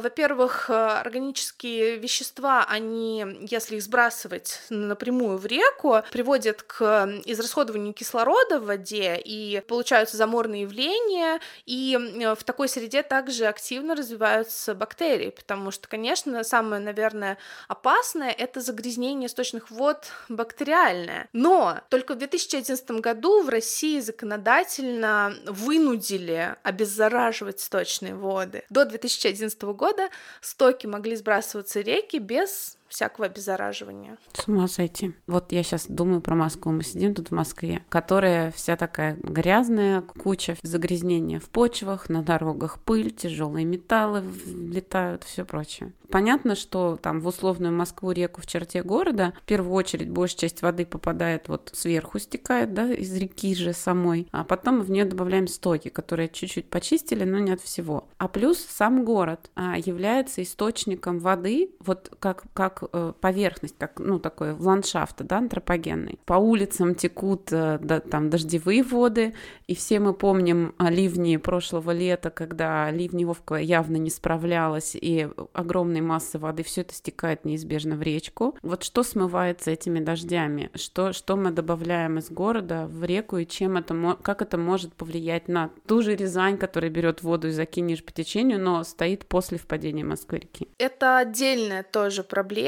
во-первых, 0.00 0.70
органические 0.70 1.96
вещества, 1.96 2.66
они, 2.68 3.24
если 3.48 3.76
их 3.76 3.82
сбрасывать 3.82 4.60
напрямую 4.70 5.38
в 5.38 5.46
реку, 5.46 6.02
приводят 6.10 6.62
к 6.62 7.20
израсходованию 7.24 7.94
кислорода 7.94 8.58
в 8.60 8.66
воде, 8.66 9.16
и 9.16 9.62
получаются 9.68 10.16
заморные 10.16 10.62
явления, 10.62 11.40
и 11.66 11.96
в 12.36 12.42
такой 12.44 12.68
среде 12.68 13.02
также 13.02 13.46
активно 13.46 13.94
развиваются 13.94 14.74
бактерии, 14.74 15.30
потому 15.30 15.70
что, 15.70 15.88
конечно, 15.88 16.42
самое, 16.44 16.82
наверное, 16.82 17.38
опасное— 17.68 18.30
это 18.38 18.60
загрязнение 18.60 19.28
источных 19.28 19.70
вод 19.70 20.06
бактериальное. 20.28 21.25
Но 21.32 21.80
только 21.90 22.14
в 22.14 22.18
2011 22.18 22.90
году 22.92 23.42
в 23.42 23.48
России 23.48 24.00
законодательно 24.00 25.34
вынудили 25.46 26.56
обеззараживать 26.62 27.60
сточные 27.60 28.14
воды. 28.14 28.64
До 28.70 28.84
2011 28.84 29.62
года 29.62 30.08
стоки 30.40 30.86
могли 30.86 31.16
сбрасываться 31.16 31.80
реки 31.80 32.18
без 32.18 32.76
всякого 32.88 33.26
обеззараживания. 33.26 34.18
С 34.32 34.48
ума 34.48 34.68
сойти. 34.68 35.14
Вот 35.26 35.52
я 35.52 35.62
сейчас 35.62 35.86
думаю 35.86 36.20
про 36.20 36.34
Москву. 36.34 36.72
Мы 36.72 36.82
сидим 36.82 37.14
тут 37.14 37.28
в 37.28 37.34
Москве, 37.34 37.82
которая 37.88 38.50
вся 38.52 38.76
такая 38.76 39.16
грязная, 39.22 40.02
куча 40.02 40.56
загрязнения 40.62 41.40
в 41.40 41.48
почвах, 41.48 42.08
на 42.08 42.22
дорогах 42.22 42.78
пыль, 42.80 43.10
тяжелые 43.10 43.64
металлы 43.64 44.22
летают, 44.46 45.24
все 45.24 45.44
прочее. 45.44 45.92
Понятно, 46.10 46.54
что 46.54 46.98
там 47.00 47.20
в 47.20 47.26
условную 47.26 47.72
Москву 47.72 48.12
реку 48.12 48.40
в 48.40 48.46
черте 48.46 48.82
города 48.82 49.34
в 49.42 49.46
первую 49.46 49.74
очередь 49.74 50.10
большая 50.10 50.36
часть 50.36 50.62
воды 50.62 50.86
попадает 50.86 51.48
вот 51.48 51.70
сверху 51.74 52.18
стекает, 52.18 52.74
да, 52.74 52.92
из 52.92 53.14
реки 53.16 53.54
же 53.54 53.72
самой, 53.72 54.28
а 54.30 54.44
потом 54.44 54.80
в 54.80 54.90
нее 54.90 55.04
добавляем 55.04 55.46
стоки, 55.46 55.88
которые 55.88 56.28
чуть-чуть 56.28 56.68
почистили, 56.70 57.24
но 57.24 57.38
не 57.38 57.52
от 57.52 57.60
всего. 57.60 58.08
А 58.18 58.28
плюс 58.28 58.58
сам 58.58 59.04
город 59.04 59.50
а, 59.54 59.76
является 59.78 60.42
источником 60.42 61.18
воды, 61.18 61.70
вот 61.80 62.14
как, 62.18 62.44
как 62.52 62.75
э, 62.92 63.12
поверхность, 63.20 63.76
как, 63.78 63.98
ну, 63.98 64.18
такой 64.18 64.52
ландшафт, 64.52 65.22
да, 65.22 65.38
антропогенный. 65.38 66.18
По 66.24 66.34
улицам 66.34 66.94
текут 66.94 67.52
э, 67.52 67.78
да, 67.80 68.00
там 68.00 68.30
дождевые 68.30 68.82
воды, 68.82 69.34
и 69.66 69.74
все 69.74 70.00
мы 70.00 70.14
помним 70.14 70.74
ливни 70.78 71.36
прошлого 71.36 71.90
лета, 71.90 72.30
когда 72.30 72.90
Ливневовка 72.90 73.56
явно 73.56 73.96
не 73.96 74.10
справлялась, 74.10 74.96
и 75.00 75.28
огромной 75.52 76.00
массы 76.00 76.38
воды, 76.38 76.62
все 76.62 76.82
это 76.82 76.94
стекает 76.94 77.44
неизбежно 77.44 77.96
в 77.96 78.02
речку. 78.02 78.56
Вот 78.62 78.82
что 78.82 79.02
смывается 79.02 79.70
этими 79.70 80.00
дождями? 80.00 80.70
Что, 80.74 81.12
что 81.12 81.36
мы 81.36 81.50
добавляем 81.50 82.18
из 82.18 82.30
города 82.30 82.86
в 82.86 83.04
реку 83.04 83.38
и 83.38 83.46
чем 83.46 83.76
это, 83.76 84.16
как 84.22 84.42
это 84.42 84.58
может 84.58 84.94
повлиять 84.94 85.48
на 85.48 85.70
ту 85.86 86.02
же 86.02 86.14
Рязань, 86.14 86.58
которая 86.58 86.90
берет 86.90 87.22
воду 87.22 87.48
из 87.48 87.58
Оки 87.58 87.80
ниже 87.80 88.02
по 88.02 88.12
течению, 88.12 88.60
но 88.60 88.84
стоит 88.84 89.26
после 89.26 89.58
впадения 89.58 90.04
Москвы-реки? 90.04 90.68
Это 90.78 91.18
отдельная 91.18 91.82
тоже 91.82 92.22
проблема, 92.22 92.65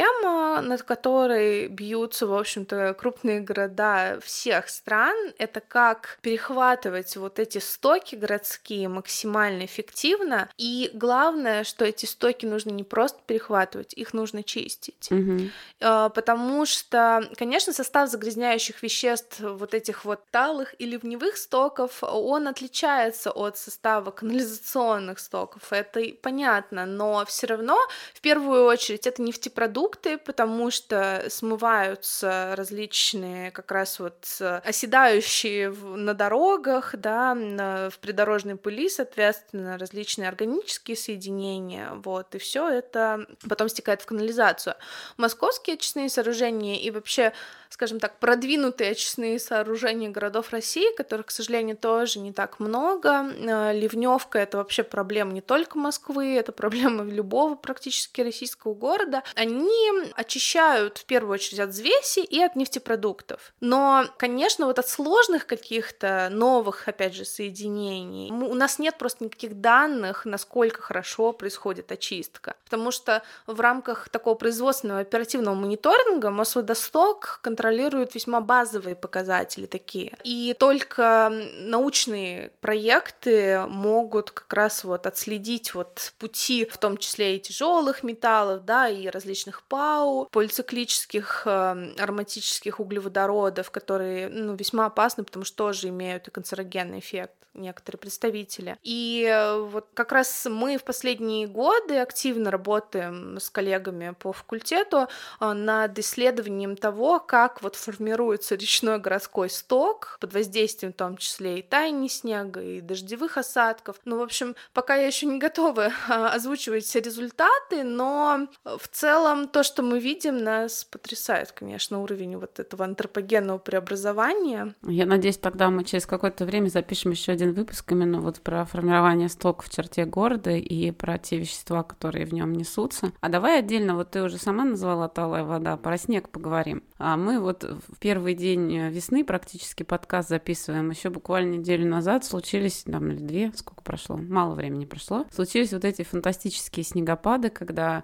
над 0.62 0.82
которой 0.82 1.68
бьются, 1.68 2.26
в 2.26 2.34
общем-то, 2.34 2.94
крупные 2.94 3.40
города 3.40 4.18
всех 4.22 4.68
стран. 4.68 5.16
Это 5.38 5.60
как 5.60 6.18
перехватывать 6.22 7.16
вот 7.16 7.38
эти 7.38 7.58
стоки 7.58 8.14
городские 8.14 8.88
максимально 8.88 9.64
эффективно. 9.64 10.48
И 10.56 10.90
главное, 10.94 11.64
что 11.64 11.84
эти 11.84 12.06
стоки 12.06 12.46
нужно 12.46 12.70
не 12.70 12.84
просто 12.84 13.08
просто 13.08 13.20
перехватывать, 13.26 13.94
их 13.94 14.12
нужно 14.12 14.42
чистить. 14.42 15.08
Угу. 15.10 15.50
Потому 15.78 16.66
что, 16.66 17.22
конечно, 17.36 17.72
состав 17.72 18.10
загрязняющих 18.10 18.82
веществ 18.82 19.38
вот 19.40 19.72
этих 19.72 20.04
вот 20.04 20.20
талых 20.30 20.74
и 20.80 20.84
ливневых 20.84 21.36
стоков, 21.36 22.02
он 22.02 22.48
отличается 22.48 23.30
от 23.30 23.56
состава 23.56 24.10
канализационных 24.10 25.20
стоков, 25.20 25.72
это 25.72 26.02
понятно, 26.20 26.86
но 26.86 27.24
все 27.24 27.46
равно 27.46 27.78
в 28.14 28.20
первую 28.20 28.64
очередь 28.64 29.06
это 29.06 29.22
нефтепродукты, 29.22 29.87
нефтепродукты, 29.88 30.18
потому 30.18 30.70
что 30.70 31.24
смываются 31.28 32.54
различные 32.56 33.50
как 33.50 33.70
раз 33.70 34.00
вот 34.00 34.40
оседающие 34.64 35.70
на 35.70 36.14
дорогах, 36.14 36.94
да, 36.96 37.34
в 37.34 37.98
придорожной 38.00 38.56
пыли, 38.56 38.88
соответственно, 38.88 39.78
различные 39.78 40.28
органические 40.28 40.96
соединения, 40.96 41.90
вот, 41.94 42.34
и 42.34 42.38
все 42.38 42.68
это 42.68 43.26
потом 43.48 43.68
стекает 43.68 44.02
в 44.02 44.06
канализацию. 44.06 44.74
Московские 45.16 45.74
очистные 45.74 46.08
сооружения 46.08 46.76
и 46.76 46.90
вообще 46.90 47.32
скажем 47.78 48.00
так, 48.00 48.18
продвинутые 48.18 48.90
очистные 48.90 49.38
сооружения 49.38 50.10
городов 50.10 50.50
России, 50.50 50.92
которых, 50.96 51.26
к 51.26 51.30
сожалению, 51.30 51.76
тоже 51.76 52.18
не 52.18 52.32
так 52.32 52.58
много. 52.58 53.30
Э, 53.38 53.72
ливневка 53.72 54.40
это 54.40 54.56
вообще 54.56 54.82
проблема 54.82 55.30
не 55.30 55.40
только 55.40 55.78
Москвы, 55.78 56.34
это 56.34 56.50
проблема 56.50 57.04
любого 57.04 57.54
практически 57.54 58.20
российского 58.22 58.74
города. 58.74 59.22
Они 59.36 59.70
очищают 60.16 60.98
в 60.98 61.04
первую 61.04 61.34
очередь 61.34 61.60
от 61.60 61.70
взвеси 61.70 62.18
и 62.18 62.42
от 62.42 62.56
нефтепродуктов. 62.56 63.52
Но, 63.60 64.06
конечно, 64.16 64.66
вот 64.66 64.80
от 64.80 64.88
сложных 64.88 65.46
каких-то 65.46 66.30
новых, 66.32 66.88
опять 66.88 67.14
же, 67.14 67.24
соединений 67.24 68.32
у 68.32 68.54
нас 68.54 68.80
нет 68.80 68.98
просто 68.98 69.22
никаких 69.22 69.60
данных, 69.60 70.24
насколько 70.24 70.82
хорошо 70.82 71.32
происходит 71.32 71.92
очистка. 71.92 72.56
Потому 72.64 72.90
что 72.90 73.22
в 73.46 73.60
рамках 73.60 74.08
такого 74.08 74.34
производственного 74.34 74.98
оперативного 74.98 75.54
мониторинга 75.54 76.30
Мосводосток 76.30 77.38
контролирует 77.40 77.67
весьма 78.14 78.40
базовые 78.40 78.96
показатели 78.96 79.66
такие. 79.66 80.16
И 80.24 80.54
только 80.58 81.30
научные 81.58 82.50
проекты 82.60 83.64
могут 83.68 84.30
как 84.30 84.52
раз 84.52 84.84
вот 84.84 85.06
отследить 85.06 85.74
вот 85.74 86.12
пути, 86.18 86.64
в 86.64 86.78
том 86.78 86.96
числе 86.96 87.36
и 87.36 87.40
тяжелых 87.40 88.02
металлов, 88.02 88.64
да, 88.64 88.88
и 88.88 89.08
различных 89.08 89.62
ПАУ, 89.64 90.26
полициклических 90.26 91.42
э, 91.46 91.92
ароматических 91.98 92.80
углеводородов, 92.80 93.70
которые 93.70 94.28
ну, 94.28 94.54
весьма 94.54 94.86
опасны, 94.86 95.24
потому 95.24 95.44
что 95.44 95.56
тоже 95.56 95.88
имеют 95.88 96.28
и 96.28 96.30
канцерогенный 96.30 96.98
эффект 96.98 97.32
некоторые 97.58 97.98
представители. 97.98 98.76
И 98.82 99.26
э, 99.28 99.58
вот 99.60 99.88
как 99.94 100.12
раз 100.12 100.46
мы 100.48 100.78
в 100.78 100.84
последние 100.84 101.46
годы 101.46 101.98
активно 101.98 102.50
работаем 102.50 103.38
с 103.38 103.50
коллегами 103.50 104.14
по 104.18 104.32
факультету 104.32 105.08
э, 105.40 105.52
над 105.52 105.98
исследованием 105.98 106.76
того, 106.76 107.20
как 107.20 107.57
вот 107.62 107.76
формируется 107.76 108.54
речной 108.54 108.98
городской 108.98 109.50
сток 109.50 110.18
под 110.20 110.34
воздействием 110.34 110.92
в 110.92 110.96
том 110.96 111.16
числе 111.16 111.60
и 111.60 111.62
тайни 111.62 112.08
снега, 112.08 112.60
и 112.60 112.80
дождевых 112.80 113.36
осадков. 113.36 113.96
Ну, 114.04 114.18
в 114.18 114.22
общем, 114.22 114.54
пока 114.72 114.96
я 114.96 115.06
еще 115.06 115.26
не 115.26 115.38
готова 115.38 115.92
озвучивать 116.08 116.84
все 116.84 117.00
результаты, 117.00 117.84
но 117.84 118.48
в 118.64 118.88
целом 118.88 119.48
то, 119.48 119.62
что 119.62 119.82
мы 119.82 119.98
видим, 120.00 120.38
нас 120.38 120.84
потрясает, 120.84 121.52
конечно, 121.52 122.00
уровень 122.00 122.36
вот 122.36 122.58
этого 122.58 122.84
антропогенного 122.84 123.58
преобразования. 123.58 124.74
Я 124.82 125.06
надеюсь, 125.06 125.38
тогда 125.38 125.70
мы 125.70 125.84
через 125.84 126.06
какое-то 126.06 126.44
время 126.44 126.68
запишем 126.68 127.12
еще 127.12 127.32
один 127.32 127.52
выпуск 127.52 127.90
именно 127.92 128.20
вот 128.20 128.40
про 128.40 128.64
формирование 128.64 129.28
стока 129.28 129.62
в 129.62 129.70
черте 129.70 130.04
города 130.04 130.50
и 130.50 130.90
про 130.90 131.18
те 131.18 131.38
вещества, 131.38 131.82
которые 131.82 132.26
в 132.26 132.32
нем 132.32 132.52
несутся. 132.52 133.12
А 133.20 133.28
давай 133.28 133.58
отдельно, 133.58 133.94
вот 133.94 134.10
ты 134.10 134.22
уже 134.22 134.38
сама 134.38 134.64
назвала 134.64 135.08
талая 135.08 135.44
вода, 135.44 135.76
про 135.76 135.98
снег 135.98 136.28
поговорим. 136.28 136.82
А 136.98 137.16
мы 137.16 137.40
вот 137.48 137.64
в 137.64 137.98
первый 137.98 138.34
день 138.34 138.88
весны 138.90 139.24
практически 139.24 139.82
подкаст 139.82 140.28
записываем. 140.28 140.90
Еще 140.90 141.08
буквально 141.08 141.56
неделю 141.56 141.86
назад 141.86 142.26
случились, 142.26 142.84
там, 142.84 143.10
или 143.10 143.18
две, 143.18 143.52
сколько 143.56 143.82
прошло, 143.82 144.18
мало 144.18 144.54
времени 144.54 144.84
прошло, 144.84 145.24
случились 145.32 145.72
вот 145.72 145.84
эти 145.86 146.02
фантастические 146.02 146.84
снегопады, 146.84 147.48
когда 147.48 148.00
э, 148.00 148.02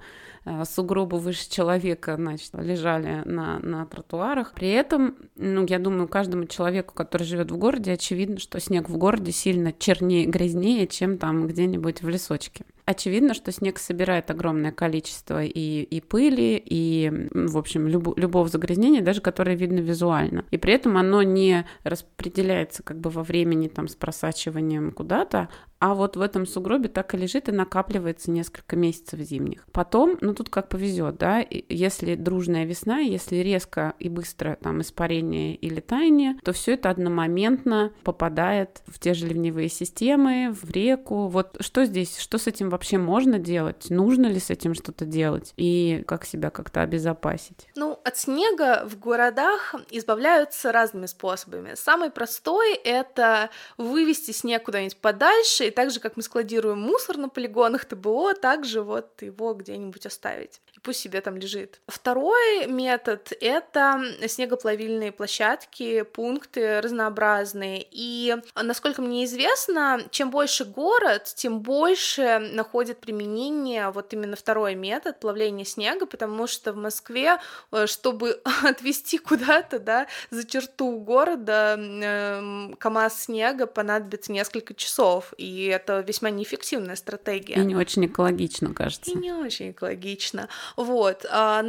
сугробы 0.64 1.18
выше 1.18 1.50
человека, 1.50 2.16
значит, 2.16 2.50
лежали 2.54 3.22
на, 3.24 3.58
на 3.60 3.86
тротуарах. 3.86 4.52
При 4.52 4.70
этом, 4.70 5.16
ну, 5.36 5.64
я 5.66 5.78
думаю, 5.78 6.08
каждому 6.08 6.46
человеку, 6.46 6.94
который 6.94 7.24
живет 7.24 7.50
в 7.50 7.56
городе, 7.56 7.92
очевидно, 7.92 8.38
что 8.38 8.60
снег 8.60 8.88
в 8.88 8.96
городе 8.96 9.32
сильно 9.32 9.72
чернее, 9.72 10.26
грязнее, 10.26 10.86
чем 10.86 11.18
там 11.18 11.46
где-нибудь 11.46 12.02
в 12.02 12.08
лесочке. 12.08 12.64
Очевидно, 12.86 13.32
что 13.32 13.50
снег 13.50 13.78
собирает 13.78 14.30
огромное 14.30 14.70
количество 14.70 15.42
и, 15.42 15.82
и 15.82 16.00
пыли, 16.02 16.62
и, 16.62 17.28
в 17.32 17.56
общем, 17.56 17.88
люб, 17.88 18.18
любого 18.18 18.46
загрязнения, 18.48 19.00
даже 19.00 19.22
которое 19.22 19.56
видно 19.56 19.78
визуально. 19.78 20.44
И 20.50 20.58
при 20.58 20.74
этом 20.74 20.98
оно 20.98 21.22
не 21.22 21.64
распределяется 21.82 22.82
как 22.82 22.98
бы 23.00 23.08
во 23.08 23.22
времени 23.22 23.68
там 23.68 23.88
с 23.88 23.94
просачиванием 23.94 24.92
куда-то, 24.92 25.48
а 25.84 25.92
вот 25.92 26.16
в 26.16 26.22
этом 26.22 26.46
сугробе 26.46 26.88
так 26.88 27.12
и 27.12 27.18
лежит 27.18 27.50
и 27.50 27.52
накапливается 27.52 28.30
несколько 28.30 28.74
месяцев 28.74 29.20
зимних. 29.20 29.66
Потом, 29.70 30.16
ну 30.22 30.32
тут 30.32 30.48
как 30.48 30.70
повезет, 30.70 31.18
да, 31.18 31.44
если 31.50 32.14
дружная 32.14 32.64
весна, 32.64 33.00
если 33.00 33.36
резко 33.36 33.92
и 33.98 34.08
быстро 34.08 34.56
там 34.62 34.80
испарение 34.80 35.54
или 35.54 35.80
таяние, 35.80 36.38
то 36.42 36.54
все 36.54 36.72
это 36.72 36.88
одномоментно 36.88 37.92
попадает 38.02 38.80
в 38.86 38.98
те 38.98 39.12
же 39.12 39.26
ливневые 39.26 39.68
системы, 39.68 40.56
в 40.58 40.70
реку. 40.70 41.28
Вот 41.28 41.58
что 41.60 41.84
здесь, 41.84 42.16
что 42.16 42.38
с 42.38 42.46
этим 42.46 42.70
вообще 42.70 42.96
можно 42.96 43.38
делать? 43.38 43.90
Нужно 43.90 44.24
ли 44.24 44.40
с 44.40 44.48
этим 44.48 44.72
что-то 44.72 45.04
делать? 45.04 45.52
И 45.58 46.02
как 46.06 46.24
себя 46.24 46.48
как-то 46.48 46.80
обезопасить? 46.80 47.68
Ну, 47.76 48.00
от 48.02 48.16
снега 48.16 48.86
в 48.88 48.98
городах 48.98 49.74
избавляются 49.90 50.72
разными 50.72 51.04
способами. 51.04 51.74
Самый 51.74 52.08
простой— 52.08 52.72
это 52.84 53.50
вывести 53.76 54.30
снег 54.30 54.62
куда-нибудь 54.62 54.96
подальше, 54.96 55.73
так 55.74 55.90
же, 55.90 56.00
как 56.00 56.16
мы 56.16 56.22
складируем 56.22 56.78
мусор 56.78 57.16
на 57.18 57.28
полигонах 57.28 57.84
ТБО, 57.84 58.34
также 58.34 58.82
вот 58.82 59.22
его 59.22 59.54
где-нибудь 59.54 60.06
оставить 60.06 60.60
пусть 60.84 61.00
себе 61.00 61.20
там 61.20 61.36
лежит. 61.36 61.80
Второй 61.88 62.66
метод— 62.66 63.32
это 63.40 64.00
снегоплавильные 64.28 65.10
площадки, 65.10 66.02
пункты 66.02 66.80
разнообразные. 66.80 67.84
И, 67.90 68.36
насколько 68.54 69.02
мне 69.02 69.24
известно, 69.24 70.02
чем 70.10 70.30
больше 70.30 70.64
город, 70.64 71.32
тем 71.34 71.60
больше 71.60 72.38
находит 72.52 73.00
применение 73.00 73.90
вот 73.90 74.12
именно 74.12 74.36
второй 74.36 74.74
метод 74.74 75.18
плавления 75.18 75.64
снега, 75.64 76.06
потому 76.06 76.46
что 76.46 76.72
в 76.72 76.76
Москве, 76.76 77.38
э, 77.72 77.86
чтобы 77.86 78.40
отвезти 78.62 79.18
куда-то, 79.18 79.78
да, 79.78 80.06
за 80.30 80.46
черту 80.46 80.98
города 80.98 81.76
э, 81.78 82.74
КАМАЗ 82.78 83.24
снега 83.24 83.66
понадобится 83.66 84.32
несколько 84.32 84.74
часов, 84.74 85.32
и 85.38 85.66
это 85.66 86.00
весьма 86.00 86.30
неэффективная 86.30 86.96
стратегия. 86.96 87.54
И 87.54 87.64
не 87.64 87.74
очень 87.74 88.04
экологично, 88.06 88.74
кажется. 88.74 89.10
И 89.10 89.14
не 89.14 89.32
очень 89.32 89.70
экологично. 89.70 90.48
Вот. 90.76 91.24
А, 91.30 91.62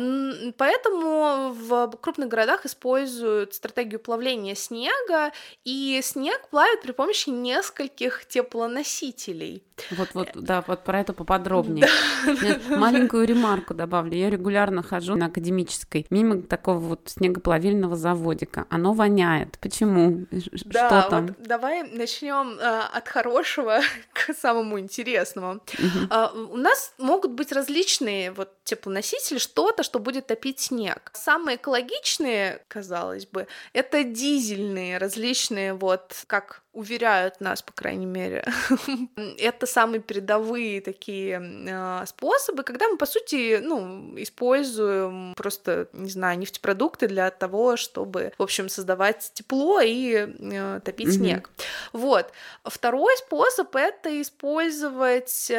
поэтому 0.58 1.54
в 1.54 1.88
крупных 2.02 2.30
городах 2.30 2.66
используют 2.66 3.54
стратегию 3.54 4.00
плавления 4.00 4.56
снега, 4.56 5.32
и 5.64 6.00
снег 6.04 6.50
плавят 6.50 6.82
при 6.82 6.92
помощи 6.92 7.30
нескольких 7.30 8.26
теплоносителей. 8.28 9.64
Вот, 9.92 10.10
вот, 10.14 10.30
да, 10.36 10.64
вот 10.68 10.84
про 10.84 11.02
это 11.02 11.14
поподробнее. 11.14 11.88
Да. 12.26 12.60
Маленькую 12.78 13.28
ремарку 13.28 13.74
добавлю. 13.74 14.16
Я 14.16 14.30
регулярно 14.30 14.82
хожу 14.82 15.16
на 15.16 15.26
академической 15.26 16.06
мимо 16.10 16.42
такого 16.42 16.80
вот 16.80 17.02
снегоплавильного 17.06 17.96
заводика. 17.96 18.66
Оно 18.70 18.94
воняет. 18.94 19.58
Почему? 19.60 20.26
Да, 20.66 20.88
Что 20.88 21.10
там? 21.10 21.28
Вот 21.28 21.36
давай 21.40 21.84
начнем 21.84 22.58
э, 22.58 22.82
от 22.94 23.08
хорошего 23.08 23.82
к 24.14 24.34
самому 24.34 24.80
интересному. 24.80 25.56
Угу. 25.78 26.54
У 26.54 26.58
нас 26.58 26.94
могут 26.98 27.32
быть 27.32 27.52
различные 27.52 28.32
вот 28.32 28.52
теплоносители, 28.64 28.95
что-то, 29.38 29.84
что 29.84 30.00
будет 30.00 30.28
топить 30.28 30.60
снег. 30.60 31.12
Самые 31.14 31.58
экологичные, 31.58 32.62
казалось 32.68 33.26
бы, 33.26 33.48
это 33.74 34.04
дизельные 34.04 34.98
различные 34.98 35.74
вот 35.74 36.24
как 36.28 36.65
уверяют 36.76 37.42
нас, 37.42 37.62
по 37.62 37.74
крайней 37.74 38.06
мере. 38.06 38.46
это 39.40 39.66
самые 39.66 40.02
передовые 40.02 40.82
такие 40.82 41.42
э, 41.42 42.06
способы, 42.06 42.64
когда 42.64 42.88
мы, 42.88 42.98
по 42.98 43.06
сути, 43.06 43.60
ну, 43.62 44.14
используем 44.18 45.34
просто, 45.36 45.88
не 45.94 46.10
знаю, 46.10 46.38
нефтепродукты 46.38 47.08
для 47.08 47.32
того, 47.32 47.78
чтобы, 47.78 48.34
в 48.38 48.44
общем, 48.44 48.70
создавать 48.70 49.32
тепло 49.34 49.80
и 49.82 50.14
э, 50.14 50.80
топить 50.84 51.08
mm-hmm. 51.08 51.12
снег. 51.12 51.50
Вот. 51.94 52.32
Второй 52.64 53.16
способ— 53.18 53.76
это 53.76 54.22
использовать 54.22 55.50
э, 55.50 55.56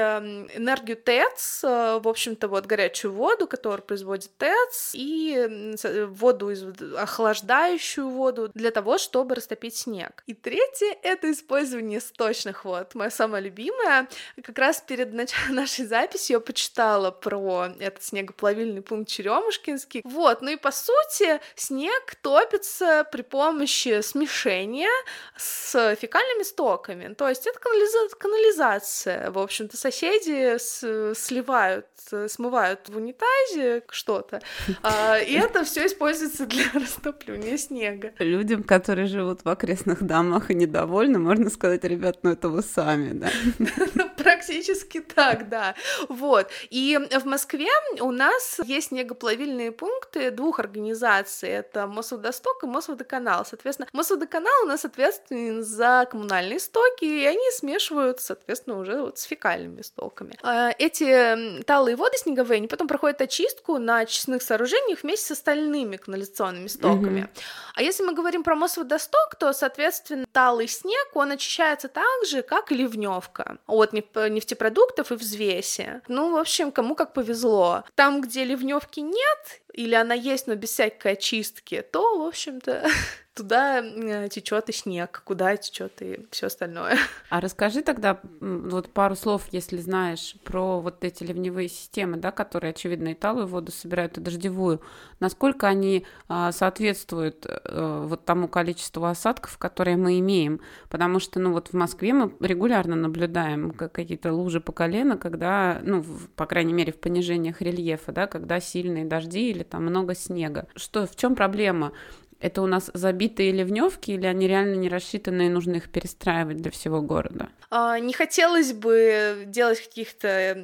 энергию 0.54 0.96
ТЭЦ, 0.96 1.64
э, 1.64 1.98
в 2.02 2.08
общем-то, 2.08 2.48
вот 2.48 2.66
горячую 2.66 3.12
воду, 3.12 3.46
которую 3.46 3.82
производит 3.82 4.30
ТЭЦ, 4.36 4.90
и 4.94 5.74
воду, 6.08 6.50
из, 6.50 6.64
охлаждающую 6.96 8.08
воду 8.08 8.50
для 8.54 8.70
того, 8.70 8.98
чтобы 8.98 9.34
растопить 9.34 9.76
снег. 9.76 10.22
И 10.26 10.34
третье 10.34 10.96
это 11.06 11.30
использование 11.30 12.00
сточных 12.00 12.64
вод. 12.64 12.94
Моя 12.94 13.10
самая 13.10 13.40
любимая. 13.40 14.08
Как 14.42 14.58
раз 14.58 14.80
перед 14.80 15.12
нач... 15.12 15.30
нашей 15.50 15.86
записью 15.86 16.34
я 16.34 16.40
почитала 16.40 17.10
про 17.10 17.68
этот 17.78 18.02
снегоплавильный 18.02 18.82
пункт 18.82 19.10
Черемушкинский. 19.10 20.02
Вот, 20.04 20.42
ну 20.42 20.50
и 20.50 20.56
по 20.56 20.70
сути 20.70 21.40
снег 21.54 22.16
топится 22.22 23.06
при 23.10 23.22
помощи 23.22 24.00
смешения 24.00 24.90
с 25.36 25.94
фекальным 25.96 26.16
фекальными 26.16 26.42
стоками. 26.42 27.14
То 27.14 27.28
есть 27.28 27.46
это 27.46 27.58
канализа- 27.58 28.16
канализация. 28.18 29.30
В 29.30 29.38
общем-то, 29.38 29.76
соседи 29.76 30.56
с- 30.58 31.14
сливают, 31.14 31.86
смывают 32.28 32.88
в 32.88 32.96
унитазе 32.96 33.82
что-то, 33.90 34.40
а, 34.82 35.18
и 35.18 35.34
это 35.38 35.64
все 35.64 35.86
используется 35.86 36.46
для 36.46 36.64
растапливания 36.74 37.56
снега. 37.56 38.12
Людям, 38.18 38.62
которые 38.62 39.06
живут 39.06 39.44
в 39.44 39.48
окрестных 39.48 40.02
домах 40.02 40.50
и 40.50 40.54
недовольны, 40.54 40.95
можно 41.04 41.50
сказать, 41.50 41.84
ребят, 41.84 42.18
ну 42.22 42.30
это 42.30 42.48
вы 42.48 42.62
сами, 42.62 43.12
да? 43.12 43.30
Практически 44.16 45.00
так, 45.00 45.48
да. 45.48 45.74
Вот. 46.08 46.48
И 46.70 46.98
в 47.10 47.24
Москве 47.26 47.68
у 48.00 48.10
нас 48.10 48.60
есть 48.64 48.88
снегоплавильные 48.88 49.72
пункты 49.72 50.30
двух 50.30 50.58
организаций. 50.58 51.48
Это 51.48 51.86
Мосводосток 51.86 52.64
и 52.64 52.66
Мосводоканал. 52.66 53.44
Соответственно, 53.44 53.88
Мосводоканал 53.92 54.64
у 54.64 54.66
нас 54.66 54.84
ответственен 54.84 55.62
за 55.62 56.06
коммунальные 56.10 56.60
стоки, 56.60 57.04
и 57.04 57.24
они 57.24 57.50
смешивают, 57.52 58.20
соответственно, 58.20 58.78
уже 58.78 59.00
вот 59.00 59.18
с 59.18 59.22
фекальными 59.22 59.82
стоками. 59.82 60.36
А, 60.42 60.70
эти 60.78 61.62
талые 61.64 61.96
воды 61.96 62.16
снеговые, 62.18 62.58
они 62.58 62.68
потом 62.68 62.88
проходят 62.88 63.20
очистку 63.20 63.78
на 63.78 63.98
очистных 63.98 64.42
сооружениях 64.42 65.02
вместе 65.02 65.26
с 65.26 65.30
остальными 65.32 65.96
канализационными 65.96 66.68
стоками. 66.68 67.20
Mm-hmm. 67.20 67.40
А 67.74 67.82
если 67.82 68.04
мы 68.04 68.14
говорим 68.14 68.42
про 68.42 68.56
Мосводосток, 68.56 69.36
то, 69.38 69.52
соответственно, 69.52 70.26
талый 70.32 70.68
снег, 70.68 70.85
он 71.14 71.32
очищается 71.32 71.88
так 71.88 72.26
же, 72.26 72.42
как 72.42 72.72
и 72.72 72.76
ливневка 72.76 73.58
от 73.66 73.92
нефтепродуктов 73.92 75.12
и 75.12 75.14
взвеси. 75.14 76.02
Ну, 76.08 76.32
в 76.32 76.36
общем, 76.36 76.72
кому 76.72 76.94
как 76.94 77.12
повезло. 77.12 77.84
Там, 77.94 78.20
где 78.20 78.44
ливневки 78.44 79.00
нет, 79.00 79.62
или 79.72 79.94
она 79.94 80.14
есть, 80.14 80.46
но 80.46 80.54
без 80.54 80.70
всякой 80.70 81.12
очистки, 81.12 81.82
то, 81.82 82.18
в 82.18 82.26
общем-то, 82.26 82.88
туда 83.36 83.80
э, 83.80 84.28
течет 84.30 84.68
и 84.70 84.72
снег, 84.72 85.22
куда 85.24 85.56
течет 85.56 86.00
и 86.00 86.26
все 86.30 86.46
остальное. 86.46 86.96
А 87.28 87.40
расскажи 87.40 87.82
тогда 87.82 88.20
вот 88.40 88.92
пару 88.92 89.16
слов, 89.16 89.42
если 89.50 89.78
знаешь, 89.78 90.36
про 90.44 90.80
вот 90.80 91.04
эти 91.04 91.24
ливневые 91.24 91.68
системы, 91.68 92.16
да, 92.16 92.30
которые, 92.30 92.70
очевидно, 92.70 93.08
и 93.08 93.14
талую 93.14 93.46
воду 93.46 93.72
собирают, 93.72 94.16
и 94.16 94.20
дождевую. 94.20 94.80
Насколько 95.18 95.66
они 95.66 96.06
а, 96.28 96.52
соответствуют 96.52 97.44
а, 97.46 98.06
вот 98.06 98.24
тому 98.24 98.48
количеству 98.48 99.04
осадков, 99.04 99.58
которые 99.58 99.96
мы 99.96 100.20
имеем? 100.20 100.60
Потому 100.88 101.18
что, 101.18 101.40
ну, 101.40 101.52
вот 101.52 101.68
в 101.68 101.72
Москве 101.74 102.12
мы 102.12 102.32
регулярно 102.40 102.94
наблюдаем 102.94 103.72
какие-то 103.72 104.32
лужи 104.32 104.60
по 104.60 104.72
колено, 104.72 105.18
когда, 105.18 105.80
ну, 105.82 106.00
в, 106.00 106.28
по 106.30 106.46
крайней 106.46 106.72
мере, 106.72 106.92
в 106.92 106.98
понижениях 107.00 107.60
рельефа, 107.60 108.12
да, 108.12 108.28
когда 108.28 108.60
сильные 108.60 109.04
дожди 109.04 109.50
или 109.50 109.64
там 109.64 109.84
много 109.84 110.14
снега. 110.14 110.68
Что, 110.76 111.06
в 111.06 111.16
чем 111.16 111.34
проблема? 111.34 111.92
Это 112.40 112.62
у 112.62 112.66
нас 112.66 112.90
забитые 112.92 113.52
ливневки 113.52 114.10
или 114.10 114.26
они 114.26 114.46
реально 114.46 114.74
не 114.74 114.88
рассчитаны 114.88 115.46
и 115.46 115.50
нужно 115.50 115.76
их 115.76 115.90
перестраивать 115.90 116.58
для 116.58 116.70
всего 116.70 117.00
города? 117.00 117.48
А, 117.70 117.98
не 117.98 118.12
хотелось 118.12 118.72
бы 118.72 119.44
делать 119.46 119.80
каких-то 119.80 120.56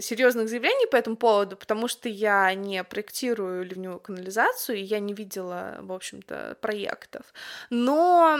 серьезных 0.00 0.48
заявлений 0.48 0.86
по 0.86 0.96
этому 0.96 1.16
поводу, 1.16 1.56
потому 1.56 1.88
что 1.88 2.08
я 2.08 2.54
не 2.54 2.84
проектирую 2.84 3.64
ливневую 3.64 4.00
канализацию, 4.00 4.78
и 4.78 4.82
я 4.82 5.00
не 5.00 5.14
видела, 5.14 5.78
в 5.80 5.92
общем-то, 5.92 6.56
проектов. 6.60 7.22
Но, 7.70 8.36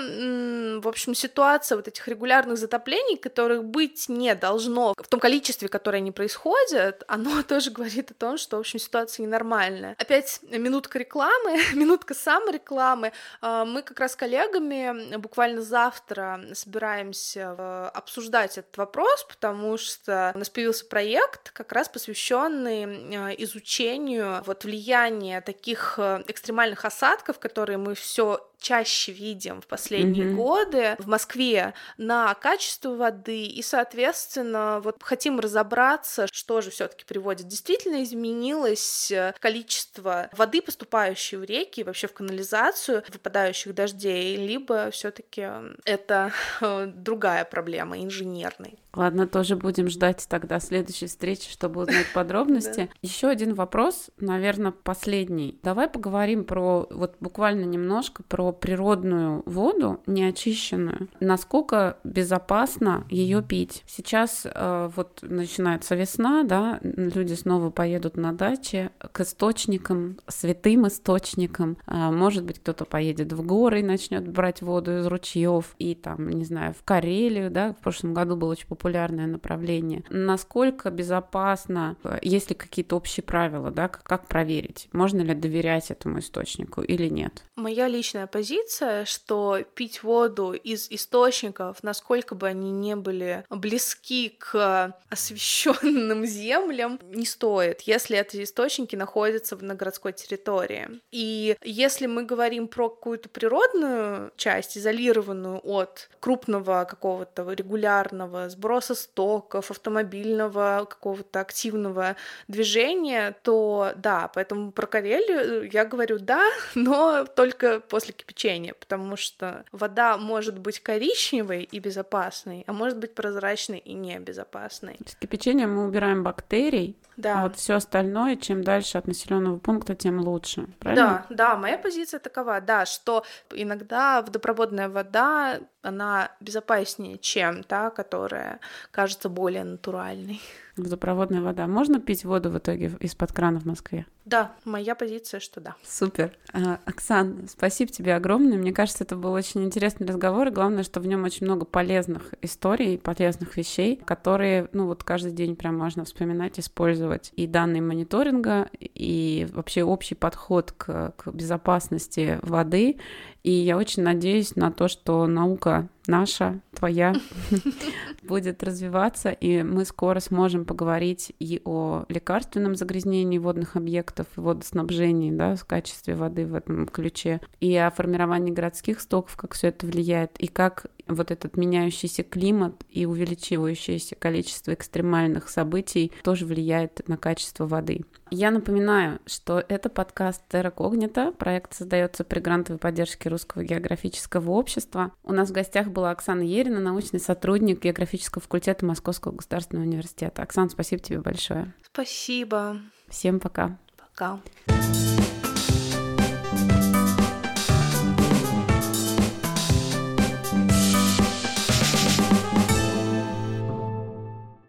в 0.81 0.87
общем, 0.87 1.15
ситуация 1.15 1.77
вот 1.77 1.89
этих 1.89 2.07
регулярных 2.07 2.59
затоплений, 2.59 3.17
которых 3.17 3.65
быть 3.65 4.09
не 4.09 4.35
должно 4.35 4.95
в 4.97 5.09
том 5.09 5.21
количестве, 5.21 5.69
которое 5.69 5.99
они 5.99 6.13
происходят, 6.13 7.03
оно 7.09 7.43
тоже 7.43 7.71
говорит 7.71 8.11
о 8.11 8.15
том, 8.15 8.39
что, 8.39 8.57
в 8.57 8.61
общем, 8.61 8.79
ситуация 8.79 9.25
ненормальная. 9.25 9.97
Опять 9.99 10.41
минутка 10.51 10.99
рекламы, 10.99 11.59
минутка 11.75 12.15
саморекламы, 12.15 12.74
рекламы. 12.75 13.13
А, 13.41 13.65
мы 13.65 13.83
как 13.83 14.01
раз 14.01 14.13
с 14.13 14.17
коллегами 14.17 15.17
буквально 15.17 15.63
завтра 15.63 16.41
собираемся 16.53 17.55
э, 17.57 17.91
обсуждать 17.95 18.59
этот 18.59 18.77
вопрос, 18.77 19.25
потому 19.29 19.79
что 19.79 20.33
у 20.35 20.39
нас 20.39 20.51
появился 20.51 20.85
проект, 20.87 21.51
как 21.51 21.73
раз 21.73 21.89
посвященный 21.89 22.85
э, 22.85 23.35
изучению 23.39 24.43
вот 24.45 24.65
влияния 24.65 25.41
таких 25.41 25.95
э, 25.99 26.23
экстремальных 26.29 26.85
осадков, 26.85 27.39
которые 27.39 27.79
мы 27.79 27.95
все 27.95 28.47
чаще 28.65 29.13
видим 29.13 29.61
в 29.61 29.67
последние 29.67 30.29
mm-hmm. 30.29 30.35
годы 30.35 30.97
в 30.99 31.07
Москве 31.07 31.75
на 31.99 32.33
качество 32.35 32.95
воды 32.95 33.45
и, 33.45 33.63
соответственно, 33.63 34.81
вот 34.83 35.03
хотим 35.03 35.39
разобраться, 35.39 36.27
что 36.33 36.63
же 36.63 36.71
все-таки 36.71 37.05
приводит. 37.05 37.47
Действительно 37.47 38.03
изменилось 38.03 39.11
э, 39.11 39.35
количество 39.39 40.31
воды, 40.33 40.63
поступающей 40.63 41.37
в 41.37 41.45
реки, 41.45 41.83
вообще 41.83 42.07
в 42.07 42.15
канализацию, 42.15 43.05
выпадающих 43.13 43.75
дождей, 43.75 44.37
либо 44.37 44.91
все-таки 44.91 45.47
это 45.85 46.33
э, 46.63 46.87
другая 46.87 47.45
проблема, 47.45 48.03
инженерная. 48.03 48.73
Ладно, 48.95 49.27
тоже 49.27 49.57
будем 49.57 49.89
ждать 49.89 50.25
тогда 50.29 50.61
следующей 50.61 51.07
встречи, 51.07 51.51
чтобы 51.51 51.83
узнать 51.83 52.07
подробности. 52.15 52.91
Еще 53.03 53.29
один 53.29 53.55
вопрос, 53.55 54.11
наверное, 54.19 54.71
последний. 54.71 55.59
Давай 55.63 55.89
поговорим 55.89 56.45
про 56.45 56.87
вот 56.91 57.17
буквально 57.21 57.65
немножко 57.65 58.23
про 58.23 58.54
природную 58.61 59.43
воду, 59.47 60.01
неочищенную. 60.07 61.09
Насколько 61.21 61.99
безопасно 62.05 63.05
ее 63.11 63.43
пить? 63.43 63.83
Сейчас 63.87 64.47
э, 64.47 64.91
вот 64.95 65.21
начинается 65.23 65.95
весна, 65.95 66.45
да, 66.45 66.79
люди 66.83 67.35
снова 67.35 67.71
поедут 67.71 68.17
на 68.17 68.33
даче 68.33 68.91
к 69.13 69.21
источникам, 69.21 70.19
святым 70.29 70.87
источникам. 70.87 71.77
Э, 71.87 72.11
может 72.11 72.45
быть, 72.45 72.59
кто-то 72.59 72.85
поедет 72.85 73.33
в 73.33 73.45
горы 73.45 73.81
и 73.81 73.85
начнет 73.85 74.27
брать 74.29 74.63
воду 74.63 74.99
из 74.99 75.07
ручьев 75.07 75.75
и 75.79 75.95
там, 75.95 76.29
не 76.31 76.45
знаю, 76.45 76.75
в 76.75 76.83
Карелию, 76.85 77.51
да, 77.51 77.73
в 77.73 77.83
прошлом 77.83 78.15
году 78.15 78.37
был 78.37 78.49
очень 78.49 78.69
популярное 78.69 79.27
направление. 79.27 80.05
Насколько 80.11 80.91
безопасно, 80.91 81.97
есть 82.23 82.51
ли 82.51 82.57
какие-то 82.57 82.97
общие 82.97 83.25
правила, 83.25 83.71
да, 83.71 83.89
как 83.89 84.27
проверить, 84.27 84.89
можно 84.93 85.21
ли 85.21 85.35
доверять 85.35 85.91
этому 85.91 86.19
источнику 86.19 86.83
или 86.83 87.09
нет? 87.09 87.45
Моя 87.57 87.89
личная 87.89 88.27
позиция, 88.35 89.05
что 89.05 89.61
пить 89.77 90.03
воду 90.03 90.55
из 90.55 90.91
источников, 90.91 91.85
насколько 91.85 92.35
бы 92.35 92.49
они 92.49 92.73
не 92.73 92.97
были 92.97 93.45
близки 93.49 94.37
к 94.41 94.99
освещенным 95.09 96.27
землям, 96.27 96.99
не 97.13 97.27
стоит, 97.27 97.83
если 97.83 98.19
эти 98.19 98.43
источники 98.43 98.97
находятся 98.97 99.57
на 99.57 99.77
городской 99.77 100.13
территории. 100.13 101.01
И 101.13 101.57
если 101.63 102.07
мы 102.07 102.25
говорим 102.25 102.67
про 102.67 102.89
какую-то 102.89 103.29
природную 103.29 104.33
часть, 104.37 104.77
изолированную 104.77 105.61
от 105.63 106.11
крупного 106.19 106.87
какого-то 106.91 107.49
регулярного 107.53 108.49
сброса 108.49 108.97
стоков, 108.97 109.71
автомобильного 109.71 110.89
какого-то 110.91 111.39
активного 111.39 112.17
движения, 112.49 113.37
то 113.45 113.93
да, 113.95 114.29
поэтому 114.35 114.73
про 114.73 114.89
Карелию 114.89 115.71
я 115.71 115.85
говорю 115.85 116.19
да, 116.19 116.43
но 116.75 117.27
только 117.27 117.79
после 117.79 118.13
кипячения, 118.25 118.75
потому 118.75 119.17
что 119.17 119.65
вода 119.73 120.17
может 120.17 120.59
быть 120.59 120.81
коричневой 120.81 121.63
и 121.63 121.79
безопасной, 121.79 122.65
а 122.67 122.73
может 122.73 122.99
быть 122.99 123.15
прозрачной 123.15 123.79
и 123.79 123.93
небезопасной. 123.95 124.99
С 125.07 125.15
кипячением 125.17 125.75
мы 125.75 125.87
убираем 125.87 126.23
бактерий, 126.23 126.97
да. 127.17 127.41
А 127.41 127.43
вот 127.45 127.57
все 127.57 127.75
остальное, 127.75 128.37
чем 128.37 128.65
дальше 128.65 128.99
от 128.99 129.07
населенного 129.07 129.59
пункта, 129.59 129.95
тем 129.95 130.21
лучше. 130.21 130.67
Правильно? 130.81 131.27
Да, 131.29 131.37
да, 131.37 131.57
моя 131.57 131.79
позиция 131.79 132.19
такова, 132.19 132.61
да, 132.61 132.87
что 132.87 133.25
иногда 133.53 134.23
водопроводная 134.23 134.89
вода, 134.89 135.61
она 135.85 136.31
безопаснее, 136.41 137.19
чем 137.19 137.63
та, 137.63 137.91
которая 137.91 138.61
кажется 138.91 139.29
более 139.29 139.65
натуральной. 139.65 140.41
Водопроводная 140.77 141.41
вода. 141.41 141.67
Можно 141.69 142.01
пить 142.01 142.25
воду 142.25 142.51
в 142.51 142.59
итоге 142.59 142.91
из-под 143.01 143.33
крана 143.33 143.61
в 143.61 143.65
Москве? 143.65 144.07
Да, 144.25 144.53
моя 144.65 144.95
позиция, 144.95 145.39
что 145.39 145.61
да. 145.61 145.77
Супер. 145.85 146.33
А, 146.53 146.81
Оксан, 146.85 147.47
спасибо 147.49 147.93
тебе 147.93 148.17
огромное. 148.17 148.57
Мне 148.57 148.73
кажется, 148.73 149.05
это 149.05 149.15
был 149.17 149.33
очень 149.33 149.63
интересный 149.63 150.07
разговор, 150.07 150.49
и 150.49 150.51
главное, 150.51 150.83
что 150.83 150.99
в 151.01 151.07
нем 151.07 151.25
очень 151.25 151.47
много 151.47 151.65
полезных 151.65 152.35
историй, 152.41 152.99
полезных 152.99 153.57
вещей, 153.57 153.97
которые, 153.97 154.69
ну 154.73 154.87
вот 154.87 155.05
каждый 155.05 155.33
день 155.33 155.55
прям 155.55 155.77
можно 155.77 156.05
вспоминать, 156.05 156.59
использовать. 156.59 157.33
И 157.37 157.47
данные 157.47 157.83
мониторинга, 157.83 158.69
и 158.81 159.47
вообще 159.53 159.85
общий 159.85 160.15
подход 160.15 160.73
к, 160.73 161.13
к 161.17 161.31
безопасности 161.31 162.41
воды. 162.43 162.99
И 163.45 163.53
я 163.53 163.77
очень 163.77 164.03
надеюсь 164.03 164.57
на 164.57 164.73
то, 164.73 164.89
что 164.89 165.27
наука 165.27 165.89
наша, 166.07 166.61
твоя, 166.75 167.15
будет 168.23 168.63
развиваться, 168.63 169.31
и 169.31 169.63
мы 169.63 169.85
скоро 169.85 170.21
сможем 170.21 170.65
поговорить 170.65 171.33
и 171.39 171.61
о 171.65 172.05
лекарственном 172.09 172.75
загрязнении 172.75 173.39
водных 173.39 173.77
объектов, 173.77 174.27
и 174.37 174.41
водоснабжении, 174.41 175.31
да, 175.31 175.57
в 175.57 175.65
качестве 175.65 176.15
воды 176.15 176.47
в 176.47 176.55
этом 176.55 176.87
ключе, 176.87 177.41
и 177.61 177.77
о 177.77 177.91
формировании 177.91 178.53
городских 178.53 179.01
стоков, 179.01 179.37
как 179.37 179.55
все 179.55 179.69
это 179.69 179.87
влияет, 179.87 180.39
и 180.39 180.47
как 180.47 180.87
вот 181.07 181.31
этот 181.31 181.57
меняющийся 181.57 182.23
климат 182.23 182.85
и 182.89 183.07
увеличивающееся 183.07 184.17
количество 184.17 184.73
экстремальных 184.73 185.49
событий 185.49 186.13
тоже 186.23 186.47
влияет 186.47 187.07
на 187.09 187.17
качество 187.17 187.67
воды. 187.67 188.05
Я 188.31 188.51
напоминаю, 188.51 189.21
что 189.27 189.63
это 189.69 189.89
подкаст 189.89 190.43
Terra 190.51 190.75
Cognita. 190.75 191.33
Проект 191.33 191.75
создается 191.75 192.25
при 192.25 192.41
грантовой 192.41 192.79
поддержке 192.79 193.29
Русского 193.29 193.63
географического 193.63 194.51
общества. 194.51 195.13
У 195.23 195.33
нас 195.33 195.51
в 195.51 195.53
гостях 195.53 195.89
была 195.95 196.11
Оксана 196.11 196.43
Ерина, 196.43 196.81
научный 196.81 197.21
сотрудник 197.21 197.83
географического 197.83 198.43
факультета 198.43 198.85
Московского 198.85 199.33
государственного 199.33 199.87
университета. 199.87 200.43
Оксана, 200.43 200.69
спасибо 200.69 201.03
тебе 201.03 201.21
большое. 201.21 201.73
Спасибо. 201.91 202.77
Всем 203.09 203.41
пока. 203.41 203.79
Пока. 203.97 204.41